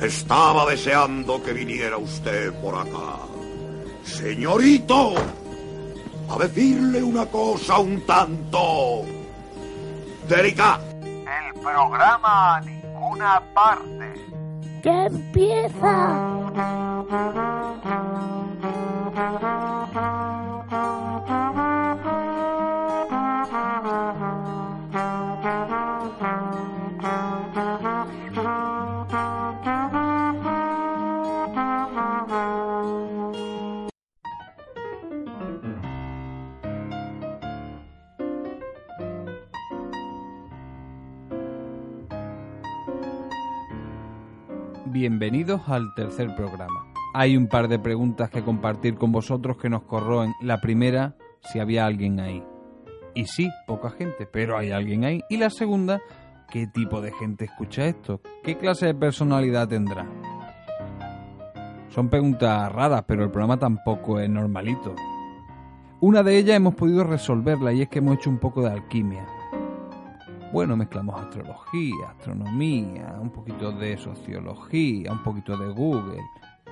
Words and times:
Estaba 0.00 0.68
deseando 0.68 1.42
que 1.42 1.52
viniera 1.52 1.96
usted 1.96 2.52
por 2.60 2.74
acá. 2.74 3.18
Señorito, 4.04 5.14
a 6.28 6.38
decirle 6.38 7.02
una 7.02 7.26
cosa 7.26 7.78
un 7.78 8.00
tanto 8.06 9.04
delicada. 10.28 10.80
El 11.02 11.60
programa 11.60 12.56
a 12.56 12.60
ninguna 12.60 13.42
parte. 13.54 14.14
¡Que 14.82 15.06
empieza! 15.06 16.34
Bienvenidos 44.94 45.62
al 45.66 45.92
tercer 45.96 46.36
programa. 46.36 46.86
Hay 47.14 47.36
un 47.36 47.48
par 47.48 47.66
de 47.66 47.80
preguntas 47.80 48.30
que 48.30 48.44
compartir 48.44 48.94
con 48.94 49.10
vosotros 49.10 49.56
que 49.56 49.68
nos 49.68 49.82
corroen. 49.82 50.34
La 50.40 50.60
primera, 50.60 51.16
si 51.40 51.58
había 51.58 51.84
alguien 51.84 52.20
ahí. 52.20 52.44
Y 53.12 53.24
sí, 53.24 53.50
poca 53.66 53.90
gente, 53.90 54.24
pero 54.24 54.56
hay 54.56 54.70
alguien 54.70 55.02
ahí. 55.02 55.20
Y 55.28 55.38
la 55.38 55.50
segunda, 55.50 56.00
¿qué 56.48 56.68
tipo 56.68 57.00
de 57.00 57.10
gente 57.10 57.46
escucha 57.46 57.86
esto? 57.86 58.20
¿Qué 58.44 58.56
clase 58.56 58.86
de 58.86 58.94
personalidad 58.94 59.66
tendrá? 59.66 60.06
Son 61.88 62.08
preguntas 62.08 62.70
raras, 62.70 63.02
pero 63.04 63.24
el 63.24 63.32
programa 63.32 63.58
tampoco 63.58 64.20
es 64.20 64.30
normalito. 64.30 64.94
Una 66.02 66.22
de 66.22 66.38
ellas 66.38 66.54
hemos 66.54 66.76
podido 66.76 67.02
resolverla 67.02 67.72
y 67.72 67.82
es 67.82 67.88
que 67.88 67.98
hemos 67.98 68.18
hecho 68.18 68.30
un 68.30 68.38
poco 68.38 68.62
de 68.62 68.70
alquimia. 68.70 69.26
Bueno, 70.54 70.76
mezclamos 70.76 71.20
astrología, 71.20 72.10
astronomía, 72.10 73.18
un 73.20 73.30
poquito 73.30 73.72
de 73.72 73.96
sociología, 73.96 75.10
un 75.10 75.20
poquito 75.24 75.56
de 75.56 75.66
Google 75.72 76.22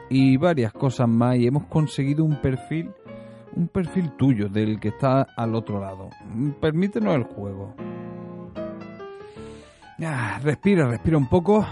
y 0.08 0.36
varias 0.36 0.72
cosas 0.72 1.08
más 1.08 1.34
y 1.36 1.48
hemos 1.48 1.64
conseguido 1.64 2.24
un 2.24 2.40
perfil, 2.40 2.92
un 3.56 3.66
perfil 3.66 4.12
tuyo 4.12 4.48
del 4.48 4.78
que 4.78 4.90
está 4.90 5.26
al 5.36 5.56
otro 5.56 5.80
lado. 5.80 6.10
Permítenos 6.60 7.16
el 7.16 7.24
juego. 7.24 7.74
Ah, 10.00 10.38
respira, 10.40 10.86
respira 10.86 11.18
un 11.18 11.28
poco. 11.28 11.66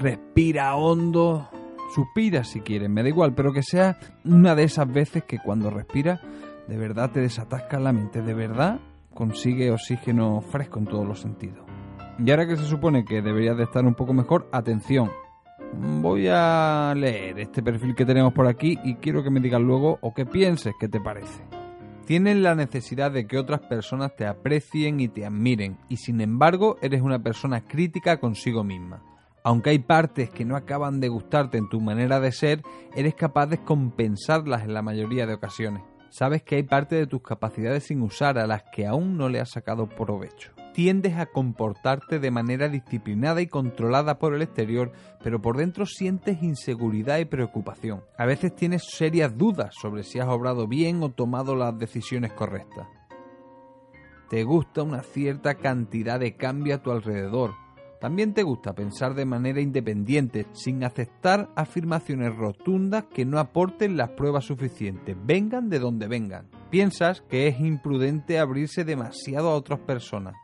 Respira 0.00 0.74
hondo. 0.74 1.48
Suspira 1.94 2.42
si 2.42 2.60
quieres, 2.60 2.90
me 2.90 3.04
da 3.04 3.08
igual, 3.08 3.34
pero 3.36 3.52
que 3.52 3.62
sea 3.62 3.96
una 4.24 4.56
de 4.56 4.64
esas 4.64 4.92
veces 4.92 5.22
que 5.22 5.38
cuando 5.38 5.70
respiras 5.70 6.20
de 6.66 6.76
verdad 6.76 7.12
te 7.12 7.20
desatasca 7.20 7.78
la 7.78 7.92
mente, 7.92 8.20
de 8.20 8.34
verdad 8.34 8.80
consigue 9.14 9.70
oxígeno 9.70 10.40
fresco 10.40 10.78
en 10.78 10.86
todos 10.86 11.06
los 11.06 11.20
sentidos. 11.20 11.64
Y 12.18 12.30
ahora 12.30 12.46
que 12.46 12.56
se 12.56 12.64
supone 12.64 13.04
que 13.04 13.22
deberías 13.22 13.56
de 13.56 13.64
estar 13.64 13.84
un 13.84 13.94
poco 13.94 14.12
mejor, 14.12 14.48
atención. 14.52 15.10
Voy 15.72 16.26
a 16.28 16.92
leer 16.96 17.38
este 17.38 17.62
perfil 17.62 17.94
que 17.94 18.04
tenemos 18.04 18.32
por 18.32 18.46
aquí 18.46 18.78
y 18.84 18.96
quiero 18.96 19.22
que 19.22 19.30
me 19.30 19.40
digas 19.40 19.60
luego 19.60 19.98
o 20.02 20.12
que 20.12 20.26
pienses 20.26 20.74
qué 20.78 20.88
te 20.88 21.00
parece. 21.00 21.42
Tienen 22.04 22.42
la 22.42 22.56
necesidad 22.56 23.12
de 23.12 23.26
que 23.26 23.38
otras 23.38 23.60
personas 23.60 24.16
te 24.16 24.26
aprecien 24.26 24.98
y 24.98 25.08
te 25.08 25.24
admiren 25.24 25.78
y 25.88 25.98
sin 25.98 26.20
embargo 26.20 26.76
eres 26.82 27.02
una 27.02 27.22
persona 27.22 27.66
crítica 27.66 28.18
consigo 28.18 28.64
misma. 28.64 29.02
Aunque 29.44 29.70
hay 29.70 29.78
partes 29.78 30.28
que 30.28 30.44
no 30.44 30.56
acaban 30.56 31.00
de 31.00 31.08
gustarte 31.08 31.56
en 31.56 31.68
tu 31.68 31.80
manera 31.80 32.20
de 32.20 32.32
ser, 32.32 32.62
eres 32.94 33.14
capaz 33.14 33.46
de 33.46 33.62
compensarlas 33.62 34.64
en 34.64 34.74
la 34.74 34.82
mayoría 34.82 35.26
de 35.26 35.34
ocasiones. 35.34 35.82
Sabes 36.10 36.42
que 36.42 36.56
hay 36.56 36.64
parte 36.64 36.96
de 36.96 37.06
tus 37.06 37.22
capacidades 37.22 37.84
sin 37.84 38.02
usar 38.02 38.36
a 38.36 38.46
las 38.46 38.64
que 38.72 38.84
aún 38.84 39.16
no 39.16 39.28
le 39.28 39.40
has 39.40 39.50
sacado 39.50 39.88
provecho. 39.88 40.50
Tiendes 40.74 41.16
a 41.16 41.26
comportarte 41.26 42.18
de 42.18 42.30
manera 42.32 42.68
disciplinada 42.68 43.40
y 43.40 43.46
controlada 43.46 44.18
por 44.18 44.34
el 44.34 44.42
exterior, 44.42 44.92
pero 45.22 45.40
por 45.40 45.56
dentro 45.56 45.86
sientes 45.86 46.42
inseguridad 46.42 47.18
y 47.18 47.26
preocupación. 47.26 48.02
A 48.18 48.26
veces 48.26 48.54
tienes 48.54 48.82
serias 48.90 49.36
dudas 49.36 49.74
sobre 49.80 50.02
si 50.02 50.18
has 50.18 50.28
obrado 50.28 50.66
bien 50.66 51.02
o 51.02 51.10
tomado 51.10 51.54
las 51.54 51.78
decisiones 51.78 52.32
correctas. 52.32 52.88
Te 54.28 54.42
gusta 54.44 54.82
una 54.82 55.02
cierta 55.02 55.56
cantidad 55.56 56.18
de 56.18 56.36
cambio 56.36 56.76
a 56.76 56.82
tu 56.82 56.90
alrededor, 56.90 57.54
también 58.00 58.32
te 58.32 58.42
gusta 58.42 58.74
pensar 58.74 59.14
de 59.14 59.26
manera 59.26 59.60
independiente, 59.60 60.46
sin 60.52 60.82
aceptar 60.84 61.50
afirmaciones 61.54 62.34
rotundas 62.34 63.04
que 63.04 63.26
no 63.26 63.38
aporten 63.38 63.98
las 63.98 64.10
pruebas 64.10 64.46
suficientes, 64.46 65.14
vengan 65.22 65.68
de 65.68 65.80
donde 65.80 66.08
vengan. 66.08 66.46
Piensas 66.70 67.20
que 67.28 67.46
es 67.46 67.60
imprudente 67.60 68.38
abrirse 68.38 68.84
demasiado 68.84 69.50
a 69.50 69.54
otras 69.54 69.80
personas. 69.80 70.34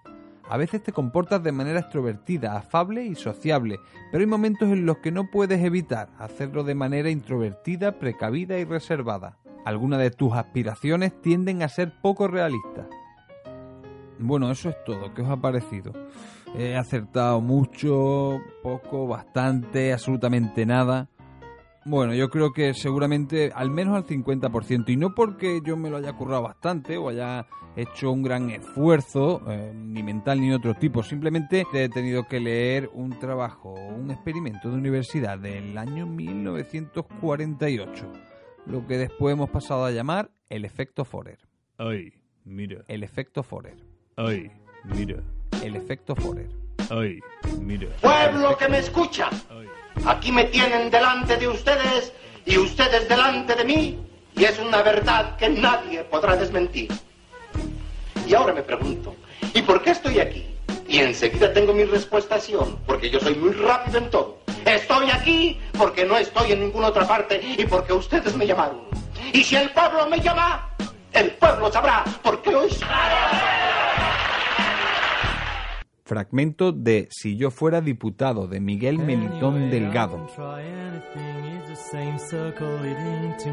A 0.49 0.59
veces 0.59 0.83
te 0.83 0.93
comportas 0.93 1.43
de 1.43 1.51
manera 1.51 1.81
extrovertida, 1.81 2.57
afable 2.57 3.05
y 3.05 3.15
sociable, 3.15 3.79
pero 4.13 4.21
hay 4.21 4.29
momentos 4.29 4.69
en 4.69 4.85
los 4.85 4.99
que 4.99 5.11
no 5.11 5.31
puedes 5.31 5.65
evitar 5.65 6.11
hacerlo 6.19 6.63
de 6.63 6.75
manera 6.75 7.11
introvertida, 7.11 7.99
precavida 7.99 8.59
y 8.59 8.65
reservada. 8.65 9.39
Algunas 9.65 9.99
de 10.01 10.11
tus 10.11 10.35
aspiraciones 10.35 11.21
tienden 11.23 11.63
a 11.63 11.69
ser 11.69 11.93
poco 12.03 12.29
realistas. 12.29 12.87
Bueno, 14.19 14.51
eso 14.51 14.69
es 14.69 14.77
todo. 14.85 15.13
¿Qué 15.15 15.23
os 15.23 15.29
ha 15.29 15.37
parecido? 15.37 15.93
He 16.59 16.75
acertado 16.75 17.43
mucho, 17.43 18.41
poco, 18.63 19.07
bastante, 19.07 19.93
absolutamente 19.93 20.65
nada. 20.65 21.11
Bueno, 21.85 22.15
yo 22.15 22.31
creo 22.31 22.53
que 22.53 22.73
seguramente 22.73 23.53
al 23.55 23.71
menos 23.71 23.95
al 23.95 24.07
50%, 24.07 24.89
y 24.89 24.97
no 24.97 25.15
porque 25.15 25.61
yo 25.63 25.77
me 25.77 25.91
lo 25.91 25.99
haya 25.99 26.15
currado 26.15 26.43
bastante 26.43 26.97
o 26.97 27.11
haya 27.11 27.47
hecho 27.77 28.11
un 28.11 28.23
gran 28.23 28.49
esfuerzo, 28.51 29.43
eh, 29.49 29.71
ni 29.75 30.03
mental 30.03 30.41
ni 30.41 30.51
otro 30.53 30.73
tipo, 30.75 31.03
simplemente 31.03 31.67
he 31.75 31.91
tenido 31.91 32.27
que 32.27 32.41
leer 32.41 32.89
un 32.95 33.19
trabajo, 33.19 33.75
un 33.75 34.11
experimento 34.11 34.71
de 34.71 34.77
universidad 34.77 35.39
del 35.39 35.77
año 35.77 36.07
1948, 36.07 38.13
lo 38.65 38.87
que 38.87 38.97
después 38.97 39.35
hemos 39.35 39.51
pasado 39.51 39.85
a 39.85 39.91
llamar 39.91 40.31
el 40.49 40.65
efecto 40.65 41.05
Forer. 41.05 41.39
Ay, 41.77 42.15
mira. 42.45 42.83
El 42.89 43.03
efecto 43.03 43.43
Forer. 43.43 43.77
Ay, 44.17 44.51
mira. 44.85 45.23
El 45.67 45.75
efecto 45.75 46.15
Forer. 46.15 46.47
Ay, 46.91 47.19
mira. 47.61 47.89
Pueblo 48.01 48.57
que 48.57 48.69
me 48.69 48.79
escucha, 48.79 49.29
aquí 50.07 50.31
me 50.31 50.45
tienen 50.45 50.89
delante 50.93 51.37
de 51.37 51.49
ustedes 51.49 52.13
y 52.45 52.57
ustedes 52.57 53.09
delante 53.09 53.57
de 53.57 53.65
mí, 53.65 53.99
y 54.37 54.45
es 54.45 54.61
una 54.61 54.83
verdad 54.83 55.37
que 55.37 55.49
nadie 55.49 56.05
podrá 56.05 56.37
desmentir. 56.37 56.89
Y 58.29 58.35
ahora 58.35 58.53
me 58.53 58.63
pregunto, 58.63 59.17
¿y 59.55 59.63
por 59.63 59.83
qué 59.83 59.91
estoy 59.91 60.21
aquí? 60.21 60.47
Y 60.87 60.99
enseguida 60.99 61.53
tengo 61.53 61.75
mi 61.75 61.83
respuestación, 61.83 62.79
porque 62.87 63.11
yo 63.11 63.19
soy 63.19 63.35
muy 63.35 63.51
rápido 63.51 63.99
en 63.99 64.11
todo. 64.11 64.39
Estoy 64.65 65.11
aquí 65.11 65.61
porque 65.77 66.05
no 66.05 66.17
estoy 66.17 66.53
en 66.53 66.61
ninguna 66.61 66.89
otra 66.89 67.09
parte 67.09 67.41
y 67.43 67.65
porque 67.67 67.93
ustedes 67.93 68.37
me 68.37 68.47
llamaron. 68.47 68.83
Y 69.33 69.43
si 69.43 69.57
el 69.57 69.71
pueblo 69.71 70.07
me 70.07 70.21
llama, 70.21 70.71
el 71.13 71.33
pueblo 71.33 71.73
sabrá 71.73 72.05
por 72.23 72.41
qué 72.43 72.55
hoy... 72.55 72.71
Fragmento 76.07 76.71
de 76.71 77.09
Si 77.11 77.37
yo 77.37 77.51
fuera 77.51 77.81
diputado 77.81 78.47
de 78.47 78.61
Miguel 78.61 79.01
Melitón 79.01 79.71
Delgado. 79.71 80.29
Try 80.37 80.63
anything, 80.63 81.59
it's 81.59 81.69
the 81.69 81.75
same 81.75 82.17
circle 82.17 82.79
leading 82.81 83.37
to 83.43 83.51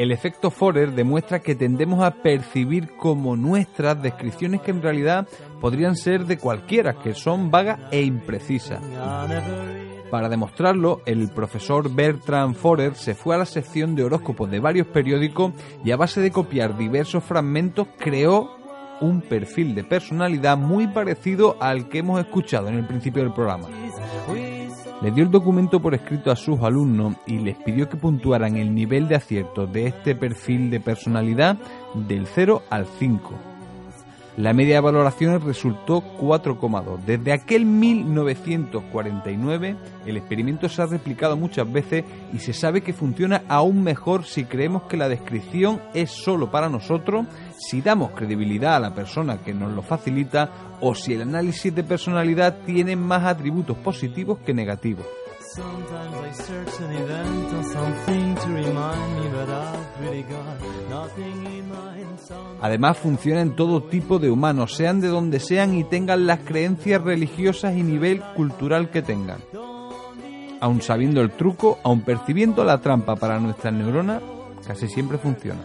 El 0.00 0.12
efecto 0.12 0.50
Forer 0.50 0.92
demuestra 0.92 1.40
que 1.40 1.54
tendemos 1.54 2.02
a 2.02 2.22
percibir 2.22 2.96
como 2.96 3.36
nuestras 3.36 4.02
descripciones 4.02 4.62
que 4.62 4.70
en 4.70 4.80
realidad 4.80 5.28
podrían 5.60 5.94
ser 5.94 6.24
de 6.24 6.38
cualquiera, 6.38 6.94
que 6.94 7.12
son 7.12 7.50
vagas 7.50 7.80
e 7.90 8.00
imprecisas. 8.00 8.80
Para 10.10 10.30
demostrarlo, 10.30 11.02
el 11.04 11.28
profesor 11.28 11.94
Bertrand 11.94 12.54
Forer 12.54 12.94
se 12.94 13.14
fue 13.14 13.34
a 13.34 13.38
la 13.40 13.44
sección 13.44 13.94
de 13.94 14.04
horóscopos 14.04 14.50
de 14.50 14.58
varios 14.58 14.86
periódicos 14.86 15.52
y 15.84 15.90
a 15.90 15.98
base 15.98 16.22
de 16.22 16.30
copiar 16.30 16.78
diversos 16.78 17.22
fragmentos 17.22 17.86
creó 17.98 18.56
un 19.02 19.20
perfil 19.20 19.74
de 19.74 19.84
personalidad 19.84 20.56
muy 20.56 20.88
parecido 20.88 21.58
al 21.60 21.90
que 21.90 21.98
hemos 21.98 22.18
escuchado 22.20 22.68
en 22.68 22.76
el 22.76 22.86
principio 22.86 23.22
del 23.22 23.34
programa. 23.34 23.68
Le 25.02 25.10
dio 25.10 25.24
el 25.24 25.30
documento 25.30 25.80
por 25.80 25.94
escrito 25.94 26.30
a 26.30 26.36
sus 26.36 26.60
alumnos 26.60 27.14
y 27.26 27.38
les 27.38 27.56
pidió 27.56 27.88
que 27.88 27.96
puntuaran 27.96 28.56
el 28.56 28.74
nivel 28.74 29.08
de 29.08 29.16
acierto 29.16 29.66
de 29.66 29.86
este 29.86 30.14
perfil 30.14 30.70
de 30.70 30.78
personalidad 30.80 31.56
del 31.94 32.26
0 32.26 32.62
al 32.68 32.86
5. 32.86 33.49
La 34.36 34.52
media 34.52 34.76
de 34.76 34.80
valoraciones 34.80 35.42
resultó 35.42 36.04
4,2. 36.18 37.00
Desde 37.04 37.32
aquel 37.32 37.66
1949 37.66 39.76
el 40.06 40.16
experimento 40.16 40.68
se 40.68 40.82
ha 40.82 40.86
replicado 40.86 41.36
muchas 41.36 41.70
veces 41.70 42.04
y 42.32 42.38
se 42.38 42.52
sabe 42.52 42.82
que 42.82 42.92
funciona 42.92 43.42
aún 43.48 43.82
mejor 43.82 44.24
si 44.24 44.44
creemos 44.44 44.84
que 44.84 44.96
la 44.96 45.08
descripción 45.08 45.80
es 45.94 46.12
solo 46.12 46.48
para 46.50 46.68
nosotros, 46.68 47.26
si 47.58 47.80
damos 47.80 48.12
credibilidad 48.12 48.76
a 48.76 48.80
la 48.80 48.94
persona 48.94 49.42
que 49.42 49.52
nos 49.52 49.72
lo 49.72 49.82
facilita 49.82 50.50
o 50.80 50.94
si 50.94 51.14
el 51.14 51.22
análisis 51.22 51.74
de 51.74 51.82
personalidad 51.82 52.58
tiene 52.64 52.94
más 52.94 53.24
atributos 53.24 53.76
positivos 53.78 54.38
que 54.38 54.54
negativos. 54.54 55.06
Además 62.60 62.98
funciona 62.98 63.40
en 63.40 63.56
todo 63.56 63.82
tipo 63.84 64.18
de 64.18 64.30
humanos, 64.30 64.74
sean 64.76 65.00
de 65.00 65.08
donde 65.08 65.40
sean 65.40 65.74
y 65.74 65.84
tengan 65.84 66.26
las 66.26 66.40
creencias 66.40 67.02
religiosas 67.02 67.76
y 67.76 67.82
nivel 67.82 68.22
cultural 68.36 68.90
que 68.90 69.02
tengan. 69.02 69.40
Aun 70.60 70.82
sabiendo 70.82 71.20
el 71.20 71.30
truco, 71.30 71.78
aun 71.82 72.02
percibiendo 72.02 72.64
la 72.64 72.80
trampa 72.80 73.16
para 73.16 73.40
nuestras 73.40 73.72
neuronas, 73.72 74.22
casi 74.66 74.88
siempre 74.88 75.18
funciona. 75.18 75.60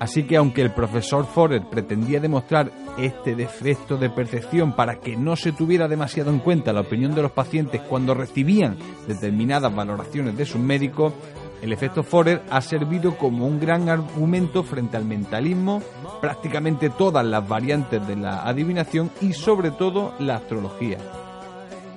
Así 0.00 0.24
que 0.24 0.38
aunque 0.38 0.62
el 0.62 0.72
profesor 0.72 1.26
Forer 1.26 1.62
pretendía 1.70 2.20
demostrar 2.20 2.72
este 2.96 3.34
defecto 3.34 3.98
de 3.98 4.08
percepción 4.08 4.74
para 4.74 4.96
que 4.96 5.14
no 5.14 5.36
se 5.36 5.52
tuviera 5.52 5.88
demasiado 5.88 6.30
en 6.30 6.38
cuenta 6.38 6.72
la 6.72 6.80
opinión 6.80 7.14
de 7.14 7.20
los 7.20 7.32
pacientes 7.32 7.82
cuando 7.82 8.14
recibían 8.14 8.78
determinadas 9.06 9.74
valoraciones 9.74 10.38
de 10.38 10.46
sus 10.46 10.58
médicos, 10.58 11.12
el 11.60 11.74
efecto 11.74 12.02
Forer 12.02 12.40
ha 12.48 12.62
servido 12.62 13.18
como 13.18 13.46
un 13.46 13.60
gran 13.60 13.90
argumento 13.90 14.62
frente 14.62 14.96
al 14.96 15.04
mentalismo, 15.04 15.82
prácticamente 16.22 16.88
todas 16.88 17.24
las 17.26 17.46
variantes 17.46 18.06
de 18.08 18.16
la 18.16 18.44
adivinación 18.44 19.10
y 19.20 19.34
sobre 19.34 19.70
todo 19.70 20.14
la 20.18 20.36
astrología. 20.36 20.96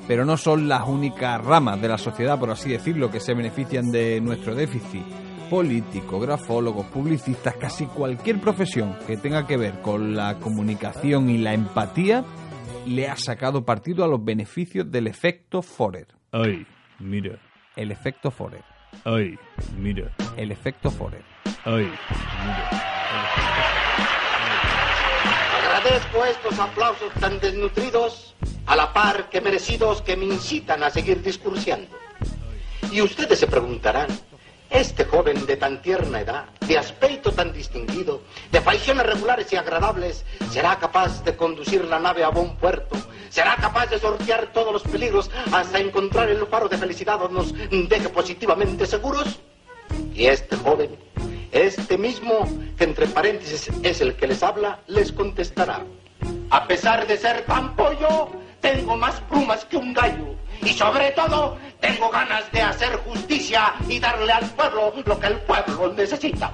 Pero 0.09 0.25
no 0.25 0.35
son 0.35 0.67
las 0.67 0.85
únicas 0.85 1.41
ramas 1.41 1.81
de 1.81 1.87
la 1.87 1.97
sociedad, 1.97 2.37
por 2.37 2.51
así 2.51 2.69
decirlo, 2.69 3.09
que 3.09 3.21
se 3.21 3.33
benefician 3.33 3.89
de 3.91 4.19
nuestro 4.19 4.53
déficit. 4.53 5.05
Políticos, 5.49 6.21
grafólogos, 6.21 6.85
publicistas, 6.87 7.55
casi 7.57 7.85
cualquier 7.85 8.39
profesión 8.39 8.97
que 9.05 9.17
tenga 9.17 9.45
que 9.45 9.57
ver 9.57 9.81
con 9.81 10.15
la 10.15 10.39
comunicación 10.39 11.29
y 11.29 11.37
la 11.37 11.53
empatía 11.53 12.25
le 12.85 13.07
ha 13.07 13.15
sacado 13.15 13.63
partido 13.63 14.03
a 14.03 14.07
los 14.07 14.23
beneficios 14.23 14.89
del 14.89 15.07
efecto 15.07 15.61
Forer. 15.61 16.07
Ay, 16.31 16.65
mira. 16.99 17.39
El 17.75 17.91
efecto 17.91 18.31
Forer. 18.31 18.63
Ay, 19.05 19.37
mira. 19.77 20.11
El 20.37 20.51
efecto 20.51 20.89
Forer. 20.89 21.23
Ay, 21.65 21.85
mira. 21.85 22.69
Agradezco 25.59 26.25
estos 26.25 26.59
aplausos 26.59 27.13
tan 27.19 27.39
desnutridos, 27.39 28.35
a 28.65 28.75
la 28.75 28.93
par 28.93 29.29
que 29.29 29.41
merecidos 29.41 30.01
que 30.01 30.15
me 30.15 30.25
incitan 30.25 30.83
a 30.83 30.89
seguir 30.89 31.21
discursiando. 31.21 31.87
Y 32.91 33.01
ustedes 33.01 33.39
se 33.39 33.47
preguntarán, 33.47 34.07
este 34.73 35.05
joven 35.05 35.45
de 35.45 35.55
tan 35.55 35.81
tierna 35.81 36.21
edad, 36.21 36.45
de 36.67 36.77
aspecto 36.77 37.31
tan 37.31 37.53
distinguido, 37.53 38.23
de 38.51 38.59
facciones 38.59 39.05
regulares 39.05 39.53
y 39.53 39.55
agradables, 39.55 40.25
¿será 40.49 40.77
capaz 40.79 41.23
de 41.23 41.35
conducir 41.35 41.85
la 41.85 41.99
nave 41.99 42.23
a 42.23 42.29
buen 42.29 42.55
puerto? 42.55 42.97
¿Será 43.29 43.55
capaz 43.55 43.87
de 43.87 43.99
sortear 43.99 44.51
todos 44.51 44.73
los 44.73 44.81
peligros 44.81 45.29
hasta 45.51 45.79
encontrar 45.79 46.29
el 46.29 46.45
faro 46.47 46.67
de 46.67 46.77
felicidad 46.77 47.19
donde 47.19 47.35
nos 47.35 47.53
deje 47.89 48.09
positivamente 48.09 48.87
seguros? 48.87 49.39
Y 50.13 50.25
este 50.25 50.55
joven, 50.57 50.97
este 51.51 51.97
mismo, 51.97 52.47
que 52.75 52.83
entre 52.83 53.05
paréntesis 53.07 53.69
es 53.83 54.01
el 54.01 54.15
que 54.15 54.27
les 54.27 54.41
habla, 54.41 54.79
les 54.87 55.11
contestará. 55.11 55.83
A 56.49 56.67
pesar 56.67 57.05
de 57.05 57.17
ser 57.17 57.45
tan 57.45 57.75
pollo, 57.75 58.29
tengo 58.59 58.97
más 58.97 59.19
plumas 59.21 59.65
que 59.65 59.77
un 59.77 59.93
gallo. 59.93 60.35
Y 60.65 60.69
sobre 60.69 61.11
todo, 61.11 61.57
tengo 61.79 62.09
ganas 62.09 62.49
de 62.51 62.61
hacer 62.61 62.95
justicia 62.97 63.73
y 63.87 63.99
darle 63.99 64.31
al 64.31 64.45
pueblo 64.51 64.93
lo 65.05 65.19
que 65.19 65.27
el 65.27 65.37
pueblo 65.39 65.93
necesita. 65.93 66.51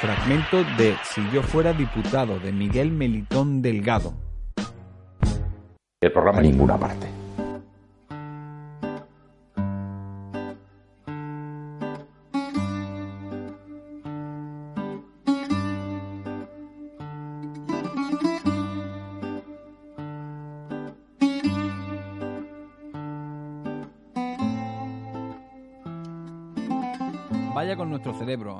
Fragmento 0.00 0.64
de 0.76 0.96
Si 1.04 1.22
yo 1.32 1.42
fuera 1.42 1.72
diputado 1.72 2.38
de 2.38 2.52
Miguel 2.52 2.90
Melitón 2.90 3.62
Delgado. 3.62 4.14
El 6.00 6.12
programa 6.12 6.40
en 6.40 6.50
ninguna 6.50 6.76
parte. 6.76 7.21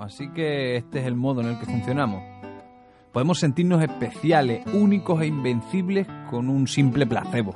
Así 0.01 0.29
que 0.31 0.77
este 0.77 1.01
es 1.01 1.07
el 1.07 1.15
modo 1.15 1.41
en 1.41 1.49
el 1.49 1.59
que 1.59 1.67
funcionamos. 1.67 2.23
Podemos 3.13 3.39
sentirnos 3.39 3.83
especiales, 3.83 4.65
únicos 4.73 5.21
e 5.21 5.27
invencibles 5.27 6.07
con 6.31 6.49
un 6.49 6.67
simple 6.67 7.07
placebo. 7.07 7.53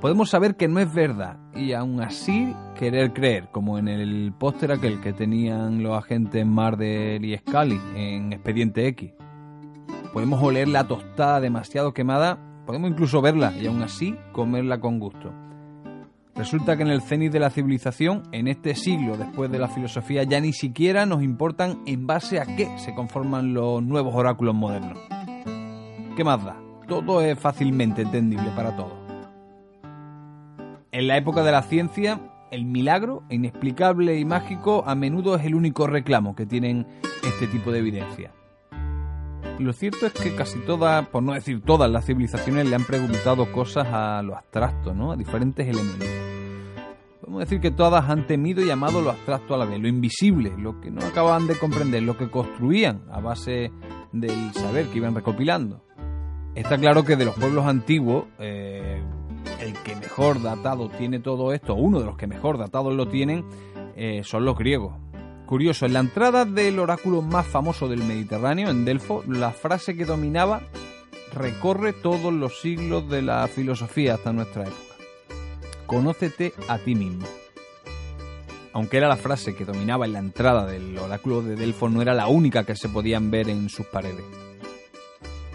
Podemos 0.00 0.30
saber 0.30 0.56
que 0.56 0.68
no 0.68 0.80
es 0.80 0.92
verdad 0.92 1.36
y 1.54 1.72
aún 1.72 2.00
así 2.00 2.54
querer 2.76 3.12
creer, 3.12 3.48
como 3.50 3.78
en 3.78 3.88
el 3.88 4.32
póster 4.38 4.72
aquel 4.72 5.00
que 5.00 5.12
tenían 5.12 5.82
los 5.82 5.98
agentes 5.98 6.46
Marder 6.46 7.24
y 7.24 7.36
Scully 7.36 7.80
en 7.96 8.32
Expediente 8.32 8.86
X. 8.86 9.12
Podemos 10.12 10.42
oler 10.42 10.68
la 10.68 10.86
tostada 10.86 11.40
demasiado 11.40 11.92
quemada, 11.92 12.38
podemos 12.64 12.90
incluso 12.90 13.20
verla 13.20 13.52
y 13.60 13.66
aún 13.66 13.82
así 13.82 14.16
comerla 14.32 14.80
con 14.80 14.98
gusto. 14.98 15.32
Resulta 16.38 16.76
que 16.76 16.84
en 16.84 16.90
el 16.90 17.02
cenit 17.02 17.32
de 17.32 17.40
la 17.40 17.50
civilización, 17.50 18.22
en 18.30 18.46
este 18.46 18.76
siglo 18.76 19.16
después 19.16 19.50
de 19.50 19.58
la 19.58 19.66
filosofía, 19.66 20.22
ya 20.22 20.38
ni 20.38 20.52
siquiera 20.52 21.04
nos 21.04 21.20
importan 21.20 21.82
en 21.84 22.06
base 22.06 22.38
a 22.38 22.46
qué 22.46 22.78
se 22.78 22.94
conforman 22.94 23.54
los 23.54 23.82
nuevos 23.82 24.14
oráculos 24.14 24.54
modernos. 24.54 25.00
¿Qué 26.16 26.22
más 26.22 26.44
da? 26.44 26.56
Todo 26.86 27.22
es 27.22 27.36
fácilmente 27.36 28.02
entendible 28.02 28.52
para 28.54 28.76
todos. 28.76 28.92
En 30.92 31.08
la 31.08 31.16
época 31.16 31.42
de 31.42 31.50
la 31.50 31.62
ciencia, 31.62 32.20
el 32.52 32.64
milagro, 32.66 33.24
inexplicable 33.30 34.16
y 34.16 34.24
mágico, 34.24 34.84
a 34.86 34.94
menudo 34.94 35.34
es 35.34 35.44
el 35.44 35.56
único 35.56 35.88
reclamo 35.88 36.36
que 36.36 36.46
tienen 36.46 36.86
este 37.26 37.48
tipo 37.48 37.72
de 37.72 37.80
evidencia. 37.80 38.32
Lo 39.58 39.72
cierto 39.72 40.06
es 40.06 40.12
que 40.12 40.36
casi 40.36 40.60
todas, 40.60 41.08
por 41.08 41.20
no 41.24 41.32
decir 41.32 41.62
todas 41.62 41.90
las 41.90 42.06
civilizaciones, 42.06 42.68
le 42.68 42.76
han 42.76 42.84
preguntado 42.84 43.50
cosas 43.50 43.88
a 43.90 44.22
lo 44.22 44.36
abstracto, 44.36 44.94
¿no? 44.94 45.10
A 45.10 45.16
diferentes 45.16 45.66
elementos. 45.66 46.27
Podemos 47.28 47.46
decir 47.46 47.60
que 47.60 47.70
todas 47.70 48.08
han 48.08 48.26
temido 48.26 48.64
y 48.64 48.70
amado 48.70 49.02
lo 49.02 49.10
abstracto 49.10 49.54
a 49.54 49.58
la 49.58 49.66
vez, 49.66 49.78
lo 49.78 49.86
invisible, 49.86 50.50
lo 50.56 50.80
que 50.80 50.90
no 50.90 51.04
acababan 51.04 51.46
de 51.46 51.58
comprender, 51.58 52.02
lo 52.02 52.16
que 52.16 52.30
construían 52.30 53.02
a 53.12 53.20
base 53.20 53.70
del 54.12 54.54
saber 54.54 54.86
que 54.86 54.96
iban 54.96 55.14
recopilando. 55.14 55.84
Está 56.54 56.78
claro 56.78 57.04
que 57.04 57.16
de 57.16 57.26
los 57.26 57.34
pueblos 57.34 57.66
antiguos, 57.66 58.24
eh, 58.38 59.02
el 59.60 59.74
que 59.74 59.94
mejor 59.96 60.40
datado 60.40 60.88
tiene 60.88 61.20
todo 61.20 61.52
esto, 61.52 61.74
uno 61.74 62.00
de 62.00 62.06
los 62.06 62.16
que 62.16 62.26
mejor 62.26 62.56
datados 62.56 62.94
lo 62.94 63.08
tienen, 63.08 63.44
eh, 63.94 64.22
son 64.24 64.46
los 64.46 64.56
griegos. 64.56 64.94
Curioso, 65.44 65.84
en 65.84 65.92
la 65.92 66.00
entrada 66.00 66.46
del 66.46 66.78
oráculo 66.78 67.20
más 67.20 67.46
famoso 67.46 67.88
del 67.88 68.04
Mediterráneo, 68.04 68.70
en 68.70 68.86
Delfo, 68.86 69.22
la 69.28 69.50
frase 69.50 69.94
que 69.94 70.06
dominaba 70.06 70.62
recorre 71.34 71.92
todos 71.92 72.32
los 72.32 72.62
siglos 72.62 73.06
de 73.10 73.20
la 73.20 73.46
filosofía 73.48 74.14
hasta 74.14 74.32
nuestra 74.32 74.62
época. 74.62 74.87
Conócete 75.88 76.52
a 76.68 76.76
ti 76.76 76.94
mismo. 76.94 77.26
Aunque 78.74 78.98
era 78.98 79.08
la 79.08 79.16
frase 79.16 79.56
que 79.56 79.64
dominaba 79.64 80.04
en 80.04 80.12
la 80.12 80.18
entrada 80.18 80.66
del 80.66 80.98
oráculo 80.98 81.40
de 81.40 81.56
Delfo, 81.56 81.88
no 81.88 82.02
era 82.02 82.12
la 82.12 82.26
única 82.28 82.64
que 82.64 82.76
se 82.76 82.90
podían 82.90 83.30
ver 83.30 83.48
en 83.48 83.70
sus 83.70 83.86
paredes. 83.86 84.26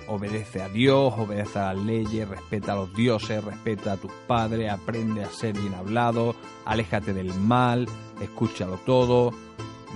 Obedece 0.08 0.63
a 0.63 0.70
Dios, 0.70 1.13
obedece 1.16 1.60
a 1.60 1.75
las 1.75 1.86
leyes, 1.86 2.28
respeta 2.28 2.74
a 2.74 2.78
los 2.78 2.96
dioses, 2.96 3.44
respeta 3.44 3.92
a 3.92 3.98
tus 3.98 4.12
padres, 4.25 4.72
aprende 4.72 5.24
a 5.24 5.30
ser 5.30 5.54
bien 5.54 5.75
hablado, 5.75 6.36
aléjate 6.66 7.13
del 7.13 7.32
mal, 7.36 7.88
escúchalo 8.20 8.78
todo, 8.88 9.36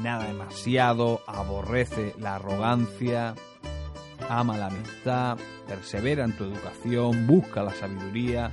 nada 0.03 0.25
demasiado, 0.25 1.21
aborrece 1.25 2.13
la 2.19 2.35
arrogancia, 2.35 3.33
ama 4.29 4.55
la 4.55 4.67
amistad, 4.67 5.39
persevera 5.67 6.25
en 6.25 6.37
tu 6.37 6.43
educación, 6.43 7.25
busca 7.25 7.63
la 7.63 7.73
sabiduría. 7.73 8.51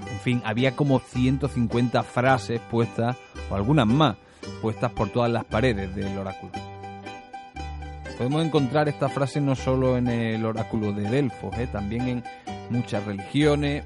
En 0.00 0.20
fin, 0.20 0.42
había 0.44 0.76
como 0.76 1.00
150 1.00 2.02
frases 2.02 2.60
puestas, 2.70 3.16
o 3.50 3.54
algunas 3.54 3.86
más, 3.86 4.16
puestas 4.62 4.92
por 4.92 5.10
todas 5.10 5.30
las 5.30 5.44
paredes 5.44 5.94
del 5.94 6.16
oráculo. 6.18 6.52
Podemos 8.16 8.44
encontrar 8.44 8.88
esta 8.88 9.08
frase 9.08 9.40
no 9.40 9.54
solo 9.54 9.96
en 9.96 10.08
el 10.08 10.44
oráculo 10.44 10.92
de 10.92 11.08
Delfos, 11.08 11.56
¿eh? 11.56 11.68
también 11.70 12.08
en 12.08 12.24
muchas 12.68 13.04
religiones, 13.04 13.84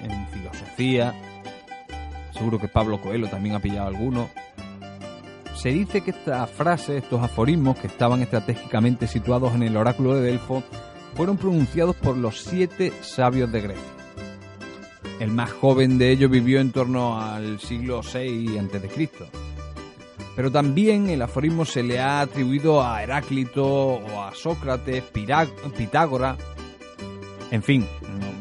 en 0.00 0.26
filosofía. 0.28 1.14
Seguro 2.32 2.58
que 2.58 2.68
Pablo 2.68 3.00
Coelho 3.00 3.28
también 3.28 3.54
ha 3.54 3.60
pillado 3.60 3.88
alguno. 3.88 4.30
Se 5.54 5.68
dice 5.68 6.00
que 6.00 6.12
estas 6.12 6.50
frases, 6.50 7.02
estos 7.02 7.22
aforismos 7.22 7.76
que 7.76 7.86
estaban 7.88 8.22
estratégicamente 8.22 9.06
situados 9.06 9.54
en 9.54 9.64
el 9.64 9.76
oráculo 9.76 10.14
de 10.14 10.22
Delfo, 10.22 10.62
fueron 11.14 11.36
pronunciados 11.36 11.96
por 11.96 12.16
los 12.16 12.40
siete 12.40 12.92
sabios 13.02 13.52
de 13.52 13.60
Grecia. 13.60 14.03
El 15.20 15.30
más 15.30 15.52
joven 15.52 15.96
de 15.98 16.10
ellos 16.10 16.30
vivió 16.30 16.60
en 16.60 16.72
torno 16.72 17.20
al 17.20 17.60
siglo 17.60 18.00
VI 18.02 18.58
a.C. 18.58 19.08
Pero 20.36 20.50
también 20.50 21.08
el 21.08 21.22
aforismo 21.22 21.64
se 21.64 21.82
le 21.84 22.00
ha 22.00 22.20
atribuido 22.20 22.82
a 22.82 23.02
Heráclito 23.02 23.64
o 23.64 24.22
a 24.22 24.34
Sócrates, 24.34 25.04
Pirá- 25.12 25.48
Pitágora. 25.76 26.36
En 27.52 27.62
fin, 27.62 27.86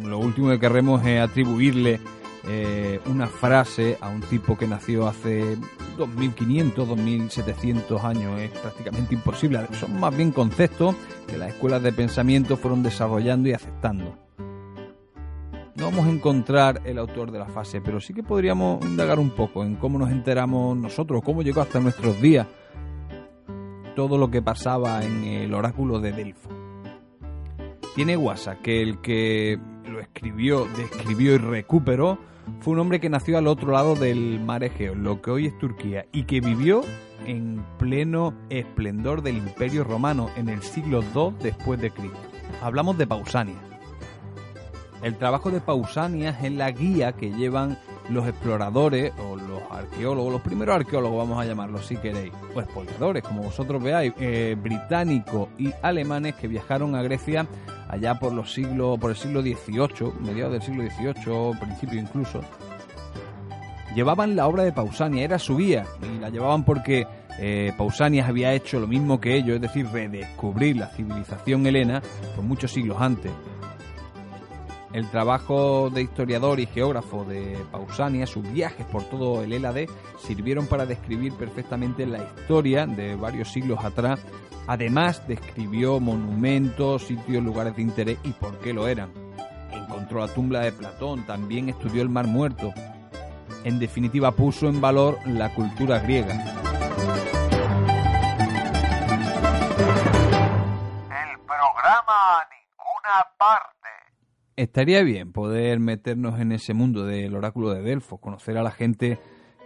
lo 0.03 0.17
último 0.17 0.49
que 0.49 0.59
queremos 0.59 1.05
es 1.05 1.21
atribuirle 1.21 1.99
eh, 2.47 2.99
una 3.05 3.27
frase 3.27 3.97
a 4.01 4.09
un 4.09 4.21
tipo 4.21 4.57
que 4.57 4.65
nació 4.67 5.07
hace 5.07 5.55
2500, 5.97 6.87
2700 6.87 8.03
años. 8.03 8.39
Es 8.39 8.49
prácticamente 8.49 9.13
imposible. 9.13 9.59
Son 9.79 9.99
más 9.99 10.17
bien 10.17 10.31
conceptos 10.31 10.95
que 11.27 11.37
las 11.37 11.49
escuelas 11.49 11.83
de 11.83 11.93
pensamiento 11.93 12.57
fueron 12.57 12.81
desarrollando 12.81 13.49
y 13.49 13.53
aceptando. 13.53 14.17
No 15.75 15.85
vamos 15.85 16.05
a 16.05 16.09
encontrar 16.09 16.81
el 16.85 16.99
autor 16.99 17.31
de 17.31 17.39
la 17.39 17.47
frase, 17.47 17.81
pero 17.81 17.99
sí 17.99 18.13
que 18.13 18.21
podríamos 18.21 18.83
indagar 18.85 19.19
un 19.19 19.31
poco 19.31 19.63
en 19.63 19.75
cómo 19.75 19.97
nos 19.97 20.11
enteramos 20.11 20.77
nosotros, 20.77 21.23
cómo 21.23 21.41
llegó 21.41 21.61
hasta 21.61 21.79
nuestros 21.79 22.21
días 22.21 22.47
todo 23.95 24.17
lo 24.17 24.29
que 24.29 24.41
pasaba 24.41 25.03
en 25.03 25.23
el 25.23 25.53
oráculo 25.53 25.99
de 25.99 26.11
Delfo. 26.11 26.49
Tiene 27.95 28.15
guasa 28.15 28.57
que 28.57 28.81
el 28.81 29.01
que 29.01 29.59
lo 29.89 29.99
escribió, 29.99 30.67
describió 30.77 31.33
y 31.33 31.37
recuperó 31.37 32.17
fue 32.59 32.73
un 32.73 32.79
hombre 32.79 32.99
que 32.99 33.09
nació 33.09 33.37
al 33.37 33.47
otro 33.47 33.71
lado 33.71 33.95
del 33.95 34.39
mar 34.39 34.63
Egeo, 34.63 34.95
lo 34.95 35.21
que 35.21 35.31
hoy 35.31 35.47
es 35.47 35.57
Turquía, 35.57 36.05
y 36.11 36.23
que 36.23 36.41
vivió 36.41 36.81
en 37.25 37.63
pleno 37.79 38.33
esplendor 38.49 39.21
del 39.21 39.37
Imperio 39.37 39.83
Romano 39.83 40.29
en 40.35 40.49
el 40.49 40.61
siglo 40.61 41.01
II 41.15 41.35
después 41.41 41.79
de 41.79 41.91
Cristo. 41.91 42.19
Hablamos 42.61 42.97
de 42.97 43.07
Pausanias. 43.07 43.72
El 45.03 45.17
trabajo 45.17 45.51
de 45.51 45.59
Pausanias 45.59 46.41
es 46.41 46.53
la 46.53 46.71
guía 46.71 47.11
que 47.11 47.29
llevan 47.29 47.77
los 48.09 48.25
exploradores 48.25 49.11
o 49.19 49.35
los 49.35 49.61
arqueólogos, 49.69 50.31
los 50.31 50.41
primeros 50.41 50.75
arqueólogos 50.75 51.17
vamos 51.17 51.41
a 51.41 51.45
llamarlos 51.45 51.85
si 51.85 51.97
queréis, 51.97 52.31
o 52.55 52.61
exploradores, 52.61 53.21
como 53.21 53.43
vosotros 53.43 53.83
veáis, 53.83 54.13
eh, 54.17 54.55
británicos 54.57 55.49
y 55.57 55.73
alemanes 55.81 56.35
que 56.35 56.47
viajaron 56.47 56.95
a 56.95 57.03
Grecia 57.03 57.45
allá 57.89 58.17
por 58.17 58.31
los 58.31 58.53
siglos, 58.53 58.97
por 58.97 59.11
el 59.11 59.17
siglo 59.17 59.41
XVIII, 59.41 60.13
mediados 60.21 60.53
del 60.53 60.61
siglo 60.61 60.83
XVIII, 60.89 61.59
principio 61.59 61.99
incluso. 61.99 62.39
Llevaban 63.95 64.37
la 64.37 64.47
obra 64.47 64.63
de 64.63 64.71
Pausanias, 64.71 65.25
era 65.25 65.37
su 65.37 65.57
guía, 65.57 65.85
y 66.01 66.19
la 66.19 66.29
llevaban 66.29 66.63
porque 66.63 67.05
eh, 67.39 67.73
Pausanias 67.77 68.29
había 68.29 68.53
hecho 68.53 68.79
lo 68.79 68.87
mismo 68.87 69.19
que 69.19 69.35
ellos, 69.35 69.55
es 69.55 69.61
decir, 69.61 69.85
redescubrir 69.91 70.77
la 70.77 70.87
civilización 70.87 71.67
helena 71.67 72.01
por 72.35 72.45
muchos 72.45 72.71
siglos 72.71 73.01
antes. 73.01 73.33
El 74.93 75.09
trabajo 75.09 75.89
de 75.89 76.03
historiador 76.03 76.59
y 76.59 76.67
geógrafo 76.67 77.25
de 77.25 77.57
Pausanias, 77.71 78.29
sus 78.29 78.49
viajes 78.53 78.85
por 78.85 79.03
todo 79.05 79.43
el 79.43 79.51
Hélade, 79.51 79.89
sirvieron 80.19 80.67
para 80.67 80.85
describir 80.85 81.33
perfectamente 81.33 82.05
la 82.05 82.19
historia 82.19 82.85
de 82.85 83.15
varios 83.15 83.51
siglos 83.51 83.83
atrás. 83.83 84.19
Además, 84.67 85.27
describió 85.27 85.99
monumentos, 85.99 87.05
sitios, 87.07 87.43
lugares 87.43 87.75
de 87.75 87.81
interés 87.81 88.19
y 88.23 88.33
por 88.33 88.59
qué 88.59 88.71
lo 88.71 88.87
eran. 88.87 89.11
Encontró 89.71 90.19
la 90.19 90.31
tumba 90.31 90.59
de 90.59 90.71
Platón, 90.71 91.25
también 91.25 91.69
estudió 91.69 92.03
el 92.03 92.09
Mar 92.09 92.27
Muerto. 92.27 92.71
En 93.63 93.79
definitiva, 93.79 94.31
puso 94.31 94.67
en 94.69 94.79
valor 94.79 95.17
la 95.25 95.51
cultura 95.55 95.97
griega. 95.99 96.35
El 101.09 101.39
programa 101.47 102.45
ninguna 102.51 103.27
parte. 103.39 103.72
Estaría 104.55 105.01
bien 105.01 105.31
poder 105.31 105.79
meternos 105.79 106.39
en 106.39 106.51
ese 106.51 106.75
mundo 106.75 107.05
del 107.05 107.35
oráculo 107.35 107.71
de 107.73 107.81
Delfos, 107.81 108.19
conocer 108.19 108.55
a 108.57 108.61
la 108.63 108.69
gente 108.69 109.17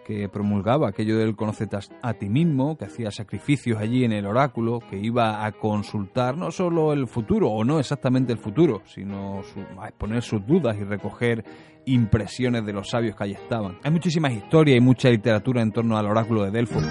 que 0.06 0.30
promulgaba 0.30 0.88
aquello 0.88 1.18
del 1.18 1.36
conocerte 1.36 1.78
a 2.02 2.14
ti 2.14 2.30
mismo, 2.30 2.78
que 2.78 2.86
hacía 2.86 3.12
sacrificios 3.12 3.78
allí 3.80 4.06
en 4.06 4.14
el 4.14 4.26
oráculo, 4.26 4.80
que 4.90 4.98
iba 4.98 5.46
a 5.46 5.52
consultar 5.52 6.38
no 6.38 6.52
solo 6.52 6.94
el 6.94 7.08
futuro, 7.08 7.50
o 7.50 7.66
no 7.66 7.80
exactamente 7.80 8.32
el 8.32 8.40
futuro, 8.40 8.82
sino 8.86 9.42
su- 9.44 9.60
a 9.82 9.90
exponer 9.90 10.22
sus 10.22 10.48
dudas 10.48 10.78
y 10.80 10.86
recoger 10.86 11.44
impresiones 11.86 12.66
de 12.66 12.72
los 12.72 12.90
sabios 12.90 13.18
que 13.18 13.26
allí 13.26 13.34
estaban. 13.34 13.80
Hay 13.84 13.92
muchísimas 13.92 14.32
historias 14.32 14.78
y 14.78 14.82
mucha 14.82 15.10
literatura 15.10 15.62
en 15.62 15.74
torno 15.74 15.98
al 15.98 16.06
oráculo 16.06 16.46
de 16.46 16.52
Delfos. 16.52 16.86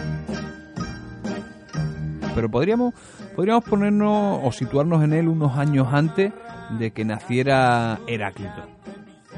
Pero 2.35 2.51
podríamos, 2.51 2.93
podríamos 3.35 3.65
ponernos 3.65 4.41
o 4.45 4.53
situarnos 4.53 5.03
en 5.03 5.15
él 5.15 5.29
unos 5.29 5.57
años 5.57 5.89
antes 5.91 6.35
de 6.71 6.93
que 6.93 7.05
naciera 7.05 7.99
Heráclito. 8.07 8.67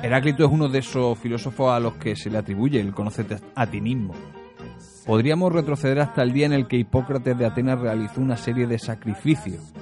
Heráclito 0.02 0.44
es 0.44 0.50
uno 0.50 0.68
de 0.68 0.78
esos 0.78 1.18
filósofos 1.18 1.72
a 1.72 1.80
los 1.80 1.94
que 1.94 2.14
se 2.14 2.30
le 2.30 2.38
atribuye 2.38 2.80
el 2.80 2.94
conocerte 2.94 3.38
a 3.54 3.66
ti 3.66 3.80
mismo. 3.80 4.14
Podríamos 5.06 5.52
retroceder 5.52 6.00
hasta 6.00 6.22
el 6.22 6.32
día 6.32 6.46
en 6.46 6.52
el 6.52 6.68
que 6.68 6.76
Hipócrates 6.76 7.36
de 7.36 7.46
Atenas 7.46 7.80
realizó 7.80 8.20
una 8.20 8.36
serie 8.36 8.66
de 8.66 8.78
sacrificios. 8.78 9.72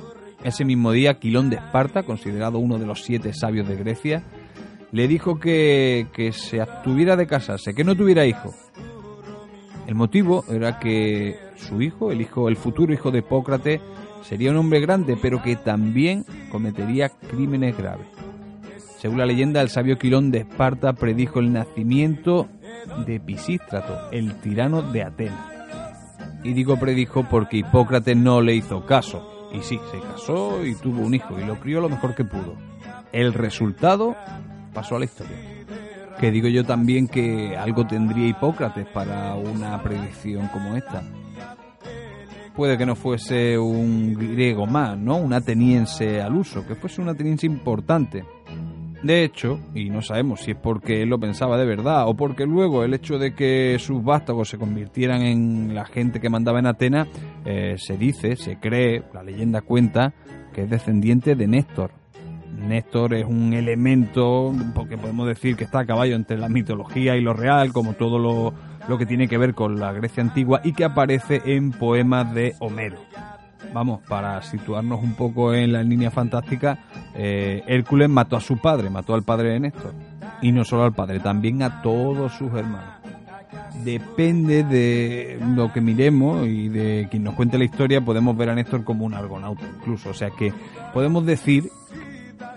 Ese 0.43 0.65
mismo 0.65 0.93
día, 0.93 1.19
Quilón 1.19 1.50
de 1.50 1.57
Esparta, 1.57 2.05
considerado 2.05 2.59
uno 2.59 2.79
de 2.79 2.87
los 2.87 3.03
siete 3.03 3.33
sabios 3.33 3.69
de 3.69 3.76
Grecia, 3.76 4.23
le 4.93 5.09
dijo 5.09 5.38
que, 5.38 6.07
que 6.12 6.33
se 6.33 6.61
abstuviera 6.61 7.17
de 7.17 7.26
casarse, 7.26 7.75
que 7.75 7.85
no 7.85 7.97
tuviera 7.97 8.25
hijos. 8.25 8.55
El 9.87 9.95
motivo 9.95 10.45
era 10.49 10.79
que 10.79 11.37
su 11.57 11.83
hijo, 11.83 12.11
el 12.11 12.21
hijo, 12.21 12.49
el 12.49 12.57
futuro 12.57 12.93
hijo 12.93 13.11
de 13.11 13.19
Hipócrates, 13.19 13.81
sería 14.28 14.50
un 14.50 14.56
hombre 14.56 14.80
grande, 14.80 15.16
pero 15.21 15.42
que 15.42 15.56
también 15.56 16.25
cometería 16.50 17.09
crímenes 17.09 17.76
graves. 17.76 18.06
Según 18.99 19.18
la 19.18 19.26
leyenda, 19.26 19.61
el 19.61 19.68
sabio 19.68 19.99
Quilón 19.99 20.30
de 20.30 20.38
Esparta 20.38 20.92
predijo 20.95 21.38
el 21.38 21.52
nacimiento 21.52 22.49
de 23.06 23.21
Pisístrato, 23.21 24.11
el 24.11 24.35
tirano 24.40 24.83
de 24.83 25.02
Atenas. 25.02 25.52
Y 26.42 26.52
digo 26.54 26.78
predijo 26.78 27.25
porque 27.28 27.59
Hipócrates 27.59 28.16
no 28.16 28.40
le 28.40 28.54
hizo 28.54 28.85
caso. 28.85 29.49
Y 29.52 29.62
sí, 29.62 29.78
se 29.90 30.00
casó 30.00 30.64
y 30.64 30.75
tuvo 30.75 31.02
un 31.02 31.14
hijo 31.14 31.38
y 31.38 31.45
lo 31.45 31.61
crió 31.61 31.80
lo 31.80 31.88
mejor 31.88 32.14
que 32.14 32.25
pudo. 32.25 32.56
El 33.12 33.33
resultado 33.33 34.16
pasó 34.75 34.97
a 34.97 34.99
la 34.99 35.04
historia. 35.04 35.37
Que 36.18 36.30
digo 36.30 36.49
yo 36.49 36.64
también 36.64 37.09
que 37.09 37.56
algo 37.56 37.87
tendría 37.87 38.28
Hipócrates 38.28 38.87
para 38.88 39.35
una 39.35 39.83
predicción 39.83 40.49
como 40.49 40.76
esta. 40.76 41.02
Puede 42.57 42.79
que 42.79 42.87
no 42.87 42.97
fuese 42.97 43.59
un 43.59 44.15
griego 44.15 44.67
más, 44.67 44.97
¿no? 44.97 45.19
Un 45.19 45.35
ateniense 45.35 46.23
al 46.23 46.35
uso, 46.35 46.67
que 46.67 46.75
fuese 46.75 47.03
un 47.03 47.11
ateniense 47.11 47.47
importante. 47.47 48.25
De 49.03 49.25
hecho, 49.25 49.61
y 49.75 49.91
no 49.91 50.01
sabemos 50.01 50.41
si 50.41 50.53
es 50.53 50.57
porque 50.57 51.03
él 51.03 51.11
lo 51.11 51.21
pensaba 51.21 51.59
de 51.59 51.67
verdad 51.67 52.09
o 52.09 52.17
porque 52.17 52.47
luego 52.47 52.83
el 52.83 52.95
hecho 52.95 53.19
de 53.19 53.35
que 53.35 53.77
sus 53.79 54.03
vástagos 54.03 54.49
se 54.49 54.59
convirtieran 54.59 55.23
en 55.23 55.75
la 55.75 55.85
gente 55.85 56.19
que 56.19 56.31
mandaba 56.31 56.59
en 56.59 56.67
Atenas, 56.67 57.09
eh, 57.45 57.77
se 57.79 57.99
dice, 57.99 58.37
se 58.37 58.57
cree, 58.59 59.05
la 59.13 59.23
leyenda 59.23 59.61
cuenta, 59.61 60.15
que 60.55 60.63
es 60.63 60.71
descendiente 60.71 61.37
de 61.37 61.47
Néstor. 61.47 61.91
Néstor 62.57 63.15
es 63.15 63.27
un 63.27 63.53
elemento, 63.53 64.53
porque 64.75 64.97
podemos 64.97 65.29
decir 65.29 65.57
que 65.57 65.65
está 65.65 65.81
a 65.81 65.87
caballo 65.87 66.17
entre 66.17 66.39
la 66.39 66.49
mitología 66.49 67.17
y 67.17 67.21
lo 67.21 67.35
real, 67.35 67.73
como 67.73 67.93
todo 67.93 68.19
lo, 68.19 68.55
lo 68.88 68.99
que 68.99 69.07
tiene 69.07 69.28
que 69.28 69.38
ver 69.38 69.55
con 69.55 69.78
la 69.78 69.93
Grecia 69.93 70.23
antigua 70.23 70.61
y 70.62 70.73
que 70.73 70.85
aparece 70.85 71.43
en 71.45 71.73
poemas 71.73 72.33
de 72.35 72.55
Homero. 72.61 72.99
Vamos, 73.73 74.00
para 74.09 74.40
situarnos 74.43 75.02
un 75.02 75.14
poco 75.14 75.52
en 75.52 75.73
la 75.73 75.83
línea 75.83 76.11
fantástica, 76.11 76.78
eh, 77.14 77.62
Hércules 77.66 78.09
mató 78.09 78.37
a 78.37 78.40
su 78.40 78.59
padre, 78.59 78.90
mató 78.90 79.14
al 79.14 79.23
padre 79.23 79.50
de 79.50 79.61
Néstor. 79.61 79.93
Y 80.40 80.52
no 80.52 80.64
solo 80.64 80.85
al 80.85 80.93
padre, 80.93 81.21
también 81.21 81.62
a 81.62 81.83
todos 81.83 82.33
sus 82.33 82.52
hermanos. 82.52 82.95
Depende 83.85 84.64
de 84.64 85.38
lo 85.55 85.73
que 85.73 85.81
miremos 85.81 86.47
y 86.47 86.69
de 86.69 87.09
quien 87.11 87.25
nos 87.25 87.35
cuente 87.35 87.59
la 87.59 87.64
historia, 87.64 88.00
podemos 88.00 88.37
ver 88.37 88.50
a 88.50 88.55
Néstor 88.55 88.85
como 88.85 89.05
un 89.05 89.14
argonauta 89.14 89.66
incluso. 89.66 90.11
O 90.11 90.14
sea 90.14 90.31
que 90.31 90.52
podemos 90.93 91.25
decir 91.26 91.64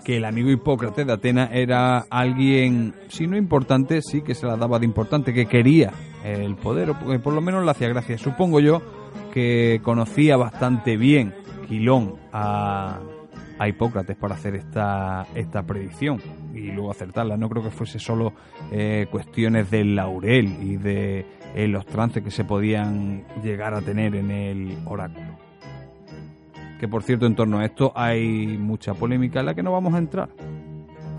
que 0.04 0.16
el 0.16 0.24
amigo 0.24 0.50
Hipócrates 0.50 1.06
de 1.06 1.12
Atenas 1.12 1.50
era 1.52 2.06
alguien, 2.10 2.94
si 3.08 3.26
no 3.26 3.36
importante, 3.36 4.00
sí 4.02 4.22
que 4.22 4.34
se 4.34 4.46
la 4.46 4.56
daba 4.56 4.78
de 4.78 4.86
importante, 4.86 5.32
que 5.32 5.46
quería 5.46 5.92
el 6.24 6.56
poder, 6.56 6.90
o 6.90 6.98
que 6.98 7.18
por 7.18 7.32
lo 7.32 7.40
menos 7.40 7.64
le 7.64 7.70
hacía 7.70 7.88
gracia. 7.88 8.18
Supongo 8.18 8.60
yo 8.60 8.82
que 9.32 9.80
conocía 9.82 10.36
bastante 10.36 10.96
bien 10.96 11.34
Quilón 11.68 12.16
a, 12.32 12.98
a 13.58 13.68
Hipócrates 13.68 14.16
para 14.16 14.34
hacer 14.34 14.54
esta, 14.56 15.26
esta 15.34 15.62
predicción 15.62 16.20
y 16.54 16.72
luego 16.72 16.90
acertarla. 16.90 17.36
No 17.36 17.48
creo 17.48 17.62
que 17.62 17.70
fuese 17.70 17.98
solo 17.98 18.32
eh, 18.72 19.06
cuestiones 19.10 19.70
del 19.70 19.94
laurel 19.94 20.56
y 20.62 20.76
de 20.76 21.26
eh, 21.54 21.68
los 21.68 21.84
trances 21.86 22.22
que 22.22 22.30
se 22.30 22.44
podían 22.44 23.24
llegar 23.42 23.74
a 23.74 23.82
tener 23.82 24.16
en 24.16 24.30
el 24.30 24.78
oráculo. 24.86 25.38
Que 26.80 26.88
por 26.88 27.02
cierto, 27.02 27.26
en 27.26 27.34
torno 27.34 27.58
a 27.58 27.66
esto 27.66 27.92
hay 27.94 28.46
mucha 28.58 28.94
polémica 28.94 29.40
en 29.40 29.46
la 29.46 29.54
que 29.54 29.62
no 29.62 29.72
vamos 29.72 29.92
a 29.92 29.98
entrar. 29.98 30.30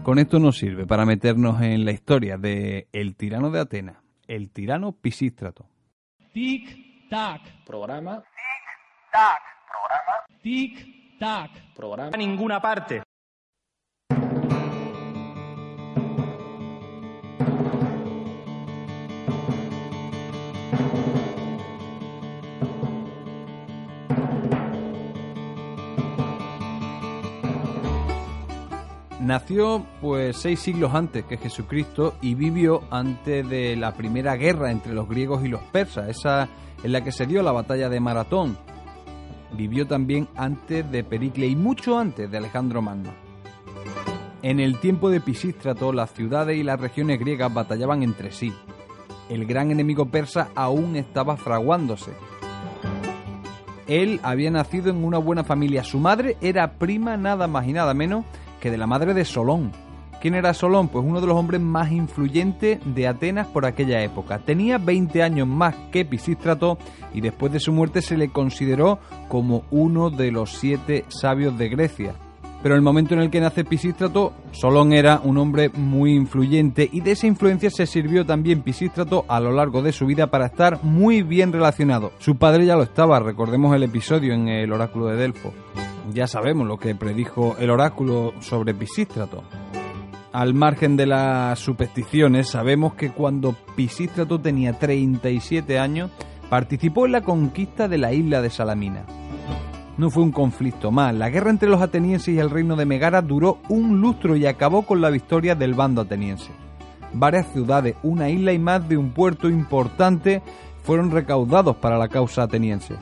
Con 0.01 0.17
esto 0.17 0.39
nos 0.39 0.58
sirve 0.58 0.88
para 0.88 1.05
meternos 1.05 1.62
en 1.62 1.86
la 1.86 1.91
historia 1.91 2.38
de 2.38 2.88
el 2.91 3.15
tirano 3.15 3.51
de 3.51 3.60
Atenas, 3.60 3.98
el 4.28 4.51
tirano 4.51 4.92
Pisístrato. 4.92 5.68
Tic 6.34 7.10
tac. 7.10 7.42
Programa. 7.66 8.24
Tac. 9.12 9.42
Programa. 9.70 10.42
Tic 10.42 11.18
tac. 11.20 11.74
Programa. 11.75 12.12
A 12.13 12.18
ninguna 12.18 12.60
parte. 12.60 13.04
Nació 29.22 29.86
pues 30.01 30.38
seis 30.38 30.60
siglos 30.62 30.96
antes 30.96 31.24
que 31.25 31.38
Jesucristo 31.38 32.16
y 32.22 32.34
vivió 32.34 32.82
antes 32.90 33.48
de 33.48 33.75
la 33.75 33.94
primera 33.94 34.36
guerra 34.36 34.72
entre 34.72 34.94
los 34.94 35.08
griegos 35.08 35.46
y 35.46 35.48
los 35.48 35.62
persas, 35.62 36.10
esa 36.10 36.50
en 36.84 36.92
la 36.92 37.04
que 37.04 37.12
se 37.12 37.28
dio 37.28 37.44
la 37.44 37.51
batalla 37.51 37.88
de 37.88 38.00
Maratón. 38.00 38.58
Vivió 39.56 39.86
también 39.86 40.28
antes 40.36 40.90
de 40.92 41.04
Pericle 41.04 41.46
y 41.46 41.56
mucho 41.56 42.00
antes 42.00 42.32
de 42.32 42.38
Alejandro 42.40 42.82
Magno. 42.82 43.12
En 44.42 44.60
el 44.60 44.80
tiempo 44.80 45.12
de 45.12 45.22
Pisístrato, 45.22 45.94
las 45.94 46.12
ciudades 46.13 46.58
y 46.58 46.63
las 46.63 46.80
regiones 46.80 47.20
griegas 47.20 47.54
batallaban 47.54 48.01
entre 48.01 48.32
sí. 48.32 48.51
El 49.30 49.46
gran 49.46 49.70
enemigo 49.70 50.08
persa 50.08 50.50
aún 50.56 50.96
estaba 50.96 51.38
fraguándose. 51.38 52.12
Él 53.88 54.20
había 54.24 54.50
nacido 54.50 54.90
en 54.90 55.04
una 55.04 55.20
buena 55.20 55.44
familia. 55.44 55.84
Su 55.84 56.00
madre 56.00 56.38
era 56.42 56.80
prima 56.80 57.18
nada 57.18 57.46
más 57.46 57.68
y 57.68 57.74
nada 57.74 57.94
menos 57.94 58.25
que 58.62 58.72
de 58.72 58.77
la 58.77 58.88
madre 58.88 59.13
de 59.13 59.25
Solón. 59.25 59.74
¿Quién 60.22 60.36
era 60.36 60.53
Solón? 60.53 60.88
Pues 60.88 61.03
uno 61.03 61.20
de 61.20 61.25
los 61.25 61.36
hombres 61.36 61.60
más 61.60 61.91
influyentes 61.91 62.80
de 62.86 63.08
Atenas 63.08 63.48
por 63.48 63.65
aquella 63.65 64.03
época. 64.03 64.38
Tenía 64.38 64.77
20 64.77 65.24
años 65.24 65.48
más 65.48 65.75
que 65.91 66.06
Pisístrato 66.06 66.77
y 67.12 67.22
después 67.22 67.51
de 67.51 67.60
su 67.60 67.74
muerte 67.74 68.03
se 68.03 68.18
le 68.18 68.30
consideró 68.30 69.00
como 69.27 69.63
uno 69.72 70.12
de 70.12 70.32
los 70.32 70.51
siete 70.51 71.06
sabios 71.10 71.58
de 71.58 71.70
Grecia. 71.70 72.13
Pero 72.62 72.75
en 72.75 72.80
el 72.80 72.84
momento 72.84 73.15
en 73.15 73.22
el 73.22 73.32
que 73.32 73.41
nace 73.41 73.65
Pisístrato, 73.65 74.34
Solón 74.51 74.94
era 74.94 75.20
un 75.24 75.39
hombre 75.39 75.70
muy 75.70 76.13
influyente 76.13 76.88
y 76.91 77.01
de 77.01 77.13
esa 77.13 77.25
influencia 77.25 77.72
se 77.72 77.88
sirvió 77.88 78.24
también 78.24 78.62
Pisístrato 78.62 79.25
a 79.27 79.39
lo 79.39 79.51
largo 79.51 79.82
de 79.82 79.91
su 79.91 80.06
vida 80.06 80.27
para 80.27 80.46
estar 80.46 80.84
muy 80.84 81.24
bien 81.24 81.51
relacionado. 81.51 82.12
Su 82.20 82.36
padre 82.36 82.68
ya 82.68 82.75
lo 82.75 82.84
estaba, 82.84 83.20
recordemos 83.20 83.75
el 83.75 83.82
episodio 83.82 84.36
en 84.36 84.48
el 84.48 84.72
oráculo 84.72 85.08
de 85.08 85.15
Delfo. 85.15 85.51
Ya 86.13 86.27
sabemos 86.27 86.67
lo 86.67 86.77
que 86.77 86.96
predijo 86.96 87.55
el 87.60 87.70
oráculo 87.70 88.34
sobre 88.39 88.74
Pisístrato. 88.74 89.43
Al 90.34 90.53
margen 90.53 90.98
de 90.98 91.05
las 91.05 91.60
supersticiones, 91.60 92.50
sabemos 92.50 92.96
que 92.96 93.12
cuando 93.12 93.53
Pisístrato 93.75 94.39
tenía 94.39 94.79
37 94.79 95.77
años, 95.77 96.10
participó 96.50 97.05
en 97.05 97.13
la 97.13 97.22
conquista 97.22 97.88
de 97.88 97.98
la 97.98 98.13
isla 98.13 98.41
de 98.41 98.50
Salamina. 98.50 99.05
No 99.98 100.10
fue 100.10 100.24
un 100.24 100.31
conflicto 100.31 100.89
más. 100.89 101.13
La 101.13 101.29
guerra 101.29 101.50
entre 101.50 101.70
los 101.70 101.81
atenienses 101.81 102.29
y 102.29 102.39
el 102.39 102.50
reino 102.50 102.75
de 102.75 102.86
Megara 102.86 103.22
duró 103.22 103.60
un 103.70 104.01
lustro 104.01 104.36
y 104.36 104.46
acabó 104.46 104.84
con 104.84 105.01
la 105.01 105.10
victoria 105.10 105.53
del 105.53 105.74
bando 105.74 106.01
ateniense. 106.01 106.51
Varias 107.13 107.51
ciudades, 107.51 107.96
una 108.01 108.29
isla 108.29 108.53
y 108.53 108.60
más 108.60 108.88
de 108.88 108.98
un 108.98 109.12
puerto 109.12 109.50
importante 109.50 110.41
fueron 110.84 111.12
recaudados 111.12 111.75
para 111.75 111.98
la 111.98 112.08
causa 112.08 112.43
ateniense. 112.43 112.96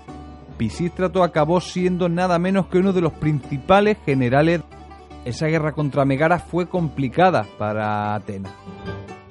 Pisístrato 0.59 1.23
acabó 1.23 1.61
siendo 1.61 2.09
nada 2.09 2.37
menos 2.37 2.67
que 2.67 2.79
uno 2.79 2.91
de 2.91 2.99
los 2.99 3.13
principales 3.13 3.97
generales. 4.05 4.61
Esa 5.23 5.47
guerra 5.47 5.71
contra 5.71 6.03
Megara 6.03 6.37
fue 6.37 6.67
complicada 6.67 7.45
para 7.57 8.13
Atenas. 8.13 8.51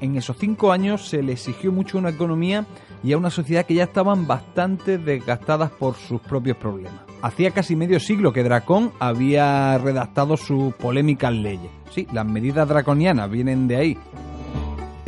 En 0.00 0.16
esos 0.16 0.38
cinco 0.38 0.72
años 0.72 1.06
se 1.06 1.22
le 1.22 1.32
exigió 1.32 1.70
mucho 1.70 1.98
una 1.98 2.08
economía 2.08 2.64
y 3.04 3.12
a 3.12 3.18
una 3.18 3.28
sociedad 3.28 3.66
que 3.66 3.74
ya 3.74 3.84
estaban 3.84 4.26
bastante 4.26 4.96
desgastadas 4.96 5.70
por 5.70 5.96
sus 5.96 6.22
propios 6.22 6.56
problemas. 6.56 7.02
Hacía 7.20 7.50
casi 7.50 7.76
medio 7.76 8.00
siglo 8.00 8.32
que 8.32 8.42
Dracón 8.42 8.92
había 8.98 9.76
redactado 9.76 10.38
sus 10.38 10.72
polémicas 10.76 11.34
leyes. 11.34 11.70
Sí, 11.90 12.06
las 12.10 12.24
medidas 12.24 12.66
draconianas 12.66 13.30
vienen 13.30 13.68
de 13.68 13.76
ahí. 13.76 13.98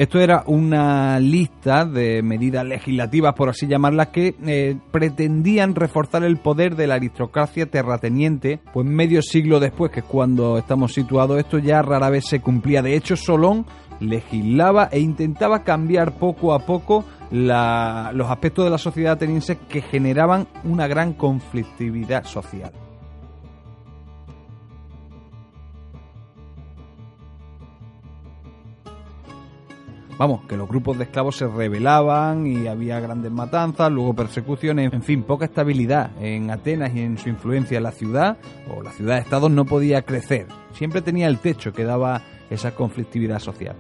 Esto 0.00 0.18
era 0.18 0.44
una 0.46 1.20
lista 1.20 1.84
de 1.84 2.22
medidas 2.22 2.64
legislativas, 2.64 3.34
por 3.34 3.50
así 3.50 3.66
llamarlas, 3.66 4.06
que 4.06 4.34
eh, 4.46 4.74
pretendían 4.90 5.74
reforzar 5.74 6.24
el 6.24 6.38
poder 6.38 6.74
de 6.74 6.86
la 6.86 6.94
aristocracia 6.94 7.66
terrateniente, 7.66 8.60
pues 8.72 8.86
medio 8.86 9.20
siglo 9.20 9.60
después, 9.60 9.92
que 9.92 10.00
es 10.00 10.06
cuando 10.06 10.56
estamos 10.56 10.94
situados, 10.94 11.38
esto 11.38 11.58
ya 11.58 11.82
rara 11.82 12.08
vez 12.08 12.24
se 12.26 12.40
cumplía. 12.40 12.80
De 12.80 12.96
hecho, 12.96 13.14
Solón 13.14 13.66
legislaba 14.00 14.88
e 14.90 15.00
intentaba 15.00 15.64
cambiar 15.64 16.12
poco 16.12 16.54
a 16.54 16.60
poco 16.60 17.04
la, 17.30 18.10
los 18.14 18.30
aspectos 18.30 18.64
de 18.64 18.70
la 18.70 18.78
sociedad 18.78 19.12
ateniense 19.12 19.58
que 19.68 19.82
generaban 19.82 20.48
una 20.64 20.86
gran 20.86 21.12
conflictividad 21.12 22.24
social. 22.24 22.72
Vamos, 30.20 30.42
que 30.46 30.54
los 30.54 30.68
grupos 30.68 30.98
de 30.98 31.04
esclavos 31.04 31.36
se 31.36 31.46
rebelaban 31.46 32.46
y 32.46 32.66
había 32.66 33.00
grandes 33.00 33.32
matanzas, 33.32 33.90
luego 33.90 34.12
persecuciones, 34.12 34.92
en 34.92 35.02
fin, 35.02 35.22
poca 35.22 35.46
estabilidad 35.46 36.10
en 36.20 36.50
Atenas 36.50 36.94
y 36.94 37.00
en 37.00 37.16
su 37.16 37.30
influencia 37.30 37.78
en 37.78 37.84
la 37.84 37.90
ciudad, 37.90 38.36
o 38.68 38.82
la 38.82 38.92
ciudad 38.92 39.14
de 39.14 39.22
estados 39.22 39.50
no 39.50 39.64
podía 39.64 40.02
crecer. 40.02 40.46
Siempre 40.74 41.00
tenía 41.00 41.26
el 41.26 41.38
techo 41.38 41.72
que 41.72 41.84
daba 41.84 42.20
esa 42.50 42.74
conflictividad 42.74 43.38
social. 43.38 43.76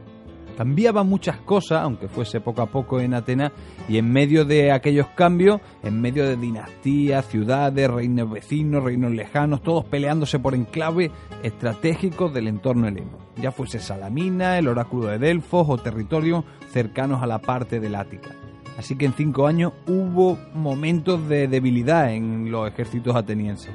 Cambiaban 0.60 1.08
muchas 1.08 1.38
cosas, 1.38 1.80
aunque 1.80 2.06
fuese 2.06 2.38
poco 2.42 2.60
a 2.60 2.66
poco 2.66 3.00
en 3.00 3.14
Atenas, 3.14 3.50
y 3.88 3.96
en 3.96 4.12
medio 4.12 4.44
de 4.44 4.72
aquellos 4.72 5.06
cambios, 5.06 5.58
en 5.82 5.98
medio 6.02 6.28
de 6.28 6.36
dinastías, 6.36 7.24
ciudades, 7.28 7.90
reinos 7.90 8.30
vecinos, 8.30 8.84
reinos 8.84 9.10
lejanos, 9.12 9.62
todos 9.62 9.86
peleándose 9.86 10.38
por 10.38 10.54
enclaves 10.54 11.12
estratégicos 11.42 12.34
del 12.34 12.46
entorno 12.46 12.88
heleno, 12.88 13.16
ya 13.40 13.52
fuese 13.52 13.78
Salamina, 13.78 14.58
el 14.58 14.68
oráculo 14.68 15.06
de 15.06 15.18
Delfos 15.18 15.66
o 15.66 15.78
territorios 15.78 16.44
cercanos 16.70 17.22
a 17.22 17.26
la 17.26 17.38
parte 17.38 17.80
del 17.80 17.94
Ática. 17.94 18.28
Así 18.76 18.96
que 18.96 19.06
en 19.06 19.14
cinco 19.14 19.46
años 19.46 19.72
hubo 19.86 20.36
momentos 20.52 21.26
de 21.26 21.48
debilidad 21.48 22.12
en 22.12 22.50
los 22.50 22.68
ejércitos 22.68 23.16
atenienses. 23.16 23.72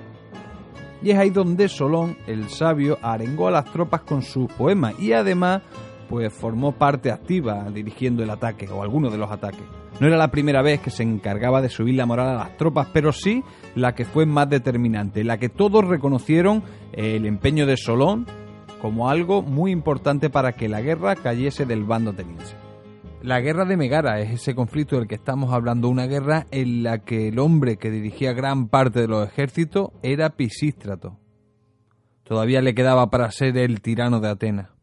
Y 1.02 1.12
es 1.12 1.18
ahí 1.18 1.30
donde 1.30 1.68
Solón, 1.68 2.18
el 2.26 2.50
sabio, 2.50 2.98
arengó 3.02 3.48
a 3.48 3.52
las 3.52 3.66
tropas 3.66 4.02
con 4.02 4.22
sus 4.22 4.52
poemas 4.54 5.00
y 5.00 5.14
además 5.14 5.62
pues 6.10 6.34
formó 6.34 6.74
parte 6.74 7.12
activa 7.12 7.70
dirigiendo 7.74 8.24
el 8.24 8.30
ataque 8.30 8.68
o 8.70 8.82
algunos 8.82 9.12
de 9.12 9.18
los 9.18 9.32
ataques. 9.32 9.64
No 10.00 10.08
era 10.08 10.18
la 10.18 10.30
primera 10.30 10.62
vez 10.62 10.82
que 10.82 10.90
se 10.90 11.04
encargaba 11.04 11.62
de 11.62 11.70
subir 11.70 11.96
la 11.96 12.06
moral 12.06 12.28
a 12.28 12.36
las 12.36 12.58
tropas, 12.58 12.88
pero 12.92 13.14
sí 13.14 13.44
la 13.76 13.96
que 13.96 14.04
fue 14.04 14.26
más 14.26 14.50
determinante, 14.50 15.24
la 15.24 15.38
que 15.38 15.48
todos 15.48 15.86
reconocieron 15.86 16.64
el 16.92 17.26
empeño 17.26 17.66
de 17.66 17.78
Solón 17.78 18.26
como 18.82 19.10
algo 19.10 19.42
muy 19.42 19.72
importante 19.72 20.30
para 20.30 20.52
que 20.52 20.68
la 20.68 20.82
guerra 20.82 21.16
cayese 21.16 21.66
del 21.66 21.86
bando 21.86 22.12
ateniense. 22.12 22.56
La 23.24 23.40
guerra 23.40 23.66
de 23.66 23.78
Megara 23.78 24.20
es 24.20 24.32
ese 24.32 24.54
conflicto 24.54 24.98
del 24.98 25.08
que 25.08 25.16
estamos 25.16 25.52
hablando, 25.52 25.90
una 25.90 26.06
guerra 26.06 26.46
en 26.52 26.84
la 26.84 27.00
que 27.00 27.30
el 27.30 27.40
hombre 27.40 27.78
que 27.78 27.90
dirigía 27.90 28.34
gran 28.34 28.68
parte 28.68 29.00
de 29.00 29.08
los 29.08 29.28
ejércitos 29.28 29.90
era 30.04 30.36
Pisístrato. 30.36 31.18
Todavía 32.24 32.62
le 32.62 32.76
quedaba 32.76 33.10
para 33.10 33.32
ser 33.32 33.58
el 33.58 33.82
tirano 33.82 34.20
de 34.20 34.30
Atenas. 34.30 34.75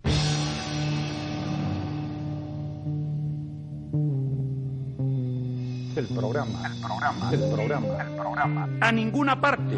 Programa, 6.23 6.59
el 6.65 6.79
programa, 6.81 7.31
el 7.33 7.41
programa, 7.51 8.01
el 8.01 8.17
programa. 8.17 8.69
A 8.81 8.93
ninguna 8.93 9.41
parte. 9.41 9.75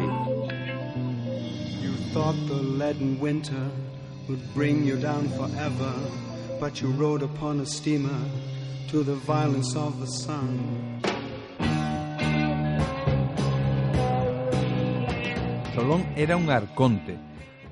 You 1.81 1.93
thought 2.13 2.35
the 2.47 2.61
leaden 2.79 3.19
winter 3.19 3.71
would 4.27 4.41
bring 4.53 4.85
you 4.85 4.95
down 4.95 5.27
forever, 5.29 5.93
but 6.59 6.81
you 6.81 6.91
rode 6.91 7.23
upon 7.23 7.61
a 7.61 7.65
steamer 7.65 8.19
to 8.89 9.03
the 9.03 9.15
violence 9.15 9.75
of 9.75 9.99
the 9.99 10.05
sun. 10.05 11.01
Solón 15.73 16.05
era 16.15 16.37
un 16.37 16.49
arconte. 16.49 17.17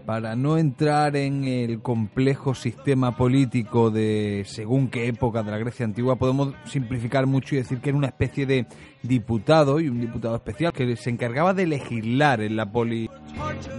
Para 0.05 0.35
no 0.35 0.57
entrar 0.57 1.15
en 1.15 1.45
el 1.45 1.81
complejo 1.81 2.53
sistema 2.55 3.15
político 3.15 3.89
de 3.89 4.43
según 4.45 4.89
qué 4.89 5.07
época 5.07 5.43
de 5.43 5.51
la 5.51 5.57
Grecia 5.57 5.85
antigua, 5.85 6.17
podemos 6.17 6.53
simplificar 6.65 7.25
mucho 7.25 7.55
y 7.55 7.59
decir 7.59 7.79
que 7.79 7.89
era 7.89 7.97
una 7.97 8.07
especie 8.07 8.45
de 8.45 8.67
diputado 9.01 9.79
y 9.79 9.87
un 9.87 10.01
diputado 10.01 10.35
especial 10.35 10.73
que 10.73 10.97
se 10.97 11.09
encargaba 11.09 11.53
de 11.53 11.67
legislar 11.67 12.41
en 12.41 12.57
la 12.57 12.69
poli. 12.69 13.09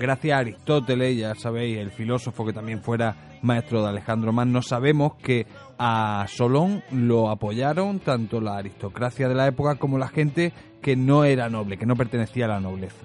Gracias 0.01 0.35
a 0.35 0.39
Aristóteles, 0.41 1.19
ya 1.19 1.35
sabéis, 1.35 1.77
el 1.77 1.91
filósofo 1.91 2.47
que 2.47 2.55
también 2.55 2.81
fuera 2.81 3.39
maestro 3.43 3.83
de 3.83 3.91
Alejandro 3.91 4.33
Magno, 4.33 4.63
sabemos 4.63 5.17
que 5.17 5.47
a 5.79 6.25
Solón 6.29 6.83
lo 6.91 7.29
apoyaron 7.29 8.01
tanto 8.01 8.41
la 8.41 8.57
aristocracia 8.57 9.29
de 9.29 9.35
la 9.35 9.47
época 9.47 9.75
como 9.75 9.99
la 9.99 10.09
gente 10.09 10.55
que 10.81 10.97
no 10.97 11.25
era 11.25 11.51
noble, 11.51 11.77
que 11.77 11.85
no 11.85 11.97
pertenecía 11.97 12.47
a 12.47 12.49
la 12.49 12.61
nobleza. 12.61 13.05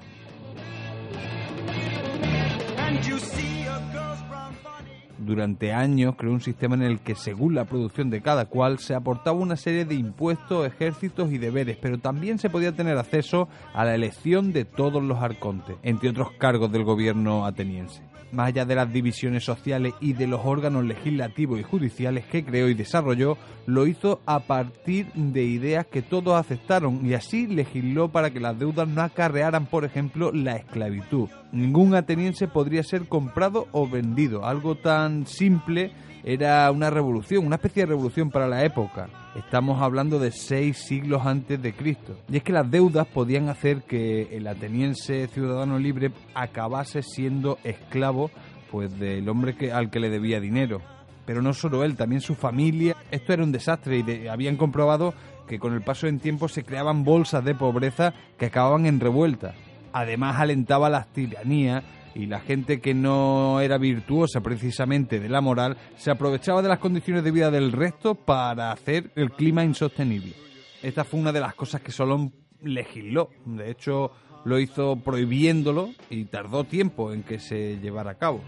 Durante 5.18 5.74
años 5.74 6.16
creó 6.18 6.32
un 6.32 6.42
sistema 6.42 6.76
en 6.76 6.82
el 6.82 7.02
que, 7.02 7.14
según 7.14 7.54
la 7.54 7.66
producción 7.66 8.10
de 8.10 8.22
cada 8.22 8.46
cual, 8.46 8.80
se 8.80 8.96
aportaba 8.96 9.38
una 9.38 9.58
serie 9.58 9.86
de 9.86 9.96
impuestos, 9.96 10.66
ejércitos 10.66 11.32
y 11.32 11.38
deberes, 11.38 11.78
pero 11.80 12.00
también 12.00 12.40
se 12.40 12.50
podía 12.50 12.72
tener 12.72 12.98
acceso 12.98 13.48
a 13.74 13.86
la 13.86 13.94
elección 13.94 14.54
de 14.54 14.66
todos 14.66 15.04
los 15.04 15.20
arcontes, 15.20 15.76
entre 15.84 16.10
otros 16.10 16.30
cargos 16.40 16.72
del 16.72 16.84
gobierno 16.84 17.46
ateniense 17.46 18.09
más 18.32 18.48
allá 18.48 18.66
de 18.66 18.76
las 18.76 18.92
divisiones 18.92 19.44
sociales 19.44 19.94
y 20.02 20.14
de 20.14 20.28
los 20.28 20.42
órganos 20.44 20.86
legislativos 20.86 21.60
y 21.60 21.64
judiciales 21.64 22.26
que 22.26 22.44
creó 22.44 22.70
y 22.70 22.74
desarrolló, 22.74 23.38
lo 23.66 23.88
hizo 23.88 24.22
a 24.26 24.42
partir 24.42 25.12
de 25.14 25.44
ideas 25.44 25.86
que 25.86 26.02
todos 26.02 26.36
aceptaron 26.40 27.06
y 27.06 27.14
así 27.14 27.48
legisló 27.48 28.10
para 28.10 28.32
que 28.32 28.40
las 28.40 28.58
deudas 28.58 28.88
no 28.88 29.02
acarrearan, 29.02 29.66
por 29.66 29.86
ejemplo, 29.86 30.32
la 30.32 30.56
esclavitud. 30.56 31.30
Ningún 31.52 31.96
ateniense 31.96 32.48
podría 32.48 32.84
ser 32.84 33.08
comprado 33.08 33.68
o 33.72 33.88
vendido, 33.88 34.46
algo 34.46 34.76
tan 34.76 35.26
simple 35.26 35.92
era 36.24 36.70
una 36.72 36.90
revolución, 36.90 37.46
una 37.46 37.56
especie 37.56 37.84
de 37.84 37.88
revolución 37.88 38.30
para 38.30 38.48
la 38.48 38.64
época. 38.64 39.10
Estamos 39.36 39.82
hablando 39.82 40.20
de 40.20 40.32
seis 40.32 40.78
siglos 40.78 41.26
antes 41.26 41.62
de 41.62 41.74
Cristo. 41.74 42.18
Y 42.30 42.38
es 42.38 42.44
que 42.44 42.54
las 42.54 42.70
deudas 42.70 43.08
podían 43.08 43.50
hacer 43.50 43.84
que 43.84 44.36
el 44.36 44.48
ateniense 44.48 45.28
ciudadano 45.28 45.80
libre 45.80 46.12
acabase 46.34 47.04
siendo 47.04 47.58
esclavo 47.64 48.32
pues 48.72 48.98
del 49.00 49.28
hombre 49.30 49.56
que, 49.56 49.72
al 49.72 49.90
que 49.90 50.00
le 50.00 50.10
debía 50.10 50.40
dinero. 50.40 50.82
Pero 51.26 51.42
no 51.42 51.54
solo 51.54 51.84
él, 51.84 51.96
también 51.96 52.22
su 52.22 52.36
familia. 52.36 52.96
Esto 53.12 53.34
era 53.34 53.44
un 53.44 53.52
desastre 53.52 54.00
y 54.00 54.28
habían 54.28 54.58
comprobado 54.58 55.14
que 55.48 55.60
con 55.60 55.74
el 55.74 55.82
paso 55.82 56.06
del 56.06 56.20
tiempo 56.20 56.48
se 56.48 56.64
creaban 56.64 57.04
bolsas 57.04 57.44
de 57.44 57.56
pobreza 57.56 58.14
que 58.38 58.48
acababan 58.48 58.86
en 58.86 59.00
revuelta. 59.00 59.54
Además 59.94 60.40
alentaba 60.40 60.90
la 60.90 61.06
tiranía 61.06 61.84
y 62.16 62.26
la 62.26 62.40
gente 62.40 62.80
que 62.82 62.94
no 62.94 63.60
era 63.62 63.78
virtuosa 63.78 64.42
precisamente 64.42 65.20
de 65.20 65.30
la 65.30 65.42
moral 65.42 65.78
se 65.96 66.12
aprovechaba 66.12 66.62
de 66.62 66.70
las 66.70 66.80
condiciones 66.80 67.24
de 67.24 67.32
vida 67.32 67.52
del 67.52 67.72
resto 67.72 68.16
para 68.16 68.72
hacer 68.72 69.12
el 69.16 69.32
clima 69.32 69.64
insostenible. 69.64 70.34
Esta 70.82 71.04
fue 71.04 71.20
una 71.20 71.32
de 71.32 71.42
las 71.42 71.56
cosas 71.56 71.82
que 71.82 71.92
Solón 71.92 72.34
legisló. 72.62 73.30
De 73.46 73.70
hecho, 73.70 74.12
lo 74.46 74.60
hizo 74.60 74.98
prohibiéndolo 74.98 75.90
y 76.10 76.26
tardó 76.26 76.64
tiempo 76.64 77.12
en 77.14 77.24
que 77.24 77.40
se 77.40 77.80
llevara 77.80 78.12
a 78.12 78.18
cabo. 78.18 78.42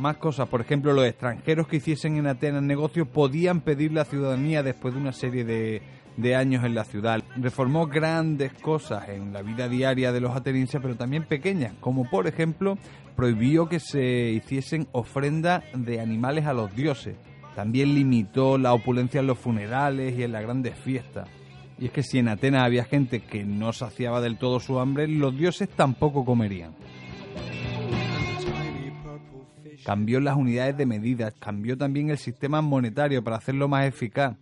Más 0.00 0.16
cosas, 0.16 0.48
por 0.48 0.62
ejemplo, 0.62 0.94
los 0.94 1.04
extranjeros 1.04 1.68
que 1.68 1.76
hiciesen 1.76 2.16
en 2.16 2.26
Atenas 2.26 2.62
negocios 2.62 3.06
podían 3.06 3.60
pedir 3.60 3.92
la 3.92 4.06
ciudadanía 4.06 4.62
después 4.62 4.94
de 4.94 5.00
una 5.00 5.12
serie 5.12 5.44
de, 5.44 5.82
de 6.16 6.34
años 6.34 6.64
en 6.64 6.74
la 6.74 6.84
ciudad. 6.84 7.22
Reformó 7.36 7.86
grandes 7.86 8.54
cosas 8.54 9.10
en 9.10 9.34
la 9.34 9.42
vida 9.42 9.68
diaria 9.68 10.10
de 10.10 10.22
los 10.22 10.34
atenienses, 10.34 10.80
pero 10.80 10.96
también 10.96 11.24
pequeñas, 11.24 11.74
como 11.80 12.08
por 12.08 12.26
ejemplo 12.26 12.78
prohibió 13.14 13.68
que 13.68 13.78
se 13.78 14.30
hiciesen 14.30 14.88
ofrendas 14.92 15.64
de 15.74 16.00
animales 16.00 16.46
a 16.46 16.54
los 16.54 16.74
dioses. 16.74 17.16
También 17.54 17.94
limitó 17.94 18.56
la 18.56 18.72
opulencia 18.72 19.20
en 19.20 19.26
los 19.26 19.38
funerales 19.38 20.18
y 20.18 20.22
en 20.22 20.32
las 20.32 20.40
grandes 20.40 20.78
fiestas. 20.78 21.28
Y 21.78 21.84
es 21.84 21.92
que 21.92 22.02
si 22.02 22.20
en 22.20 22.28
Atenas 22.28 22.64
había 22.64 22.84
gente 22.84 23.20
que 23.20 23.44
no 23.44 23.74
saciaba 23.74 24.22
del 24.22 24.38
todo 24.38 24.60
su 24.60 24.80
hambre, 24.80 25.06
los 25.08 25.36
dioses 25.36 25.68
tampoco 25.68 26.24
comerían. 26.24 26.72
Cambió 29.84 30.20
las 30.20 30.36
unidades 30.36 30.76
de 30.76 30.86
medidas, 30.86 31.34
cambió 31.38 31.76
también 31.76 32.10
el 32.10 32.18
sistema 32.18 32.60
monetario 32.60 33.24
para 33.24 33.36
hacerlo 33.36 33.68
más 33.68 33.86
eficaz. 33.86 34.36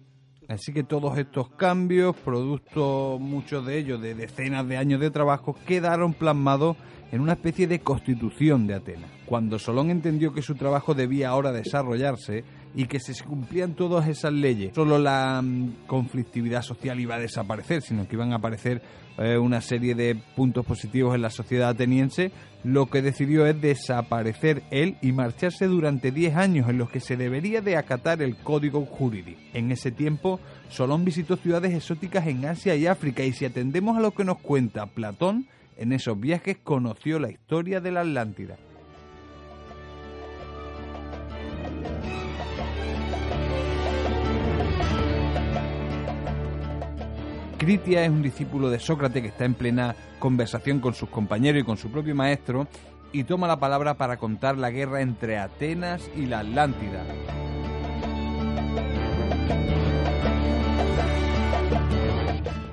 Así 0.49 0.73
que 0.73 0.83
todos 0.83 1.19
estos 1.19 1.51
cambios, 1.51 2.17
producto 2.17 3.19
muchos 3.21 3.67
de 3.67 3.79
ellos 3.79 4.01
de 4.01 4.15
decenas 4.15 4.67
de 4.67 4.79
años 4.79 4.99
de 4.99 5.11
trabajo, 5.11 5.55
quedaron 5.67 6.15
plasmados 6.15 6.77
en 7.13 7.21
una 7.21 7.35
especie 7.35 7.67
de 7.67 7.81
constitución 7.81 8.67
de 8.67 8.75
Atenas. 8.75 9.11
Cuando 9.27 9.59
Solón 9.59 9.91
entendió 9.91 10.33
que 10.33 10.41
su 10.41 10.55
trabajo 10.55 10.95
debía 10.95 11.29
ahora 11.29 11.53
desarrollarse 11.53 12.45
y 12.75 12.87
que 12.87 12.99
se 12.99 13.13
cumplían 13.23 13.75
todas 13.75 14.09
esas 14.09 14.33
leyes, 14.33 14.73
solo 14.75 14.99
la 14.99 15.43
mm, 15.43 15.87
conflictividad 15.87 16.63
social 16.63 16.99
iba 16.99 17.17
a 17.17 17.21
desaparecer, 17.21 17.83
sino 17.83 18.09
que 18.09 18.17
iban 18.17 18.33
a 18.33 18.37
aparecer 18.37 18.81
eh, 19.19 19.37
una 19.37 19.61
serie 19.61 19.95
de 19.95 20.17
puntos 20.37 20.65
positivos 20.65 21.15
en 21.15 21.23
la 21.23 21.31
sociedad 21.31 21.71
ateniense, 21.71 22.31
lo 22.65 22.87
que 22.87 23.03
decidió 23.03 23.47
es 23.47 23.61
desaparecer 23.61 24.63
él 24.71 24.97
y 25.03 25.13
marcharse 25.13 25.67
durante 25.67 26.11
10 26.13 26.37
años 26.37 26.69
en 26.69 26.79
los 26.79 26.91
que 26.91 27.01
se 27.01 27.17
debería 27.17 27.61
de 27.61 27.77
acatar 27.77 28.23
el 28.23 28.37
código 28.37 28.85
jurídico. 28.87 29.41
En 29.55 29.73
ese 29.73 29.91
tiempo, 29.91 30.41
Solón 30.69 31.05
visitó 31.05 31.37
ciudades 31.37 31.75
exóticas 31.75 32.27
en 32.27 32.45
Asia 32.47 32.77
y 32.77 32.87
África 32.87 33.25
y 33.25 33.33
si 33.33 33.45
atendemos 33.45 33.97
a 33.97 34.01
lo 34.01 34.13
que 34.13 34.25
nos 34.25 34.39
cuenta 34.39 34.87
Platón, 34.87 35.47
en 35.77 35.93
esos 35.93 36.19
viajes 36.19 36.59
conoció 36.63 37.19
la 37.19 37.31
historia 37.31 37.81
de 37.81 37.93
la 37.93 38.01
Atlántida. 38.01 38.57
Critia 47.59 48.05
es 48.05 48.11
un 48.11 48.23
discípulo 48.23 48.71
de 48.71 48.79
Sócrates 48.79 49.21
que 49.21 49.29
está 49.29 49.45
en 49.45 49.55
plena 49.55 49.97
conversación 50.21 50.79
con 50.79 50.95
sus 50.95 51.09
compañeros 51.09 51.61
y 51.61 51.65
con 51.65 51.77
su 51.77 51.91
propio 51.91 52.15
maestro 52.15 52.69
y 53.11 53.25
toma 53.25 53.49
la 53.49 53.59
palabra 53.59 53.95
para 53.95 54.17
contar 54.17 54.57
la 54.57 54.71
guerra 54.71 55.01
entre 55.01 55.39
Atenas 55.39 56.09
y 56.15 56.27
la 56.27 56.39
Atlántida. 56.39 57.05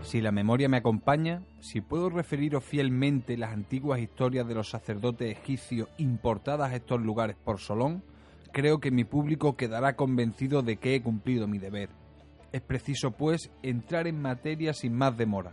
Si 0.04 0.22
la 0.22 0.32
memoria 0.32 0.70
me 0.70 0.78
acompaña, 0.78 1.42
si 1.60 1.82
puedo 1.82 2.12
referiros 2.12 2.64
fielmente 2.64 3.38
las 3.38 3.54
antiguas 3.54 4.00
historias 4.00 4.48
de 4.48 4.54
los 4.54 4.70
sacerdotes 4.70 5.36
egipcios 5.36 5.90
importadas 5.98 6.72
a 6.72 6.76
estos 6.76 7.02
lugares 7.02 7.36
por 7.44 7.58
Solón, 7.58 8.04
creo 8.54 8.80
que 8.80 8.92
mi 8.92 9.04
público 9.04 9.58
quedará 9.58 9.96
convencido 9.96 10.62
de 10.62 10.78
que 10.78 10.94
he 10.94 11.02
cumplido 11.02 11.48
mi 11.48 11.58
deber 11.58 11.90
es 12.52 12.62
preciso, 12.62 13.12
pues, 13.12 13.52
entrar 13.64 14.08
en 14.08 14.22
materia 14.22 14.74
sin 14.74 14.94
más 14.94 15.18
demora. 15.18 15.52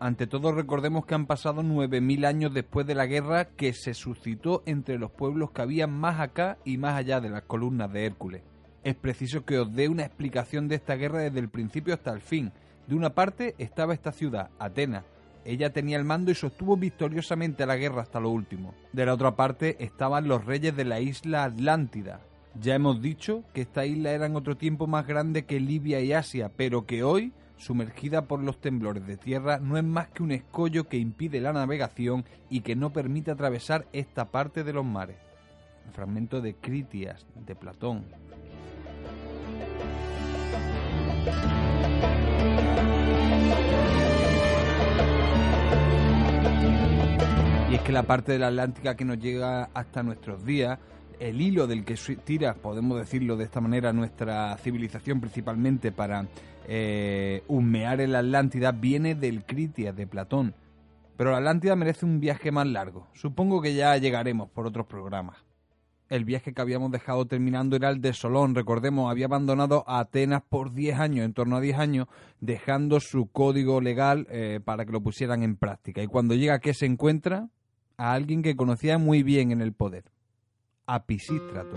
Ante 0.00 0.26
todo, 0.26 0.50
recordemos 0.50 1.06
que 1.06 1.14
han 1.14 1.26
pasado 1.26 1.62
9.000 1.62 2.26
años 2.26 2.52
después 2.52 2.86
de 2.86 2.96
la 2.96 3.06
guerra 3.06 3.44
que 3.44 3.72
se 3.72 3.94
suscitó 3.94 4.64
entre 4.66 4.98
los 4.98 5.12
pueblos 5.12 5.52
que 5.52 5.62
habían 5.62 5.92
más 5.92 6.18
acá 6.18 6.58
y 6.64 6.76
más 6.76 6.96
allá 6.96 7.20
de 7.20 7.30
las 7.30 7.42
columnas 7.42 7.92
de 7.92 8.06
Hércules. 8.06 8.42
Es 8.82 8.96
preciso 8.96 9.44
que 9.44 9.60
os 9.60 9.72
dé 9.72 9.88
una 9.88 10.04
explicación 10.04 10.66
de 10.66 10.74
esta 10.74 10.96
guerra 10.96 11.20
desde 11.20 11.38
el 11.38 11.48
principio 11.48 11.94
hasta 11.94 12.10
el 12.10 12.20
fin. 12.20 12.50
De 12.88 12.96
una 12.96 13.10
parte 13.10 13.54
estaba 13.58 13.94
esta 13.94 14.10
ciudad, 14.10 14.50
Atenas. 14.58 15.04
Ella 15.44 15.72
tenía 15.72 15.98
el 15.98 16.04
mando 16.04 16.32
y 16.32 16.34
sostuvo 16.34 16.76
victoriosamente 16.76 17.64
la 17.64 17.76
guerra 17.76 18.02
hasta 18.02 18.18
lo 18.18 18.30
último. 18.30 18.74
De 18.92 19.06
la 19.06 19.14
otra 19.14 19.36
parte 19.36 19.76
estaban 19.78 20.26
los 20.26 20.44
reyes 20.44 20.74
de 20.74 20.84
la 20.84 21.00
isla 21.00 21.44
Atlántida, 21.44 22.20
ya 22.60 22.74
hemos 22.74 23.00
dicho 23.00 23.44
que 23.54 23.62
esta 23.62 23.86
isla 23.86 24.10
era 24.10 24.26
en 24.26 24.36
otro 24.36 24.56
tiempo 24.56 24.86
más 24.86 25.06
grande 25.06 25.44
que 25.44 25.60
Libia 25.60 26.00
y 26.00 26.12
Asia, 26.12 26.50
pero 26.54 26.86
que 26.86 27.02
hoy, 27.02 27.32
sumergida 27.56 28.26
por 28.26 28.42
los 28.42 28.60
temblores 28.60 29.06
de 29.06 29.16
tierra, 29.16 29.58
no 29.58 29.78
es 29.78 29.84
más 29.84 30.08
que 30.08 30.22
un 30.22 30.32
escollo 30.32 30.88
que 30.88 30.98
impide 30.98 31.40
la 31.40 31.52
navegación 31.52 32.24
y 32.50 32.60
que 32.60 32.76
no 32.76 32.92
permite 32.92 33.30
atravesar 33.30 33.86
esta 33.92 34.26
parte 34.26 34.64
de 34.64 34.72
los 34.72 34.84
mares. 34.84 35.16
Fragmento 35.92 36.40
de 36.40 36.54
Critias 36.54 37.26
de 37.34 37.54
Platón. 37.54 38.04
Y 47.70 47.74
es 47.74 47.80
que 47.80 47.92
la 47.92 48.02
parte 48.02 48.32
de 48.32 48.38
la 48.38 48.48
Atlántica 48.48 48.96
que 48.96 49.04
nos 49.04 49.18
llega 49.18 49.70
hasta 49.72 50.02
nuestros 50.02 50.44
días 50.44 50.78
el 51.22 51.40
hilo 51.40 51.68
del 51.68 51.84
que 51.84 51.94
tira, 52.24 52.54
podemos 52.54 52.98
decirlo 52.98 53.36
de 53.36 53.44
esta 53.44 53.60
manera, 53.60 53.92
nuestra 53.92 54.56
civilización 54.56 55.20
principalmente 55.20 55.92
para 55.92 56.26
eh, 56.66 57.44
humear 57.46 58.00
en 58.00 58.10
la 58.10 58.18
Atlántida, 58.18 58.72
viene 58.72 59.14
del 59.14 59.44
Critias 59.44 59.94
de 59.94 60.08
Platón. 60.08 60.52
Pero 61.16 61.30
la 61.30 61.36
Atlántida 61.36 61.76
merece 61.76 62.06
un 62.06 62.18
viaje 62.18 62.50
más 62.50 62.66
largo. 62.66 63.06
Supongo 63.12 63.62
que 63.62 63.72
ya 63.72 63.96
llegaremos 63.98 64.50
por 64.50 64.66
otros 64.66 64.86
programas. 64.86 65.36
El 66.08 66.24
viaje 66.24 66.52
que 66.52 66.60
habíamos 66.60 66.90
dejado 66.90 67.24
terminando 67.24 67.76
era 67.76 67.90
el 67.90 68.00
de 68.00 68.14
Solón. 68.14 68.56
Recordemos, 68.56 69.08
había 69.08 69.26
abandonado 69.26 69.84
a 69.86 70.00
Atenas 70.00 70.42
por 70.42 70.72
10 70.72 70.98
años, 70.98 71.24
en 71.24 71.34
torno 71.34 71.56
a 71.56 71.60
10 71.60 71.78
años, 71.78 72.08
dejando 72.40 72.98
su 72.98 73.30
código 73.30 73.80
legal 73.80 74.26
eh, 74.28 74.58
para 74.62 74.84
que 74.84 74.92
lo 74.92 75.00
pusieran 75.00 75.44
en 75.44 75.54
práctica. 75.54 76.02
Y 76.02 76.08
cuando 76.08 76.34
llega, 76.34 76.58
¿qué 76.58 76.74
se 76.74 76.86
encuentra? 76.86 77.48
A 77.96 78.12
alguien 78.12 78.42
que 78.42 78.56
conocía 78.56 78.98
muy 78.98 79.22
bien 79.22 79.52
en 79.52 79.60
el 79.60 79.72
poder 79.72 80.12
a 80.86 81.04
Pisístrato. 81.06 81.76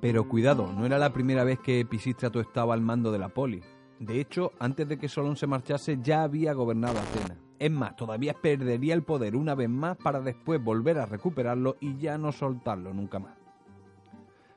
Pero 0.00 0.28
cuidado, 0.28 0.72
no 0.72 0.86
era 0.86 0.98
la 0.98 1.12
primera 1.12 1.42
vez 1.42 1.58
que 1.58 1.84
Pisístrato 1.84 2.40
estaba 2.40 2.74
al 2.74 2.80
mando 2.80 3.10
de 3.10 3.18
la 3.18 3.30
poli. 3.30 3.62
De 3.98 4.20
hecho, 4.20 4.52
antes 4.60 4.86
de 4.88 4.98
que 4.98 5.08
Solón 5.08 5.36
se 5.36 5.46
marchase 5.46 5.98
ya 6.00 6.22
había 6.22 6.52
gobernado 6.52 6.98
Atenas. 6.98 7.38
Es 7.58 7.70
más, 7.70 7.96
todavía 7.96 8.34
perdería 8.34 8.94
el 8.94 9.02
poder 9.02 9.34
una 9.34 9.54
vez 9.54 9.70
más 9.70 9.96
para 9.96 10.20
después 10.20 10.62
volver 10.62 10.98
a 10.98 11.06
recuperarlo 11.06 11.76
y 11.80 11.96
ya 11.96 12.18
no 12.18 12.30
soltarlo 12.30 12.92
nunca 12.92 13.18
más. 13.18 13.34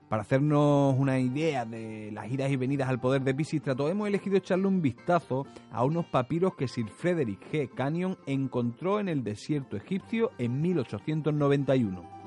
Para 0.10 0.24
hacernos 0.24 0.96
una 0.98 1.20
idea 1.20 1.66
de 1.66 2.12
las 2.12 2.30
idas 2.32 2.52
y 2.52 2.58
venidas 2.58 2.90
al 2.90 3.00
poder 3.00 3.22
de 3.22 3.34
Pisístrato, 3.34 3.90
hemos 3.90 4.08
elegido 4.08 4.38
echarle 4.38 4.68
un 4.68 4.82
vistazo 4.82 5.46
a 5.72 5.86
unos 5.86 6.08
papiros 6.08 6.56
que 6.56 6.68
Sir 6.68 6.90
Frederick 6.90 7.40
G. 7.52 7.70
Canyon 7.74 8.18
encontró 8.26 9.00
en 9.00 9.08
el 9.08 9.24
desierto 9.24 9.78
egipcio 9.78 10.32
en 10.38 10.62
1891. 10.62 12.19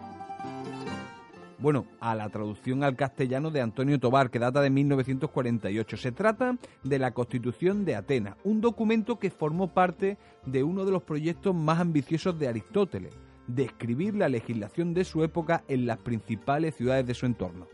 Bueno, 1.62 1.86
a 2.00 2.16
la 2.16 2.28
traducción 2.28 2.82
al 2.82 2.96
castellano 2.96 3.52
de 3.52 3.60
Antonio 3.60 4.00
Tobar, 4.00 4.30
que 4.30 4.40
data 4.40 4.60
de 4.60 4.70
1948. 4.70 5.96
Se 5.96 6.10
trata 6.10 6.58
de 6.82 6.98
la 6.98 7.12
Constitución 7.12 7.84
de 7.84 7.94
Atenas, 7.94 8.36
un 8.42 8.60
documento 8.60 9.20
que 9.20 9.30
formó 9.30 9.68
parte 9.68 10.18
de 10.44 10.64
uno 10.64 10.84
de 10.84 10.90
los 10.90 11.04
proyectos 11.04 11.54
más 11.54 11.78
ambiciosos 11.78 12.36
de 12.36 12.48
Aristóteles, 12.48 13.14
describir 13.46 14.16
la 14.16 14.28
legislación 14.28 14.92
de 14.92 15.04
su 15.04 15.22
época 15.22 15.62
en 15.68 15.86
las 15.86 15.98
principales 15.98 16.74
ciudades 16.74 17.06
de 17.06 17.14
su 17.14 17.26
entorno. 17.26 17.68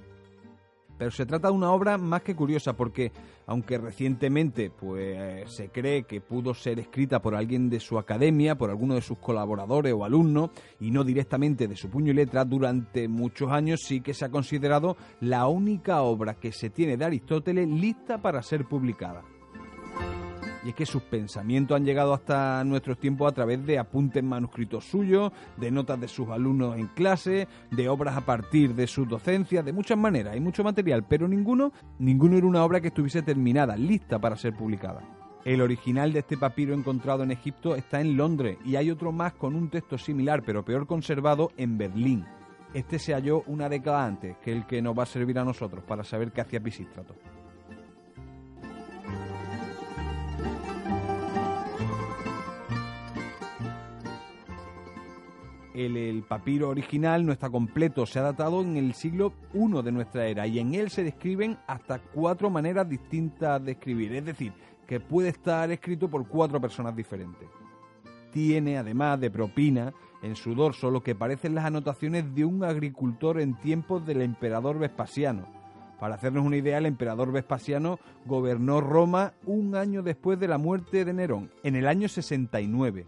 Pero 0.98 1.10
se 1.12 1.24
trata 1.24 1.48
de 1.48 1.54
una 1.54 1.70
obra 1.70 1.96
más 1.96 2.22
que 2.22 2.34
curiosa 2.34 2.74
porque, 2.74 3.12
aunque 3.46 3.78
recientemente 3.78 4.70
pues, 4.70 5.50
se 5.54 5.68
cree 5.68 6.02
que 6.02 6.20
pudo 6.20 6.54
ser 6.54 6.80
escrita 6.80 7.22
por 7.22 7.36
alguien 7.36 7.70
de 7.70 7.78
su 7.78 7.98
academia, 7.98 8.56
por 8.56 8.70
alguno 8.70 8.96
de 8.96 9.00
sus 9.00 9.18
colaboradores 9.18 9.94
o 9.94 10.04
alumnos, 10.04 10.50
y 10.80 10.90
no 10.90 11.04
directamente 11.04 11.68
de 11.68 11.76
su 11.76 11.88
puño 11.88 12.10
y 12.10 12.16
letra, 12.16 12.44
durante 12.44 13.06
muchos 13.06 13.50
años 13.52 13.80
sí 13.84 14.00
que 14.00 14.12
se 14.12 14.24
ha 14.24 14.30
considerado 14.30 14.96
la 15.20 15.46
única 15.46 16.02
obra 16.02 16.34
que 16.34 16.50
se 16.52 16.70
tiene 16.70 16.96
de 16.96 17.04
Aristóteles 17.04 17.68
lista 17.68 18.18
para 18.20 18.42
ser 18.42 18.64
publicada 18.64 19.22
y 20.68 20.72
es 20.72 20.76
que 20.76 20.84
sus 20.84 21.02
pensamientos 21.02 21.74
han 21.74 21.86
llegado 21.86 22.12
hasta 22.12 22.62
nuestros 22.62 22.98
tiempos 22.98 23.32
a 23.32 23.34
través 23.34 23.64
de 23.64 23.78
apuntes 23.78 24.22
manuscritos 24.22 24.84
suyos, 24.84 25.32
de 25.56 25.70
notas 25.70 25.98
de 25.98 26.08
sus 26.08 26.28
alumnos 26.28 26.76
en 26.76 26.88
clase, 26.88 27.48
de 27.70 27.88
obras 27.88 28.18
a 28.18 28.26
partir 28.26 28.74
de 28.74 28.86
su 28.86 29.06
docencia, 29.06 29.62
de 29.62 29.72
muchas 29.72 29.96
maneras, 29.96 30.34
hay 30.34 30.40
mucho 30.40 30.62
material, 30.62 31.06
pero 31.08 31.26
ninguno, 31.26 31.72
ninguno 31.98 32.36
era 32.36 32.46
una 32.46 32.62
obra 32.66 32.82
que 32.82 32.88
estuviese 32.88 33.22
terminada, 33.22 33.78
lista 33.78 34.18
para 34.18 34.36
ser 34.36 34.54
publicada. 34.54 35.00
El 35.42 35.62
original 35.62 36.12
de 36.12 36.18
este 36.18 36.36
papiro 36.36 36.74
encontrado 36.74 37.22
en 37.22 37.30
Egipto 37.30 37.74
está 37.74 38.02
en 38.02 38.18
Londres 38.18 38.58
y 38.62 38.76
hay 38.76 38.90
otro 38.90 39.10
más 39.10 39.32
con 39.32 39.54
un 39.54 39.70
texto 39.70 39.96
similar 39.96 40.42
pero 40.44 40.66
peor 40.66 40.86
conservado 40.86 41.50
en 41.56 41.78
Berlín. 41.78 42.26
Este 42.74 42.98
se 42.98 43.14
halló 43.14 43.42
una 43.46 43.70
década 43.70 44.04
antes 44.04 44.36
que 44.44 44.52
el 44.52 44.66
que 44.66 44.82
nos 44.82 44.98
va 44.98 45.04
a 45.04 45.06
servir 45.06 45.38
a 45.38 45.44
nosotros 45.44 45.82
para 45.84 46.04
saber 46.04 46.30
qué 46.30 46.42
hacía 46.42 46.60
Pisístrato. 46.60 47.14
El, 55.78 56.24
papiro 56.24 56.68
original 56.68 57.24
no 57.24 57.32
está 57.32 57.48
completo, 57.48 58.04
se 58.04 58.18
ha 58.18 58.22
datado 58.22 58.62
en 58.62 58.76
el 58.76 58.94
siglo 58.94 59.32
I 59.54 59.82
de 59.82 59.92
nuestra 59.92 60.26
era 60.26 60.46
y 60.46 60.58
en 60.58 60.74
él 60.74 60.90
se 60.90 61.04
describen 61.04 61.56
hasta 61.66 61.98
cuatro 61.98 62.50
maneras 62.50 62.88
distintas 62.88 63.64
de 63.64 63.72
escribir, 63.72 64.12
es 64.14 64.24
decir, 64.24 64.52
que 64.86 64.98
puede 64.98 65.28
estar 65.28 65.70
escrito 65.70 66.08
por 66.10 66.26
cuatro 66.26 66.60
personas 66.60 66.96
diferentes. 66.96 67.48
Tiene, 68.32 68.76
además 68.76 69.20
de 69.20 69.30
propina, 69.30 69.92
en 70.22 70.34
su 70.34 70.54
dorso 70.54 70.90
lo 70.90 71.02
que 71.02 71.14
parecen 71.14 71.54
las 71.54 71.64
anotaciones 71.64 72.34
de 72.34 72.44
un 72.44 72.64
agricultor 72.64 73.40
en 73.40 73.54
tiempos 73.54 74.04
del 74.04 74.22
emperador 74.22 74.78
Vespasiano. 74.78 75.46
Para 76.00 76.16
hacernos 76.16 76.44
una 76.44 76.56
idea, 76.56 76.78
el 76.78 76.86
emperador 76.86 77.32
Vespasiano 77.32 77.98
gobernó 78.24 78.80
Roma 78.80 79.34
un 79.46 79.74
año 79.74 80.02
después 80.02 80.38
de 80.38 80.48
la 80.48 80.58
muerte 80.58 81.04
de 81.04 81.12
Nerón, 81.12 81.50
en 81.62 81.76
el 81.76 81.86
año 81.86 82.08
69. 82.08 83.06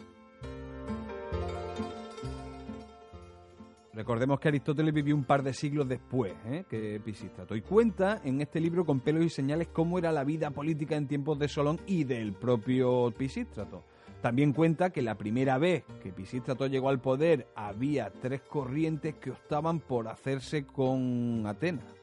Recordemos 3.93 4.39
que 4.39 4.49
Aristóteles 4.49 4.95
vivió 4.95 5.17
un 5.17 5.25
par 5.25 5.43
de 5.43 5.53
siglos 5.53 5.89
después 5.89 6.33
¿eh? 6.47 6.65
que 6.69 7.01
Pisístrato 7.01 7.57
y 7.57 7.63
cuenta 7.63 8.21
en 8.25 8.41
este 8.41 8.61
libro 8.61 8.85
con 8.85 9.01
pelos 9.01 9.25
y 9.25 9.31
señales 9.31 9.69
cómo 9.69 9.99
era 9.99 10.13
la 10.13 10.23
vida 10.23 10.51
política 10.53 10.95
en 10.97 11.09
tiempos 11.09 11.39
de 11.41 11.49
Solón 11.49 11.81
y 11.87 12.05
del 12.05 12.33
propio 12.33 13.13
Pisístrato. 13.17 13.85
También 14.23 14.53
cuenta 14.53 14.91
que 14.91 15.03
la 15.03 15.17
primera 15.17 15.59
vez 15.59 15.83
que 16.03 16.13
Pisístrato 16.13 16.67
llegó 16.67 16.89
al 16.89 17.01
poder 17.01 17.49
había 17.57 18.11
tres 18.11 18.43
corrientes 18.43 19.17
que 19.17 19.31
optaban 19.31 19.81
por 19.81 20.09
hacerse 20.09 20.65
con 20.67 21.45
Atenas. 21.47 22.00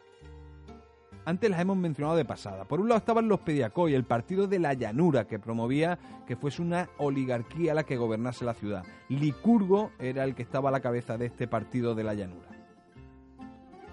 Antes 1.27 1.49
las 1.49 1.59
hemos 1.59 1.75
mencionado 1.75 2.15
de 2.15 2.23
pasada. 2.23 2.63
Por 2.63 2.79
un 2.79 2.87
lado 2.87 2.99
estaban 2.99 3.27
los 3.27 3.41
Pediacoi, 3.41 3.93
el 3.93 4.05
partido 4.05 4.47
de 4.47 4.59
la 4.59 4.73
llanura 4.73 5.27
que 5.27 5.39
promovía 5.39 5.99
que 6.25 6.37
fuese 6.37 6.61
una 6.61 6.87
oligarquía 6.99 7.73
la 7.73 7.83
que 7.83 7.97
gobernase 7.97 8.45
la 8.45 8.53
ciudad. 8.53 8.85
Licurgo 9.09 9.91
era 9.99 10.23
el 10.23 10.35
que 10.35 10.43
estaba 10.43 10.69
a 10.69 10.71
la 10.71 10.79
cabeza 10.79 11.17
de 11.17 11.25
este 11.25 11.45
partido 11.45 11.95
de 11.95 12.05
la 12.05 12.13
llanura. 12.13 12.47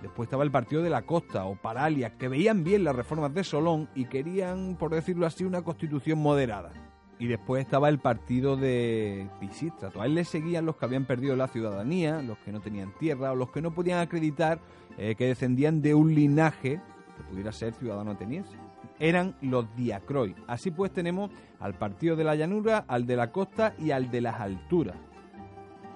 Después 0.01 0.29
estaba 0.29 0.45
el 0.45 0.53
partido 0.53 0.81
de 0.81 0.91
la 0.91 1.03
costa 1.03 1.47
o 1.47 1.57
Paralia, 1.57 2.17
que 2.17 2.29
veían 2.29 2.63
bien 2.63 2.85
las 2.85 2.95
reformas 2.95 3.35
de 3.35 3.43
Solón 3.43 3.89
y 3.97 4.05
querían, 4.05 4.77
por 4.77 4.95
decirlo 4.95 5.27
así, 5.27 5.43
una 5.43 5.63
constitución 5.63 6.21
moderada. 6.21 6.71
Y 7.19 7.27
después 7.27 7.65
estaba 7.65 7.89
el 7.89 7.99
partido 7.99 8.57
de 8.57 9.29
Pisístrato. 9.41 10.01
A 10.01 10.07
él 10.07 10.15
le 10.15 10.25
seguían 10.25 10.67
los 10.67 10.77
que 10.77 10.85
habían 10.85 11.05
perdido 11.05 11.35
la 11.35 11.49
ciudadanía, 11.49 12.23
los 12.23 12.39
que 12.39 12.53
no 12.53 12.61
tenían 12.61 12.95
tierra 12.97 13.33
o 13.33 13.35
los 13.35 13.51
que 13.51 13.61
no 13.61 13.75
podían 13.75 13.99
acreditar 13.99 14.61
eh, 14.99 15.17
que 15.17 15.27
descendían 15.27 15.83
de 15.83 15.97
un 15.97 16.15
linaje 16.15 16.81
que 17.17 17.23
pudiera 17.25 17.53
ser 17.53 17.75
ciudadano 17.75 18.13
ateniense. 18.13 18.57
Eran 18.99 19.35
los 19.41 19.67
diacroi. 19.77 20.35
Así 20.47 20.71
pues 20.71 20.93
tenemos 20.93 21.31
al 21.61 21.75
partido 21.75 22.17
de 22.17 22.25
la 22.25 22.35
llanura, 22.35 22.85
al 22.89 23.07
de 23.07 23.17
la 23.17 23.33
costa 23.33 23.75
y 23.79 23.91
al 23.91 24.11
de 24.11 24.21
las 24.21 24.41
alturas. 24.41 24.97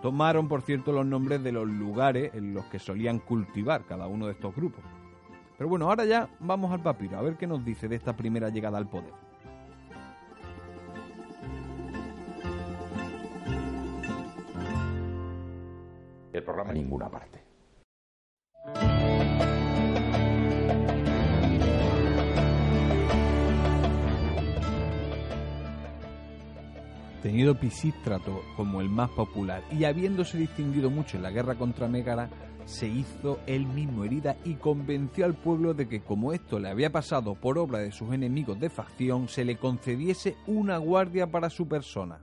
Tomaron, 0.03 0.49
por 0.49 0.63
cierto, 0.63 0.93
los 0.93 1.05
nombres 1.05 1.43
de 1.43 1.53
los 1.53 1.67
lugares 1.67 2.33
en 2.35 2.55
los 2.55 2.65
que 2.67 2.79
solían 2.79 3.19
cultivar 3.19 3.85
cada 3.85 4.07
uno 4.07 4.27
de 4.27 4.33
estos 4.33 4.55
grupos. 4.55 4.85
Pero 5.57 5.69
bueno, 5.69 5.87
ahora 5.87 6.05
ya 6.05 6.29
vamos 6.39 6.71
al 6.71 6.81
papiro, 6.81 7.19
a 7.19 7.23
ver 7.23 7.37
qué 7.37 7.49
nos 7.49 7.65
dice 7.65 7.89
de 7.89 7.97
esta 7.97 8.17
primera 8.17 8.49
llegada 8.49 8.79
al 8.79 8.89
poder. 8.89 9.13
El 16.33 16.45
programa 16.45 16.73
ninguna 16.73 17.09
parte. 17.09 17.48
Tenido 27.23 27.59
Pisístrato 27.59 28.43
como 28.57 28.81
el 28.81 28.89
más 28.89 29.11
popular 29.11 29.63
y 29.71 29.85
habiéndose 29.85 30.39
distinguido 30.39 30.91
mucho 30.91 31.17
en 31.17 31.23
la 31.23 31.31
guerra 31.31 31.57
contra 31.57 31.89
Megara, 31.89 32.31
se 32.65 32.87
hizo 32.87 33.41
él 33.47 33.67
mismo 33.67 34.05
herida 34.05 34.37
y 34.45 34.55
convenció 34.55 35.25
al 35.25 35.35
pueblo 35.35 35.73
de 35.75 35.89
que 35.89 36.03
como 36.03 36.33
esto 36.33 36.59
le 36.59 36.69
había 36.69 36.93
pasado 36.93 37.35
por 37.35 37.59
obra 37.59 37.79
de 37.79 37.93
sus 37.93 38.13
enemigos 38.13 38.61
de 38.61 38.69
facción, 38.69 39.29
se 39.29 39.45
le 39.45 39.57
concediese 39.57 40.37
una 40.47 40.77
guardia 40.77 41.27
para 41.27 41.49
su 41.49 41.67
persona 41.67 42.21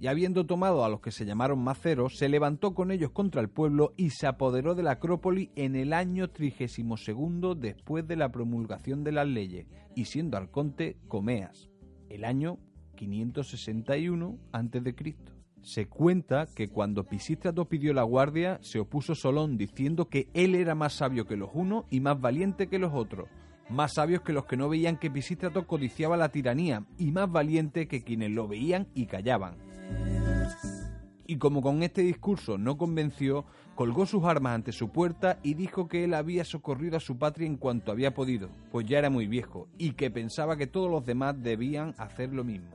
y 0.00 0.06
habiendo 0.06 0.46
tomado 0.46 0.84
a 0.84 0.88
los 0.88 1.00
que 1.00 1.10
se 1.10 1.24
llamaron 1.24 1.58
maceros, 1.58 2.16
se 2.16 2.28
levantó 2.28 2.74
con 2.74 2.90
ellos 2.90 3.10
contra 3.10 3.40
el 3.40 3.48
pueblo 3.48 3.94
y 3.96 4.10
se 4.10 4.26
apoderó 4.26 4.74
de 4.74 4.84
la 4.84 4.92
Acrópoli 4.92 5.50
en 5.56 5.74
el 5.74 5.92
año 5.92 6.30
32 6.30 7.60
después 7.60 8.06
de 8.06 8.16
la 8.16 8.30
promulgación 8.30 9.02
de 9.02 9.12
las 9.12 9.26
leyes, 9.26 9.66
y 9.96 10.04
siendo 10.04 10.36
arconte 10.36 10.96
Comeas, 11.08 11.68
el 12.08 12.24
año 12.24 12.58
561 12.96 14.38
a.C. 14.52 15.16
Se 15.62 15.88
cuenta 15.88 16.46
que 16.54 16.68
cuando 16.68 17.04
Pisístrato 17.04 17.68
pidió 17.68 17.92
la 17.92 18.04
guardia, 18.04 18.58
se 18.62 18.78
opuso 18.78 19.16
Solón 19.16 19.58
diciendo 19.58 20.08
que 20.08 20.28
él 20.32 20.54
era 20.54 20.76
más 20.76 20.94
sabio 20.94 21.26
que 21.26 21.36
los 21.36 21.50
unos 21.52 21.84
y 21.90 22.00
más 22.00 22.20
valiente 22.20 22.68
que 22.68 22.78
los 22.78 22.94
otros, 22.94 23.28
más 23.68 23.94
sabios 23.94 24.22
que 24.22 24.32
los 24.32 24.46
que 24.46 24.56
no 24.56 24.68
veían 24.68 24.96
que 24.96 25.10
Pisístrato 25.10 25.66
codiciaba 25.66 26.16
la 26.16 26.28
tiranía 26.30 26.86
y 26.96 27.10
más 27.10 27.30
valiente 27.30 27.88
que 27.88 28.04
quienes 28.04 28.30
lo 28.30 28.46
veían 28.46 28.86
y 28.94 29.06
callaban. 29.06 29.67
Y 31.30 31.36
como 31.36 31.60
con 31.60 31.82
este 31.82 32.00
discurso 32.00 32.56
no 32.56 32.78
convenció, 32.78 33.44
colgó 33.74 34.06
sus 34.06 34.24
armas 34.24 34.54
ante 34.54 34.72
su 34.72 34.88
puerta 34.88 35.38
y 35.42 35.52
dijo 35.52 35.86
que 35.86 36.04
él 36.04 36.14
había 36.14 36.42
socorrido 36.42 36.96
a 36.96 37.00
su 37.00 37.18
patria 37.18 37.46
en 37.46 37.58
cuanto 37.58 37.92
había 37.92 38.14
podido, 38.14 38.48
pues 38.72 38.86
ya 38.86 38.98
era 38.98 39.10
muy 39.10 39.26
viejo, 39.26 39.68
y 39.76 39.92
que 39.92 40.10
pensaba 40.10 40.56
que 40.56 40.66
todos 40.66 40.90
los 40.90 41.04
demás 41.04 41.34
debían 41.42 41.94
hacer 41.98 42.32
lo 42.32 42.44
mismo. 42.44 42.70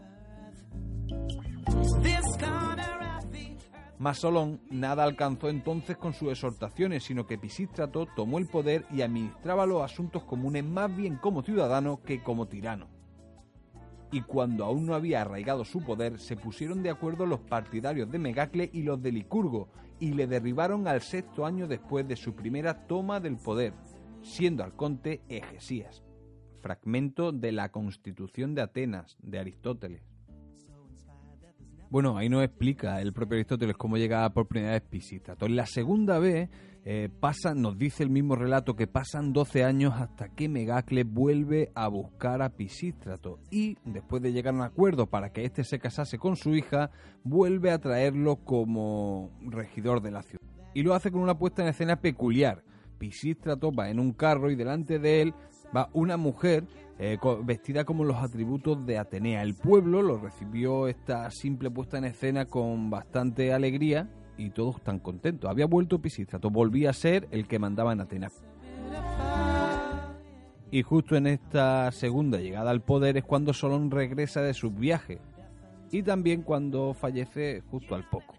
Mas 3.97 4.19
Solón 4.19 4.61
nada 4.69 5.03
alcanzó 5.03 5.49
entonces 5.49 5.97
con 5.97 6.13
sus 6.13 6.29
exhortaciones, 6.29 7.05
sino 7.05 7.25
que 7.25 7.39
Pisístrato 7.39 8.05
tomó 8.15 8.37
el 8.37 8.45
poder 8.45 8.85
y 8.91 9.01
administraba 9.01 9.65
los 9.65 9.81
asuntos 9.81 10.25
comunes 10.25 10.63
más 10.63 10.95
bien 10.95 11.15
como 11.15 11.41
ciudadano 11.41 12.01
que 12.03 12.21
como 12.21 12.47
tirano 12.47 12.92
y 14.13 14.21
cuando 14.21 14.63
aún 14.63 14.85
no 14.85 14.93
había 14.93 15.21
arraigado 15.21 15.65
su 15.65 15.81
poder, 15.81 16.19
se 16.19 16.35
pusieron 16.37 16.83
de 16.83 16.91
acuerdo 16.91 17.25
los 17.25 17.39
partidarios 17.39 18.11
de 18.11 18.19
Megacle 18.19 18.69
y 18.71 18.83
los 18.83 19.01
de 19.01 19.11
Licurgo, 19.11 19.69
y 19.99 20.13
le 20.13 20.27
derribaron 20.27 20.87
al 20.87 21.01
sexto 21.01 21.47
año 21.47 21.67
después 21.67 22.07
de 22.07 22.15
su 22.15 22.35
primera 22.35 22.85
toma 22.85 23.19
del 23.19 23.37
poder, 23.37 23.73
siendo 24.21 24.63
arconte 24.63 25.21
Egesías, 25.29 26.03
fragmento 26.61 27.31
de 27.31 27.53
la 27.53 27.71
Constitución 27.71 28.53
de 28.53 28.61
Atenas 28.61 29.17
de 29.23 29.39
Aristóteles. 29.39 30.03
Bueno, 31.89 32.15
ahí 32.15 32.29
nos 32.29 32.43
explica 32.43 33.01
el 33.01 33.13
propio 33.13 33.37
Aristóteles 33.37 33.77
cómo 33.77 33.97
llega 33.97 34.31
por 34.31 34.47
primera 34.47 34.73
vez 34.73 34.83
Pisístrato. 34.83 35.47
En 35.47 35.55
la 35.55 35.65
segunda 35.65 36.19
vez 36.19 36.49
eh, 36.85 37.09
nos 37.55 37.77
dice 37.77 38.03
el 38.03 38.09
mismo 38.09 38.35
relato 38.35 38.75
que 38.75 38.87
pasan 38.87 39.31
12 39.31 39.63
años 39.63 39.93
hasta 39.95 40.29
que 40.29 40.49
Megacles 40.49 41.05
vuelve 41.09 41.71
a 41.75 41.87
buscar 41.87 42.41
a 42.41 42.49
Pisístrato 42.49 43.39
y 43.49 43.77
después 43.85 44.21
de 44.21 44.33
llegar 44.33 44.53
a 44.53 44.57
un 44.57 44.63
acuerdo 44.63 45.07
para 45.07 45.31
que 45.31 45.45
éste 45.45 45.63
se 45.63 45.79
casase 45.79 46.17
con 46.17 46.35
su 46.35 46.53
hija, 46.55 46.91
vuelve 47.23 47.71
a 47.71 47.79
traerlo 47.79 48.37
como 48.37 49.31
regidor 49.41 50.01
de 50.01 50.11
la 50.11 50.23
ciudad. 50.23 50.43
Y 50.73 50.83
lo 50.83 50.93
hace 50.93 51.11
con 51.11 51.21
una 51.21 51.37
puesta 51.37 51.61
en 51.61 51.69
escena 51.69 52.01
peculiar. 52.01 52.63
Pisístrato 52.97 53.71
va 53.71 53.89
en 53.89 53.99
un 53.99 54.11
carro 54.11 54.51
y 54.51 54.55
delante 54.55 54.99
de 54.99 55.21
él 55.21 55.33
va 55.75 55.89
una 55.93 56.17
mujer 56.17 56.65
eh, 56.99 57.17
vestida 57.43 57.85
como 57.85 58.03
los 58.03 58.17
atributos 58.17 58.85
de 58.85 58.97
Atenea. 58.97 59.41
El 59.41 59.55
pueblo 59.55 60.01
lo 60.01 60.17
recibió 60.17 60.87
esta 60.87 61.29
simple 61.31 61.71
puesta 61.71 61.97
en 61.97 62.05
escena 62.05 62.45
con 62.45 62.89
bastante 62.89 63.53
alegría 63.53 64.09
y 64.37 64.49
todos 64.49 64.77
están 64.77 64.99
contentos. 64.99 65.49
Había 65.49 65.65
vuelto 65.65 65.99
Pisístrato, 65.99 66.49
volvía 66.49 66.89
a 66.89 66.93
ser 66.93 67.27
el 67.31 67.47
que 67.47 67.59
mandaba 67.59 67.93
en 67.93 68.01
Atenas. 68.01 68.43
Y 70.71 70.81
justo 70.81 71.15
en 71.15 71.27
esta 71.27 71.91
segunda 71.91 72.39
llegada 72.39 72.71
al 72.71 72.81
poder 72.81 73.17
es 73.17 73.23
cuando 73.23 73.53
Solón 73.53 73.91
regresa 73.91 74.41
de 74.41 74.55
sus 74.55 74.75
viajes 74.75 75.19
y 75.91 76.01
también 76.01 76.41
cuando 76.41 76.95
fallece 76.95 77.61
justo 77.69 77.93
al 77.93 78.09
poco. 78.09 78.35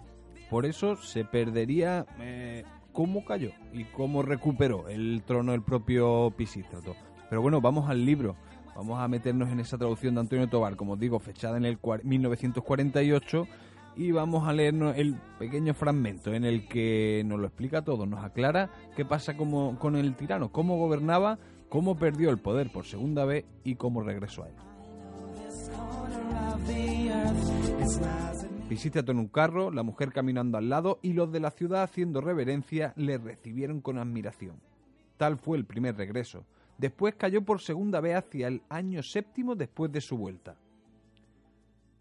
Por 0.51 0.67
eso 0.67 0.97
se 0.97 1.25
perdería 1.25 2.07
eh, 2.19 2.65
cómo 2.93 3.25
cayó 3.25 3.53
y 3.73 3.85
cómo 3.85 4.23
recuperó 4.23 4.89
el 4.89 5.23
trono 5.25 5.55
el 5.55 5.63
propio 5.63 6.33
Pisístrato. 6.37 6.97
Pero 7.31 7.41
bueno, 7.41 7.61
vamos 7.61 7.89
al 7.89 8.05
libro. 8.05 8.37
Vamos 8.75 8.99
a 9.01 9.07
meternos 9.07 9.51
en 9.51 9.61
esa 9.61 9.79
traducción 9.79 10.15
de 10.15 10.23
Antonio 10.23 10.49
Tobar, 10.49 10.75
como 10.75 10.97
digo, 10.97 11.21
fechada 11.21 11.57
en 11.57 11.65
el 11.65 11.79
1948 12.03 13.47
y 13.97 14.11
vamos 14.11 14.49
a 14.49 14.53
leernos 14.53 14.97
el 14.97 15.15
pequeño 15.39 15.75
fragmento 15.75 16.33
en 16.35 16.45
el 16.45 16.67
que 16.69 17.23
nos 17.25 17.39
lo 17.39 17.47
explica 17.47 17.83
todo, 17.83 18.07
nos 18.07 18.25
aclara 18.25 18.71
qué 18.97 19.05
pasa 19.05 19.37
con 19.37 19.97
el 19.97 20.17
tirano, 20.17 20.51
cómo 20.51 20.77
gobernaba, 20.77 21.39
cómo 21.69 21.97
perdió 21.97 22.31
el 22.31 22.39
poder 22.39 22.71
por 22.73 22.87
segunda 22.87 23.25
vez 23.25 23.45
y 23.63 23.77
cómo 23.77 24.03
regresó 24.03 24.45
a 24.45 24.49
él. 24.49 24.55
Pisístrato 28.69 29.13
en 29.13 29.19
un 29.19 29.29
carro, 29.29 29.71
la 29.71 29.83
mujer 29.83 30.13
caminando 30.13 30.59
al 30.59 30.69
lado 30.69 30.99
y 31.03 31.13
los 31.13 31.31
de 31.31 31.41
la 31.41 31.51
ciudad 31.51 31.83
haciendo 31.83 32.21
reverencia 32.21 32.93
le 32.97 33.19
recibieron 33.19 33.81
con 33.81 33.99
admiración. 33.99 34.57
Tal 35.17 35.37
fue 35.37 35.59
el 35.59 35.65
primer 35.65 35.97
regreso. 35.97 36.45
Después 36.79 37.15
cayó 37.15 37.45
por 37.45 37.61
segunda 37.61 38.01
vez 38.01 38.17
hacia 38.17 38.49
el 38.49 38.63
año 38.69 39.03
séptimo 39.03 39.55
después 39.55 39.93
de 39.93 40.01
su 40.01 40.17
vuelta. 40.17 40.57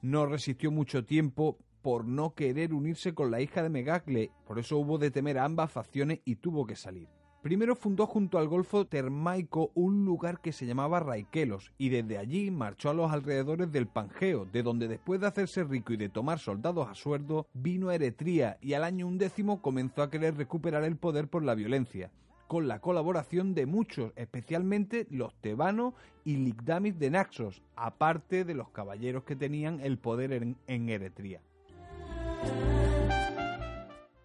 No 0.02 0.26
resistió 0.26 0.72
mucho 0.72 1.06
tiempo 1.06 1.58
por 1.84 2.06
no 2.06 2.34
querer 2.34 2.74
unirse 2.74 3.14
con 3.14 3.30
la 3.30 3.42
hija 3.42 3.62
de 3.62 3.70
Megacle, 3.70 4.32
por 4.48 4.58
eso 4.58 4.78
hubo 4.78 4.98
de 4.98 5.12
temer 5.12 5.38
a 5.38 5.46
ambas 5.46 5.72
facciones 5.72 6.22
y 6.26 6.38
tuvo 6.38 6.66
que 6.66 6.76
salir. 6.76 7.08
Primero 7.44 7.76
fundó 7.76 8.08
junto 8.08 8.38
al 8.38 8.48
Golfo 8.48 8.88
Termaico 8.88 9.72
un 9.76 10.06
lugar 10.06 10.40
que 10.40 10.54
se 10.54 10.66
llamaba 10.66 11.02
Raikelos 11.02 11.74
y 11.78 11.90
desde 11.90 12.18
allí 12.18 12.50
marchó 12.52 12.90
a 12.90 12.94
los 12.94 13.12
alrededores 13.12 13.70
del 13.70 13.86
Pangeo, 13.86 14.46
de 14.46 14.64
donde 14.64 14.88
después 14.88 15.20
de 15.20 15.28
hacerse 15.28 15.66
rico 15.66 15.92
y 15.92 15.98
de 15.98 16.08
tomar 16.08 16.40
soldados 16.40 16.88
a 16.88 16.96
sueldo, 16.96 17.48
vino 17.54 17.90
a 17.90 17.96
Eretria 17.96 18.58
y 18.62 18.76
al 18.76 18.86
año 18.86 19.08
undécimo 19.08 19.62
comenzó 19.62 20.04
a 20.04 20.10
querer 20.10 20.38
recuperar 20.38 20.86
el 20.86 20.96
poder 20.96 21.28
por 21.28 21.44
la 21.44 21.54
violencia 21.54 22.12
con 22.48 22.68
la 22.68 22.80
colaboración 22.80 23.56
de 23.56 23.66
muchos, 23.66 24.14
especialmente 24.16 25.08
los 25.10 25.34
tebanos 25.42 25.96
y 26.24 26.38
Ligdamis 26.38 27.00
de 27.00 27.10
Naxos, 27.10 27.64
aparte 27.76 28.46
de 28.46 28.54
los 28.54 28.70
caballeros 28.70 29.24
que 29.24 29.36
tenían 29.36 29.80
el 29.80 29.98
poder 29.98 30.34
en, 30.34 30.58
en 30.68 30.88
Eretria. 30.90 31.42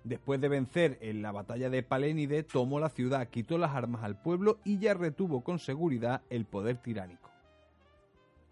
Después 0.08 0.40
de 0.40 0.48
vencer 0.48 0.96
en 1.02 1.20
la 1.20 1.32
batalla 1.32 1.68
de 1.68 1.82
Palénide, 1.82 2.42
tomó 2.42 2.80
la 2.80 2.88
ciudad, 2.88 3.28
quitó 3.28 3.58
las 3.58 3.74
armas 3.74 4.04
al 4.04 4.18
pueblo 4.18 4.58
y 4.64 4.78
ya 4.78 4.94
retuvo 4.94 5.44
con 5.44 5.58
seguridad 5.58 6.22
el 6.30 6.46
poder 6.46 6.78
tiránico. 6.78 7.28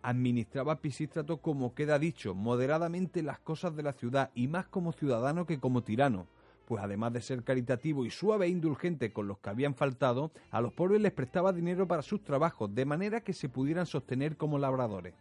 Administraba 0.03 0.83
Pisístrato 0.83 1.39
como 1.39 1.75
queda 1.75 1.99
dicho, 1.99 2.35
moderadamente 2.35 3.23
las 3.23 3.39
cosas 3.39 3.75
de 3.75 3.83
la 3.83 3.95
ciudad 3.95 4.31
y 4.35 4.49
más 4.49 4.67
como 4.67 4.93
ciudadano 4.93 5.47
que 5.47 5.59
como 5.59 5.83
tirano, 5.83 6.27
pues 6.67 6.83
además 6.83 7.15
de 7.15 7.23
ser 7.23 7.43
caritativo 7.43 8.05
y 8.05 8.11
suave 8.11 8.45
e 8.45 8.51
indulgente 8.51 9.15
con 9.15 9.27
los 9.27 9.39
que 9.39 9.49
habían 9.49 9.75
faltado, 9.75 10.33
a 10.51 10.61
los 10.61 10.75
pobres 10.75 11.01
les 11.01 11.13
prestaba 11.13 11.55
dinero 11.55 11.89
para 11.89 12.03
sus 12.03 12.23
trabajos, 12.23 12.75
de 12.75 12.85
manera 12.85 13.23
que 13.23 13.33
se 13.33 13.49
pudieran 13.49 13.87
sostener 13.87 14.37
como 14.37 14.59
labradores. 14.59 15.15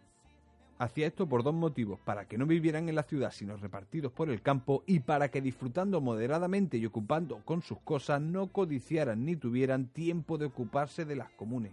Hacía 0.77 1.07
esto 1.07 1.27
por 1.27 1.43
dos 1.43 1.53
motivos, 1.53 1.99
para 2.01 2.27
que 2.27 2.38
no 2.38 2.45
vivieran 2.45 2.89
en 2.89 2.95
la 2.95 3.03
ciudad 3.03 3.31
sino 3.31 3.55
repartidos 3.55 4.11
por 4.11 4.29
el 4.29 4.41
campo 4.41 4.83
y 4.85 4.99
para 4.99 5.29
que 5.29 5.41
disfrutando 5.41 6.01
moderadamente 6.01 6.77
y 6.77 6.85
ocupando 6.85 7.39
con 7.45 7.61
sus 7.61 7.79
cosas 7.79 8.19
no 8.19 8.47
codiciaran 8.47 9.23
ni 9.23 9.38
tuvieran 9.38 9.88
tiempo 9.88 10.38
de 10.38 10.47
ocuparse 10.47 11.05
de 11.05 11.15
las 11.15 11.29
comunes. 11.29 11.71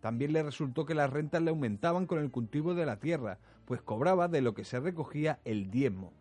También 0.00 0.32
le 0.32 0.42
resultó 0.42 0.86
que 0.86 0.94
las 0.94 1.10
rentas 1.10 1.42
le 1.42 1.50
aumentaban 1.50 2.06
con 2.06 2.20
el 2.20 2.30
cultivo 2.30 2.74
de 2.74 2.86
la 2.86 2.98
tierra, 2.98 3.38
pues 3.66 3.82
cobraba 3.82 4.28
de 4.28 4.40
lo 4.40 4.54
que 4.54 4.64
se 4.64 4.80
recogía 4.80 5.38
el 5.44 5.70
diezmo. 5.70 6.12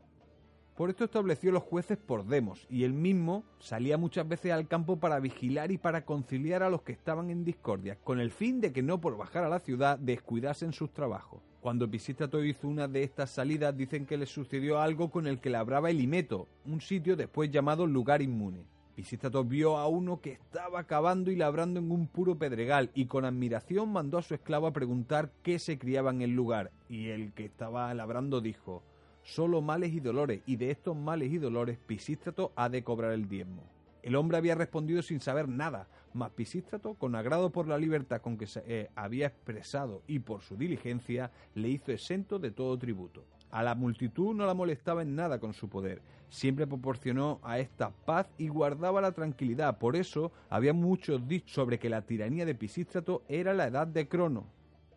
Por 0.76 0.90
esto 0.90 1.04
estableció 1.04 1.52
los 1.52 1.64
jueces 1.64 1.98
por 1.98 2.26
demos, 2.26 2.66
y 2.70 2.86
él 2.86 2.94
mismo 2.94 3.44
salía 3.60 3.98
muchas 3.98 4.28
veces 4.28 4.54
al 4.54 4.68
campo 4.68 4.98
para 4.98 5.20
vigilar 5.20 5.72
y 5.72 5.78
para 5.78 6.06
conciliar 6.06 6.64
a 6.64 6.70
los 6.70 6.82
que 6.82 6.94
estaban 6.94 7.30
en 7.30 7.44
discordia, 7.44 7.98
con 8.04 8.20
el 8.20 8.32
fin 8.32 8.62
de 8.62 8.72
que 8.72 8.82
no 8.82 9.02
por 9.02 9.18
bajar 9.18 9.44
a 9.44 9.50
la 9.50 9.60
ciudad 9.60 10.00
descuidasen 10.00 10.72
sus 10.72 10.92
trabajos. 10.92 11.42
Cuando 11.60 11.92
Pisístrato 11.92 12.44
hizo 12.44 12.68
una 12.68 12.88
de 12.88 13.04
estas 13.04 13.30
salidas, 13.30 13.78
dicen 13.78 14.06
que 14.06 14.18
le 14.18 14.26
sucedió 14.26 14.80
algo 14.80 15.12
con 15.12 15.28
el 15.28 15.40
que 15.40 15.50
labraba 15.50 15.92
el 15.92 16.00
Imeto, 16.00 16.48
un 16.66 16.82
sitio 16.82 17.16
después 17.16 17.52
llamado 17.52 17.86
lugar 17.86 18.22
inmune. 18.22 18.66
Pisístrato 18.96 19.44
vio 19.44 19.78
a 19.78 19.88
uno 19.88 20.22
que 20.22 20.32
estaba 20.32 20.86
cavando 20.86 21.32
y 21.32 21.36
labrando 21.36 21.80
en 21.80 21.92
un 21.92 22.08
puro 22.08 22.38
pedregal 22.38 22.92
y 22.96 23.06
con 23.06 23.26
admiración 23.26 23.92
mandó 23.92 24.18
a 24.18 24.22
su 24.22 24.34
esclavo 24.34 24.68
a 24.68 24.74
preguntar 24.74 25.32
qué 25.44 25.60
se 25.60 25.78
criaba 25.78 26.12
en 26.12 26.22
el 26.22 26.32
lugar, 26.32 26.72
y 26.90 27.10
el 27.10 27.34
que 27.34 27.46
estaba 27.46 27.94
labrando 27.94 28.42
dijo 28.42 28.84
solo 29.24 29.62
males 29.62 29.94
y 29.94 30.00
dolores, 30.00 30.42
y 30.46 30.56
de 30.56 30.72
estos 30.72 30.96
males 30.96 31.32
y 31.32 31.38
dolores 31.38 31.78
Pisístrato 31.78 32.52
ha 32.56 32.70
de 32.70 32.84
cobrar 32.84 33.14
el 33.14 33.28
diezmo. 33.28 33.64
El 34.04 34.16
hombre 34.16 34.38
había 34.38 34.56
respondido 34.56 35.02
sin 35.04 35.20
saber 35.20 35.48
nada, 35.48 35.88
mas 36.14 36.32
Pisístrato, 36.32 36.96
con 36.96 37.16
agrado 37.16 37.52
por 37.52 37.68
la 37.68 37.78
libertad 37.78 38.22
con 38.22 38.38
que 38.38 38.48
se 38.48 38.64
eh, 38.66 38.90
había 38.96 39.28
expresado 39.28 40.02
y 40.08 40.20
por 40.20 40.42
su 40.42 40.58
diligencia, 40.58 41.32
le 41.54 41.70
hizo 41.70 41.92
exento 41.92 42.40
de 42.40 42.52
todo 42.52 42.78
tributo. 42.78 43.24
A 43.52 43.64
la 43.64 43.76
multitud 43.76 44.34
no 44.34 44.46
la 44.46 44.54
molestaba 44.54 45.02
en 45.02 45.16
nada 45.16 45.40
con 45.40 45.54
su 45.54 45.70
poder, 45.70 46.02
siempre 46.30 46.66
proporcionó 46.66 47.40
a 47.44 47.60
esta 47.60 47.92
paz 47.92 48.28
y 48.38 48.48
guardaba 48.48 49.02
la 49.02 49.12
tranquilidad. 49.12 49.78
Por 49.78 49.96
eso 49.96 50.32
había 50.50 50.74
muchos 50.74 51.28
dichos 51.28 51.52
sobre 51.52 51.78
que 51.78 51.90
la 51.90 52.02
tiranía 52.02 52.46
de 52.46 52.56
Pisístrato 52.56 53.24
era 53.28 53.54
la 53.54 53.68
edad 53.68 53.86
de 53.86 54.08
Crono, 54.08 54.46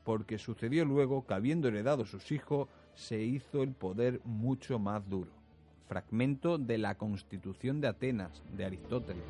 porque 0.04 0.38
sucedió 0.38 0.84
luego 0.84 1.26
que 1.26 1.34
habiendo 1.34 1.68
heredado 1.68 2.06
sus 2.06 2.30
hijos, 2.30 2.68
se 2.94 3.22
hizo 3.22 3.62
el 3.62 3.72
poder 3.72 4.20
mucho 4.24 4.78
más 4.78 5.08
duro. 5.08 5.30
Fragmento 5.88 6.58
de 6.58 6.78
la 6.78 6.96
Constitución 6.96 7.80
de 7.80 7.88
Atenas 7.88 8.42
de 8.56 8.64
Aristóteles. 8.64 9.24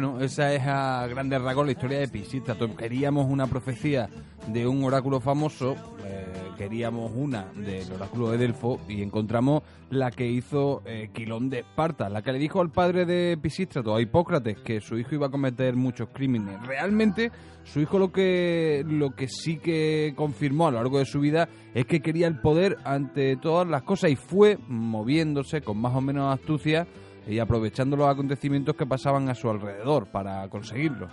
Bueno, 0.00 0.18
esa 0.22 0.54
es 0.54 0.62
a 0.64 1.06
grandes 1.08 1.42
rasgos 1.42 1.66
la 1.66 1.72
historia 1.72 1.98
de 1.98 2.08
Pisístrato. 2.08 2.74
Queríamos 2.74 3.26
una 3.28 3.46
profecía 3.46 4.08
de 4.46 4.66
un 4.66 4.82
oráculo 4.82 5.20
famoso, 5.20 5.74
eh, 6.06 6.24
queríamos 6.56 7.12
una 7.14 7.52
del 7.54 7.92
oráculo 7.92 8.30
de 8.30 8.38
Delfo 8.38 8.80
y 8.88 9.02
encontramos 9.02 9.62
la 9.90 10.10
que 10.10 10.26
hizo 10.26 10.80
eh, 10.86 11.10
Quilón 11.12 11.50
de 11.50 11.58
Esparta, 11.58 12.08
la 12.08 12.22
que 12.22 12.32
le 12.32 12.38
dijo 12.38 12.62
al 12.62 12.70
padre 12.70 13.04
de 13.04 13.36
Pisístrato, 13.36 13.94
a 13.94 14.00
Hipócrates, 14.00 14.56
que 14.60 14.80
su 14.80 14.96
hijo 14.96 15.16
iba 15.16 15.26
a 15.26 15.30
cometer 15.30 15.76
muchos 15.76 16.08
crímenes. 16.08 16.66
Realmente, 16.66 17.30
su 17.64 17.80
hijo 17.80 17.98
lo 17.98 18.10
que, 18.10 18.82
lo 18.88 19.14
que 19.14 19.28
sí 19.28 19.58
que 19.58 20.14
confirmó 20.16 20.68
a 20.68 20.70
lo 20.70 20.78
largo 20.78 20.98
de 20.98 21.04
su 21.04 21.20
vida 21.20 21.46
es 21.74 21.84
que 21.84 22.00
quería 22.00 22.26
el 22.26 22.40
poder 22.40 22.78
ante 22.84 23.36
todas 23.36 23.68
las 23.68 23.82
cosas 23.82 24.10
y 24.12 24.16
fue 24.16 24.56
moviéndose 24.66 25.60
con 25.60 25.76
más 25.76 25.94
o 25.94 26.00
menos 26.00 26.32
astucia 26.32 26.86
y 27.30 27.38
aprovechando 27.38 27.96
los 27.96 28.08
acontecimientos 28.08 28.74
que 28.74 28.86
pasaban 28.86 29.28
a 29.28 29.34
su 29.34 29.48
alrededor 29.48 30.06
para 30.06 30.48
conseguirlo. 30.48 31.08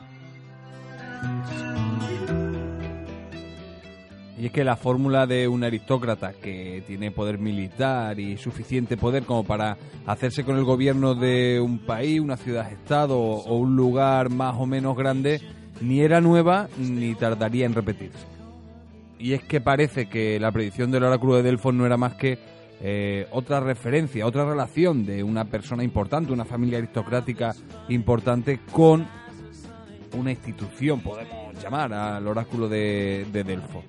Y 4.40 4.48
es 4.48 4.52
que 4.52 4.64
la 4.64 4.76
fórmula 4.76 5.26
de 5.26 5.48
un 5.48 5.64
aristócrata 5.64 6.34
que 6.34 6.84
tiene 6.86 7.12
poder 7.12 7.40
militar 7.40 8.20
y 8.20 8.38
suficiente 8.38 8.96
poder 8.96 9.24
como 9.24 9.44
para 9.44 9.78
hacerse 10.06 10.44
con 10.44 10.58
el 10.58 10.64
gobierno 10.64 11.16
de 11.16 11.60
un 11.60 11.80
país, 11.80 12.20
una 12.20 12.38
ciudad-estado 12.38 13.20
o 13.20 13.58
un 13.58 13.76
lugar 13.76 14.30
más 14.30 14.56
o 14.58 14.68
menos 14.68 14.96
grande, 14.96 15.42
ni 15.82 16.02
era 16.02 16.22
nueva 16.22 16.68
ni 16.78 17.16
tardaría 17.16 17.66
en 17.66 17.74
repetirse. 17.74 18.26
Y 19.20 19.34
es 19.34 19.44
que 19.44 19.60
parece 19.60 20.08
que 20.08 20.40
la 20.40 20.52
predicción 20.52 20.92
del 20.92 21.04
oráculo 21.04 21.38
de 21.38 21.44
Delfos 21.44 21.74
no 21.74 21.88
era 21.88 21.98
más 21.98 22.14
que 22.14 22.38
eh, 22.82 23.28
otra 23.32 23.60
referencia, 23.60 24.26
otra 24.26 24.46
relación 24.46 25.06
de 25.06 25.24
una 25.24 25.46
persona 25.46 25.84
importante, 25.84 26.32
una 26.32 26.46
familia 26.46 26.78
aristocrática 26.78 27.56
importante 27.90 28.60
con 28.72 29.08
una 30.18 30.32
institución, 30.32 31.02
podemos 31.02 31.62
llamar 31.62 31.94
al 31.94 32.28
oráculo 32.28 32.70
de, 32.70 33.26
de 33.32 33.44
Delfos. 33.44 33.84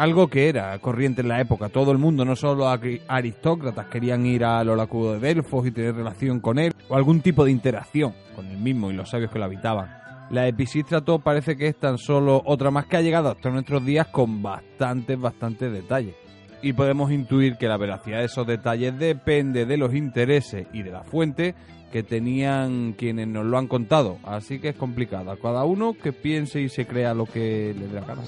algo 0.00 0.28
que 0.28 0.48
era 0.48 0.78
corriente 0.78 1.20
en 1.20 1.28
la 1.28 1.42
época. 1.42 1.68
Todo 1.68 1.92
el 1.92 1.98
mundo, 1.98 2.24
no 2.24 2.34
solo 2.34 2.66
aristócratas, 2.68 3.86
querían 3.88 4.24
ir 4.24 4.46
al 4.46 4.70
oráculo 4.70 5.12
de 5.12 5.20
Delfos 5.20 5.66
y 5.66 5.72
tener 5.72 5.94
relación 5.94 6.40
con 6.40 6.58
él, 6.58 6.72
o 6.88 6.96
algún 6.96 7.20
tipo 7.20 7.44
de 7.44 7.50
interacción 7.50 8.14
con 8.34 8.46
el 8.46 8.56
mismo 8.56 8.90
y 8.90 8.94
los 8.94 9.10
sabios 9.10 9.30
que 9.30 9.38
lo 9.38 9.44
habitaban. 9.44 9.99
La 10.30 10.46
Episístrato 10.46 11.18
parece 11.18 11.56
que 11.56 11.66
es 11.66 11.76
tan 11.76 11.98
solo 11.98 12.40
otra 12.46 12.70
más 12.70 12.86
que 12.86 12.96
ha 12.96 13.00
llegado 13.00 13.30
hasta 13.30 13.50
nuestros 13.50 13.84
días 13.84 14.06
con 14.06 14.42
bastantes, 14.42 15.18
bastantes 15.18 15.72
detalles. 15.72 16.14
Y 16.62 16.72
podemos 16.72 17.10
intuir 17.10 17.56
que 17.56 17.66
la 17.66 17.76
veracidad 17.76 18.18
de 18.18 18.26
esos 18.26 18.46
detalles 18.46 18.96
depende 18.96 19.66
de 19.66 19.76
los 19.76 19.92
intereses 19.92 20.68
y 20.72 20.82
de 20.82 20.92
la 20.92 21.02
fuente 21.02 21.56
que 21.90 22.04
tenían 22.04 22.92
quienes 22.92 23.26
nos 23.26 23.44
lo 23.44 23.58
han 23.58 23.66
contado. 23.66 24.18
Así 24.22 24.60
que 24.60 24.68
es 24.68 24.76
complicada. 24.76 25.36
Cada 25.36 25.64
uno 25.64 25.94
que 26.00 26.12
piense 26.12 26.60
y 26.60 26.68
se 26.68 26.86
crea 26.86 27.12
lo 27.12 27.26
que 27.26 27.74
le 27.76 27.88
dé 27.88 27.94
la 27.94 28.06
gana. 28.06 28.22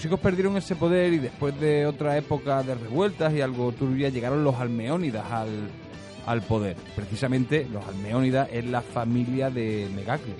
Sus 0.00 0.06
hijos 0.06 0.20
perdieron 0.20 0.56
ese 0.56 0.76
poder 0.76 1.12
y 1.12 1.18
después 1.18 1.60
de 1.60 1.84
otra 1.84 2.16
época 2.16 2.62
de 2.62 2.74
revueltas 2.74 3.34
y 3.34 3.42
algo 3.42 3.70
turbia 3.72 4.08
llegaron 4.08 4.42
los 4.42 4.54
almeónidas 4.54 5.26
al, 5.30 6.40
poder. 6.40 6.74
Precisamente 6.96 7.68
los 7.70 7.86
almeónidas 7.86 8.48
es 8.50 8.64
la 8.64 8.80
familia 8.80 9.50
de 9.50 9.90
Megacles. 9.94 10.36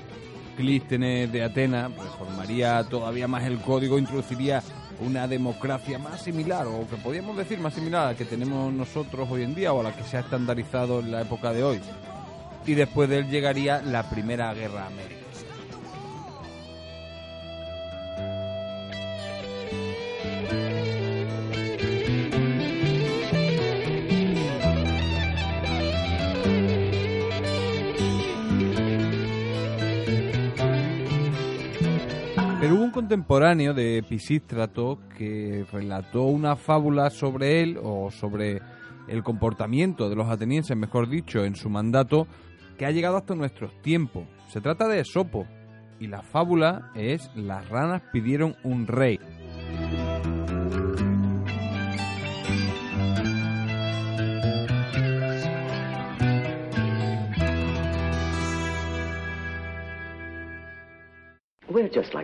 Clístenes 0.57 1.31
de 1.31 1.45
Atenas 1.45 1.93
reformaría 1.95 2.83
todavía 2.85 3.29
más 3.29 3.45
el 3.45 3.61
código, 3.61 3.99
introduciría 3.99 4.63
una 4.99 5.29
democracia 5.29 5.99
más 5.99 6.23
similar, 6.23 6.67
o 6.67 6.89
que 6.89 6.97
podríamos 6.97 7.37
decir 7.37 7.59
más 7.59 7.75
similar 7.75 8.05
a 8.05 8.13
la 8.13 8.17
que 8.17 8.25
tenemos 8.25 8.73
nosotros 8.73 9.29
hoy 9.31 9.43
en 9.43 9.55
día 9.55 9.75
o 9.75 9.81
a 9.81 9.83
la 9.83 9.95
que 9.95 10.05
se 10.05 10.17
ha 10.17 10.21
estandarizado 10.21 11.01
en 11.01 11.13
la 11.13 11.21
época 11.21 11.53
de 11.53 11.65
hoy. 11.65 11.81
Y 12.65 12.73
después 12.73 13.11
de 13.11 13.19
él 13.19 13.29
llegaría 13.29 13.83
la 13.83 14.09
Primera 14.09 14.55
Guerra 14.55 14.87
América. 14.87 15.20
Contemporáneo 33.11 33.75
de 33.75 34.05
Pisístrato 34.09 35.01
que 35.19 35.67
relató 35.73 36.27
una 36.27 36.55
fábula 36.55 37.11
sobre 37.11 37.61
él 37.61 37.77
o 37.83 38.09
sobre 38.13 38.63
el 39.09 39.25
comportamiento 39.25 40.09
de 40.09 40.15
los 40.15 40.29
atenienses, 40.29 40.77
mejor 40.77 41.09
dicho, 41.09 41.45
en 41.45 41.57
su 41.57 41.69
mandato, 41.69 42.29
que 42.79 42.87
ha 42.87 42.93
llegado 42.93 43.17
hasta 43.17 43.35
nuestros 43.35 43.73
tiempos. 43.83 44.29
Se 44.51 44.61
trata 44.61 44.87
de 44.87 45.01
Esopo 45.01 45.45
y 45.99 46.07
la 46.07 46.23
fábula 46.23 46.93
es 46.95 47.29
Las 47.35 47.69
ranas 47.69 48.01
pidieron 48.13 48.55
un 48.63 48.87
rey. 48.87 49.19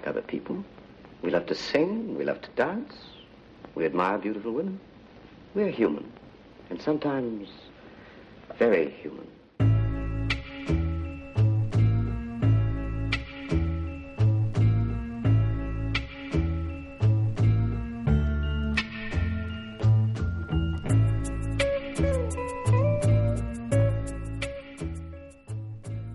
Like 0.06 0.16
other 0.16 0.26
people. 0.26 0.64
We 1.22 1.30
love 1.30 1.46
to 1.46 1.54
sing, 1.54 2.16
we 2.16 2.24
love 2.24 2.40
to 2.42 2.50
dance, 2.56 2.94
we 3.74 3.84
admire 3.84 4.18
beautiful 4.18 4.52
women. 4.52 4.80
We're 5.54 5.70
human, 5.70 6.12
and 6.70 6.80
sometimes 6.80 7.48
very 8.58 8.90
human. 9.02 9.26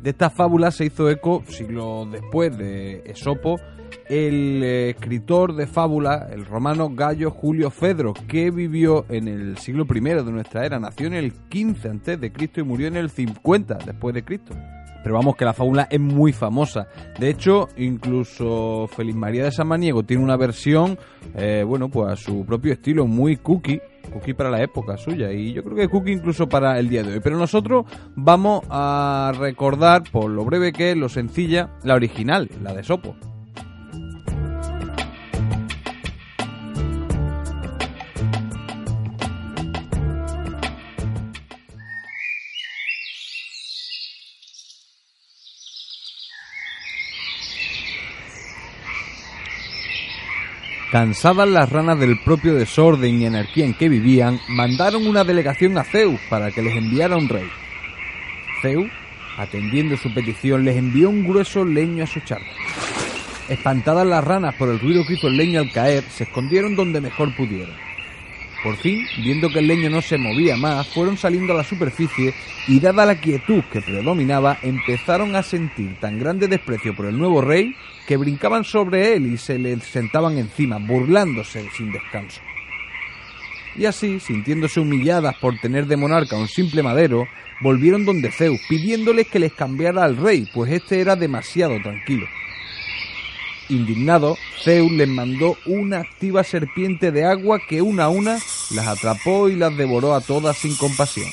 De 0.02 0.10
esta 0.10 0.32
fábula 0.32 0.72
se 0.72 0.86
hizo 0.86 1.10
eco 1.12 1.44
siglos 1.48 2.12
después 2.12 2.58
de 2.58 3.04
Esopo 3.06 3.60
el 4.12 4.62
escritor 4.62 5.56
de 5.56 5.68
fábula, 5.68 6.28
el 6.34 6.46
romano 6.46 6.90
Gallo 6.90 7.32
Julio 7.32 7.72
Fedro, 7.72 8.14
que 8.28 8.52
vivió 8.52 9.06
en 9.08 9.30
el 9.30 9.58
siglo 9.58 9.88
I 9.90 10.02
de 10.02 10.24
nuestra 10.24 10.66
era, 10.66 10.80
nació 10.80 11.08
en 11.08 11.14
el 11.14 11.32
15 11.48 11.88
antes 11.88 12.20
de 12.20 12.34
Cristo 12.34 12.60
y 12.60 12.64
murió 12.64 12.88
en 12.88 12.98
el 12.98 13.10
50 13.10 13.78
después 13.86 14.14
de 14.14 14.26
Cristo. 14.26 14.54
Pero 15.02 15.16
vamos 15.16 15.38
que 15.38 15.46
la 15.46 15.54
fábula 15.54 15.88
es 15.90 16.00
muy 16.02 16.34
famosa. 16.34 16.88
De 17.18 17.30
hecho, 17.30 17.70
incluso 17.78 18.86
Feliz 18.94 19.16
María 19.16 19.46
de 19.46 19.52
Samaniego 19.54 20.04
tiene 20.04 20.26
una 20.26 20.36
versión, 20.36 21.00
eh, 21.34 21.64
bueno, 21.66 21.88
pues 21.88 22.12
a 22.12 22.16
su 22.18 22.46
propio 22.46 22.74
estilo, 22.74 23.08
muy 23.08 23.38
cookie, 23.38 23.80
cookie 24.12 24.34
para 24.34 24.52
la 24.52 24.62
época 24.62 24.98
suya 24.98 25.32
y 25.32 25.54
yo 25.54 25.64
creo 25.64 25.78
que 25.78 25.88
cookie 25.88 26.12
incluso 26.12 26.50
para 26.50 26.78
el 26.78 26.90
día 26.90 27.02
de 27.04 27.14
hoy. 27.14 27.20
Pero 27.24 27.38
nosotros 27.38 27.86
vamos 28.14 28.62
a 28.70 29.32
recordar, 29.40 30.04
por 30.12 30.30
lo 30.30 30.44
breve 30.44 30.74
que 30.74 30.92
es, 30.92 30.98
lo 30.98 31.08
sencilla, 31.08 31.70
la 31.86 31.96
original, 31.96 32.50
la 32.62 32.74
de 32.74 32.84
Sopo. 32.84 33.16
Cansadas 50.92 51.48
las 51.48 51.70
ranas 51.70 51.98
del 52.02 52.20
propio 52.20 52.54
desorden 52.54 53.22
y 53.22 53.26
anarquía 53.26 53.64
en 53.64 53.74
que 53.74 53.88
vivían, 53.88 54.42
mandaron 54.50 55.08
una 55.08 55.24
delegación 55.24 55.78
a 55.78 55.86
Zeus 55.86 56.20
para 56.30 56.52
que 56.52 56.62
les 56.62 56.76
enviara 56.76 57.16
un 57.16 57.30
rey. 57.30 57.50
Zeus, 58.62 58.92
atendiendo 59.38 59.96
su 59.96 60.14
petición, 60.14 60.66
les 60.66 60.76
envió 60.76 61.10
un 61.10 61.26
grueso 61.26 61.64
leño 61.64 62.04
a 62.04 62.08
su 62.08 62.20
charco. 62.20 62.46
Espantadas 63.48 64.06
las 64.06 64.22
ranas 64.22 64.54
por 64.56 64.68
el 64.68 64.82
ruido 64.82 65.06
que 65.08 65.14
hizo 65.14 65.28
el 65.28 65.38
leño 65.38 65.62
al 65.62 65.72
caer, 65.72 66.04
se 66.10 66.26
escondieron 66.26 66.76
donde 66.76 67.00
mejor 67.00 67.34
pudieron. 67.38 67.74
Por 68.62 68.76
fin, 68.76 69.00
viendo 69.24 69.50
que 69.50 69.60
el 69.60 69.68
leño 69.68 69.90
no 69.90 70.02
se 70.02 70.18
movía 70.18 70.58
más, 70.58 70.90
fueron 70.90 71.16
saliendo 71.16 71.54
a 71.54 71.58
la 71.58 71.64
superficie 71.64 72.34
y 72.68 72.82
dada 72.82 73.06
la 73.06 73.16
quietud 73.16 73.64
que 73.72 73.82
predominaba, 73.82 74.58
empezaron 74.62 75.38
a 75.38 75.42
sentir 75.42 75.96
tan 76.02 76.20
grande 76.20 76.50
desprecio 76.50 76.94
por 76.94 77.06
el 77.06 77.18
nuevo 77.18 77.42
rey 77.42 77.74
que 78.08 78.18
brincaban 78.18 78.64
sobre 78.64 79.14
él 79.14 79.34
y 79.34 79.38
se 79.38 79.58
le 79.58 79.80
sentaban 79.80 80.38
encima, 80.38 80.78
burlándose 80.78 81.70
sin 81.76 81.92
descanso. 81.92 82.42
Y 83.76 83.86
así, 83.86 84.20
sintiéndose 84.20 84.80
humilladas 84.80 85.36
por 85.38 85.58
tener 85.60 85.86
de 85.86 85.98
monarca 85.98 86.36
un 86.36 86.48
simple 86.48 86.84
madero, 86.84 87.26
volvieron 87.62 88.06
donde 88.06 88.32
Zeus, 88.32 88.60
pidiéndoles 88.68 89.28
que 89.28 89.40
les 89.40 89.54
cambiara 89.54 90.04
al 90.04 90.18
rey, 90.18 90.48
pues 90.54 90.72
este 90.72 91.00
era 91.00 91.16
demasiado 91.16 91.80
tranquilo. 91.82 92.28
Indignado, 93.70 94.38
Zeus 94.64 94.92
les 94.92 95.08
mandó 95.08 95.58
una 95.66 96.00
activa 96.00 96.44
serpiente 96.44 97.12
de 97.12 97.24
agua 97.24 97.60
que 97.70 97.82
una 97.82 98.06
a 98.06 98.10
una 98.10 98.38
las 98.72 98.88
atrapó 98.88 99.48
y 99.48 99.56
las 99.56 99.76
devoró 99.78 100.14
a 100.14 100.22
todas 100.22 100.58
sin 100.58 100.76
compasión. 100.76 101.30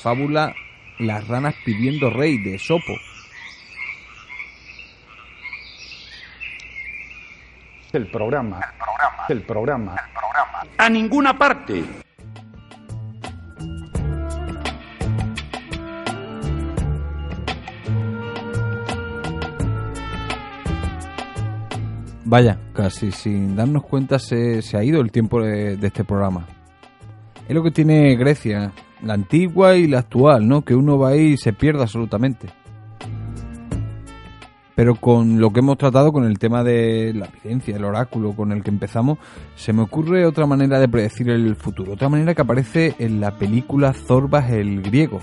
Fábula 0.00 0.54
Las 0.98 1.26
ranas 1.26 1.54
pidiendo 1.64 2.10
rey 2.10 2.38
de 2.38 2.58
Sopo. 2.58 2.94
El 7.92 8.08
programa. 8.08 8.60
El 8.60 8.78
programa. 8.78 9.26
El 9.28 9.42
programa. 9.42 9.96
El 9.96 10.12
programa. 10.12 10.76
A 10.78 10.88
ninguna 10.88 11.36
parte. 11.36 11.84
Vaya, 22.24 22.60
casi 22.72 23.10
sin 23.10 23.56
darnos 23.56 23.82
cuenta 23.82 24.20
se, 24.20 24.62
se 24.62 24.76
ha 24.76 24.84
ido 24.84 25.00
el 25.00 25.10
tiempo 25.10 25.42
de, 25.42 25.76
de 25.76 25.86
este 25.88 26.04
programa. 26.04 26.46
Es 27.48 27.54
lo 27.56 27.64
que 27.64 27.72
tiene 27.72 28.14
Grecia, 28.14 28.70
la 29.02 29.14
antigua 29.14 29.74
y 29.74 29.88
la 29.88 29.98
actual, 29.98 30.46
¿no? 30.46 30.62
Que 30.62 30.76
uno 30.76 30.96
va 30.96 31.08
ahí 31.08 31.32
y 31.32 31.36
se 31.36 31.52
pierde 31.52 31.82
absolutamente. 31.82 32.59
Pero 34.80 34.94
con 34.94 35.38
lo 35.38 35.52
que 35.52 35.60
hemos 35.60 35.76
tratado, 35.76 36.10
con 36.10 36.24
el 36.24 36.38
tema 36.38 36.64
de 36.64 37.12
la 37.12 37.26
evidencia, 37.26 37.76
el 37.76 37.84
oráculo 37.84 38.32
con 38.32 38.50
el 38.50 38.62
que 38.62 38.70
empezamos, 38.70 39.18
se 39.54 39.74
me 39.74 39.82
ocurre 39.82 40.24
otra 40.24 40.46
manera 40.46 40.80
de 40.80 40.88
predecir 40.88 41.28
el 41.28 41.54
futuro. 41.54 41.92
Otra 41.92 42.08
manera 42.08 42.34
que 42.34 42.40
aparece 42.40 42.94
en 42.98 43.20
la 43.20 43.36
película 43.36 43.92
Zorbas 43.92 44.50
el 44.50 44.80
griego. 44.80 45.18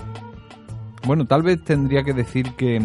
Bueno, 1.04 1.26
tal 1.26 1.42
vez 1.42 1.60
tendría 1.64 2.04
que 2.04 2.12
decir 2.12 2.52
que, 2.54 2.80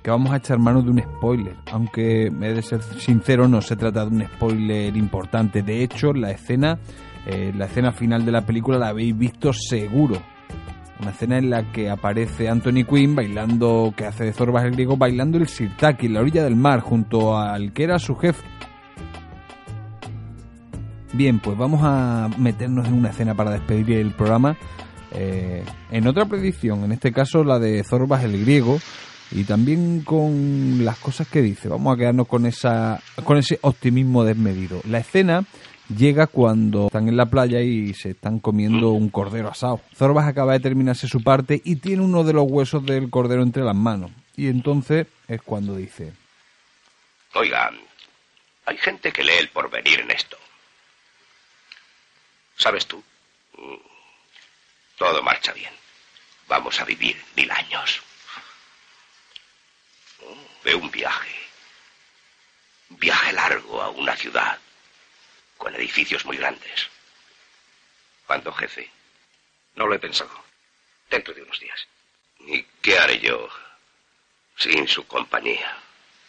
que 0.00 0.10
vamos 0.12 0.30
a 0.30 0.36
echar 0.36 0.60
mano 0.60 0.82
de 0.82 0.90
un 0.90 1.02
spoiler. 1.02 1.56
Aunque, 1.72 2.26
he 2.26 2.30
de 2.54 2.62
ser 2.62 2.80
sincero, 2.80 3.48
no 3.48 3.60
se 3.60 3.74
trata 3.74 4.04
de 4.04 4.14
un 4.18 4.24
spoiler 4.24 4.96
importante. 4.96 5.64
De 5.64 5.82
hecho, 5.82 6.12
la 6.12 6.30
escena, 6.30 6.78
eh, 7.26 7.52
la 7.56 7.64
escena 7.64 7.90
final 7.90 8.24
de 8.24 8.30
la 8.30 8.46
película 8.46 8.78
la 8.78 8.90
habéis 8.90 9.18
visto 9.18 9.52
seguro. 9.52 10.22
Una 11.00 11.10
escena 11.10 11.38
en 11.38 11.50
la 11.50 11.70
que 11.70 11.90
aparece 11.90 12.48
Anthony 12.48 12.84
Quinn 12.88 13.14
bailando, 13.14 13.94
que 13.96 14.04
hace 14.04 14.24
de 14.24 14.32
Zorbas 14.32 14.64
el 14.64 14.72
griego, 14.72 14.96
bailando 14.96 15.38
el 15.38 15.46
sirtaki 15.46 16.06
en 16.06 16.14
la 16.14 16.20
orilla 16.20 16.42
del 16.42 16.56
mar 16.56 16.80
junto 16.80 17.38
al 17.38 17.72
que 17.72 17.84
era 17.84 17.98
su 17.98 18.16
jefe. 18.16 18.42
Bien, 21.12 21.38
pues 21.38 21.56
vamos 21.56 21.80
a 21.84 22.28
meternos 22.36 22.86
en 22.88 22.94
una 22.94 23.10
escena 23.10 23.34
para 23.34 23.52
despedir 23.52 23.98
el 23.98 24.10
programa. 24.10 24.56
Eh, 25.12 25.64
en 25.90 26.06
otra 26.06 26.26
predicción, 26.26 26.84
en 26.84 26.92
este 26.92 27.12
caso 27.12 27.44
la 27.44 27.58
de 27.58 27.82
Zorbas 27.84 28.24
el 28.24 28.40
griego, 28.40 28.78
y 29.30 29.44
también 29.44 30.02
con 30.02 30.84
las 30.84 30.98
cosas 30.98 31.28
que 31.28 31.42
dice. 31.42 31.68
Vamos 31.68 31.94
a 31.94 31.98
quedarnos 31.98 32.26
con 32.26 32.46
esa, 32.46 33.00
con 33.24 33.36
ese 33.36 33.58
optimismo 33.62 34.24
desmedido. 34.24 34.80
La 34.88 34.98
escena 34.98 35.44
llega 35.88 36.26
cuando 36.26 36.86
están 36.86 37.08
en 37.08 37.16
la 37.16 37.26
playa 37.26 37.60
y 37.60 37.94
se 37.94 38.10
están 38.10 38.40
comiendo 38.40 38.90
un 38.90 39.08
cordero 39.08 39.48
asado. 39.48 39.80
Zorbas 39.94 40.26
acaba 40.26 40.52
de 40.52 40.60
terminarse 40.60 41.08
su 41.08 41.22
parte 41.22 41.60
y 41.64 41.76
tiene 41.76 42.02
uno 42.02 42.24
de 42.24 42.32
los 42.32 42.44
huesos 42.48 42.84
del 42.84 43.10
cordero 43.10 43.42
entre 43.42 43.62
las 43.62 43.74
manos. 43.74 44.10
Y 44.36 44.48
entonces 44.48 45.06
es 45.26 45.42
cuando 45.42 45.76
dice... 45.76 46.12
Oiga, 47.34 47.70
hay 48.66 48.76
gente 48.78 49.12
que 49.12 49.24
lee 49.24 49.38
el 49.38 49.48
porvenir 49.48 50.00
en 50.00 50.10
esto. 50.10 50.36
¿Sabes 52.56 52.86
tú? 52.86 53.02
Todo 54.96 55.22
marcha 55.22 55.52
bien. 55.52 55.72
Vamos 56.48 56.80
a 56.80 56.84
vivir 56.84 57.16
mil 57.36 57.50
años. 57.50 58.02
De 60.64 60.74
un 60.74 60.90
viaje. 60.90 61.28
Viaje 62.90 63.32
largo 63.32 63.82
a 63.82 63.90
una 63.90 64.16
ciudad 64.16 64.58
con 65.58 65.74
edificios 65.74 66.24
muy 66.24 66.38
grandes. 66.38 66.88
¿Cuándo, 68.26 68.52
jefe? 68.52 68.90
No 69.74 69.86
lo 69.86 69.94
he 69.94 69.98
pensado. 69.98 70.44
Dentro 71.10 71.34
de 71.34 71.42
unos 71.42 71.60
días. 71.60 71.86
¿Y 72.40 72.62
qué 72.80 72.98
haré 72.98 73.18
yo 73.18 73.48
sin 74.56 74.86
su 74.88 75.06
compañía? 75.06 75.76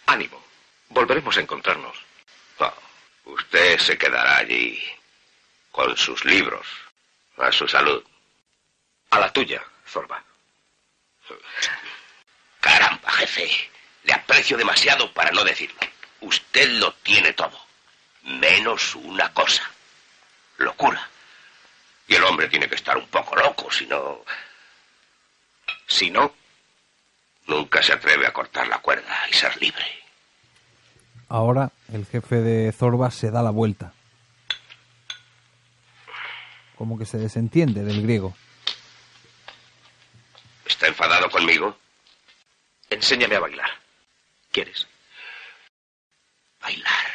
Ánimo. 0.07 0.43
Volveremos 0.89 1.37
a 1.37 1.41
encontrarnos. 1.41 1.95
No, 2.59 2.73
usted 3.25 3.79
se 3.79 3.97
quedará 3.97 4.37
allí 4.37 4.81
con 5.71 5.95
sus 5.95 6.25
libros. 6.25 6.65
A 7.37 7.51
su 7.51 7.67
salud. 7.67 8.03
A 9.11 9.19
la 9.19 9.31
tuya, 9.31 9.63
Zorba. 9.87 10.21
Caramba, 12.59 13.11
jefe. 13.11 13.69
Le 14.03 14.13
aprecio 14.13 14.57
demasiado 14.57 15.13
para 15.13 15.31
no 15.31 15.43
decirlo. 15.43 15.79
Usted 16.21 16.69
lo 16.71 16.93
tiene 16.95 17.33
todo. 17.33 17.68
Menos 18.23 18.95
una 18.95 19.31
cosa. 19.33 19.63
Locura. 20.57 21.09
Y 22.07 22.15
el 22.15 22.23
hombre 22.23 22.49
tiene 22.49 22.67
que 22.67 22.75
estar 22.75 22.97
un 22.97 23.07
poco 23.07 23.35
loco, 23.35 23.71
si 23.71 23.85
no... 23.85 24.23
Si 25.87 26.09
no... 26.09 26.33
Nunca 27.47 27.81
se 27.81 27.93
atreve 27.93 28.27
a 28.27 28.33
cortar 28.33 28.67
la 28.67 28.77
cuerda 28.79 29.27
y 29.29 29.33
ser 29.33 29.59
libre. 29.59 29.83
Ahora 31.29 31.71
el 31.91 32.05
jefe 32.05 32.35
de 32.37 32.71
Zorba 32.71 33.09
se 33.11 33.31
da 33.31 33.41
la 33.41 33.49
vuelta. 33.49 33.93
Como 36.75 36.97
que 36.97 37.05
se 37.05 37.17
desentiende 37.17 37.83
del 37.83 38.01
griego. 38.03 38.35
¿Está 40.65 40.87
enfadado 40.87 41.29
conmigo? 41.29 41.77
Enséñame 42.89 43.35
a 43.35 43.39
bailar. 43.39 43.69
¿Quieres? 44.51 44.87
Bailar. 46.61 47.08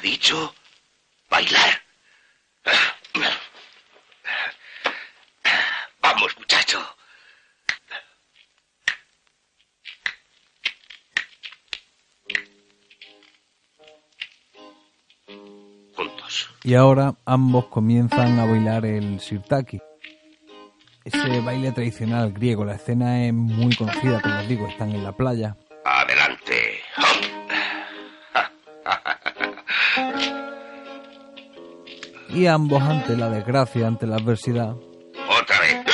¿Ha 0.00 0.02
dicho 0.02 0.54
bailar? 1.28 1.82
Vamos, 6.00 6.38
muchacho. 6.38 6.78
Juntos. 15.94 16.50
Y 16.64 16.72
ahora 16.72 17.14
ambos 17.26 17.66
comienzan 17.66 18.38
a 18.38 18.46
bailar 18.46 18.86
el 18.86 19.20
sirtaki. 19.20 19.82
Ese 21.04 21.40
baile 21.40 21.72
tradicional 21.72 22.32
griego, 22.32 22.64
la 22.64 22.76
escena 22.76 23.26
es 23.26 23.34
muy 23.34 23.76
conocida, 23.76 24.22
como 24.22 24.38
os 24.38 24.48
digo, 24.48 24.66
están 24.66 24.92
en 24.92 25.04
la 25.04 25.12
playa. 25.12 25.58
Y 32.32 32.46
ambos 32.46 32.82
ante 32.82 33.16
la 33.16 33.28
desgracia, 33.28 33.86
ante 33.86 34.06
la 34.06 34.16
adversidad, 34.16 34.70
Otra 34.72 35.60
vez. 35.60 35.84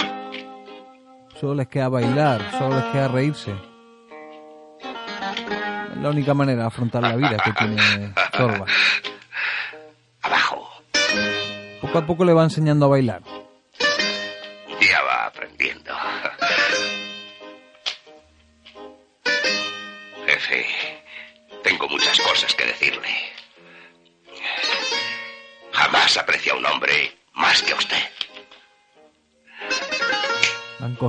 solo 1.41 1.55
les 1.55 1.68
queda 1.68 1.89
bailar, 1.89 2.41
solo 2.59 2.76
les 2.76 2.84
queda 2.87 3.09
reírse. 3.09 3.53
Es 5.93 6.03
la 6.03 6.11
única 6.11 6.34
manera 6.34 6.62
de 6.62 6.66
afrontar 6.68 7.03
la 7.03 7.16
vida 7.16 7.37
que 7.43 7.53
tiene 7.53 8.12
Zorba. 8.37 8.66
Abajo. 10.22 10.68
Poco 11.80 11.99
a 11.99 12.07
poco 12.07 12.24
le 12.24 12.32
va 12.34 12.45
enseñando 12.45 12.87
a 12.87 12.89
bailar. 12.89 13.22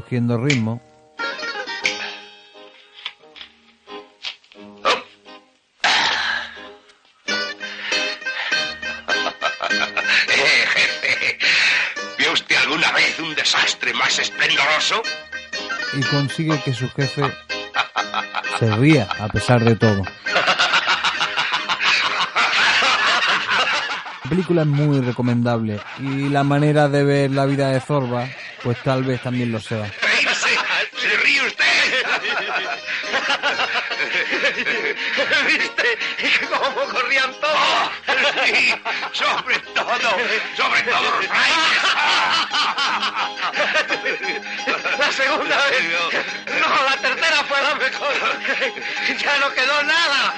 Cogiendo 0.08 0.38
ritmo. 0.38 0.80
Eh, 10.30 10.66
jefe, 10.74 11.38
¿Vio 12.18 12.32
usted 12.32 12.56
alguna 12.56 12.92
vez 12.94 13.20
un 13.20 13.36
desastre 13.36 13.94
más 13.94 14.18
esplendoroso? 14.20 15.02
y 15.94 16.02
consigue 16.04 16.62
que 16.64 16.74
su 16.74 16.90
jefe 16.90 17.24
se 18.60 18.76
ría 18.76 19.08
a 19.20 19.28
pesar 19.30 19.64
de 19.64 19.76
todo. 19.76 20.04
La 24.24 24.30
película 24.30 24.62
es 24.62 24.68
muy 24.68 25.00
recomendable 25.02 25.80
y 26.00 26.30
la 26.30 26.44
manera 26.44 26.88
de 26.90 27.04
ver 27.04 27.32
la 27.32 27.46
vida 27.46 27.70
de 27.70 27.80
Zorba, 27.80 28.28
pues 28.64 28.82
tal 28.84 29.04
vez 29.04 29.22
también 29.22 29.52
lo 29.52 29.60
sea. 29.60 29.92
¡Reírse! 30.02 30.50
¡Se 31.00 31.18
ríe 31.18 31.42
usted! 31.46 31.66
¿Viste 35.48 36.00
cómo 36.48 36.86
corrían 36.92 37.34
todos? 37.40 37.92
Sí, 38.46 38.74
sobre 39.14 39.60
todo, 39.60 40.10
sobre 40.56 40.82
todo 40.84 41.02
los 41.02 41.26
frailes. 41.28 41.84
La 44.98 45.12
segunda 45.12 45.58
vez. 45.68 45.84
No, 46.60 46.84
la 46.90 46.98
tercera 46.98 47.44
fue 47.44 47.62
la 47.62 47.76
mejor. 47.76 48.14
Ya 49.20 49.38
no 49.38 49.54
quedó 49.54 49.84
nada. 49.84 50.34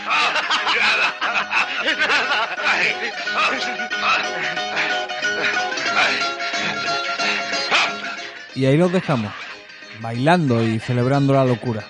Nada. 0.75 1.15
Nada. 5.95 6.38
Y 8.59 8.65
ahí 8.65 8.75
los 8.75 8.91
dejamos, 8.91 9.31
bailando 10.01 10.61
y 10.61 10.79
celebrando 10.79 11.31
la 11.31 11.45
locura. 11.45 11.81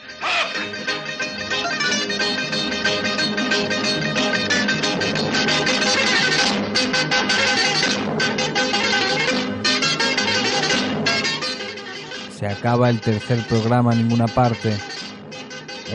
Se 12.38 12.46
acaba 12.46 12.92
el 12.92 13.02
tercer 13.02 13.40
programa 13.48 13.94
en 13.94 14.08
ninguna 14.08 14.28
parte. 14.28 14.72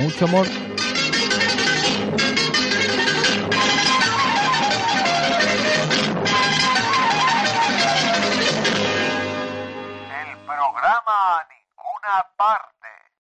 Mucho 0.00 0.24
amor. 0.24 0.48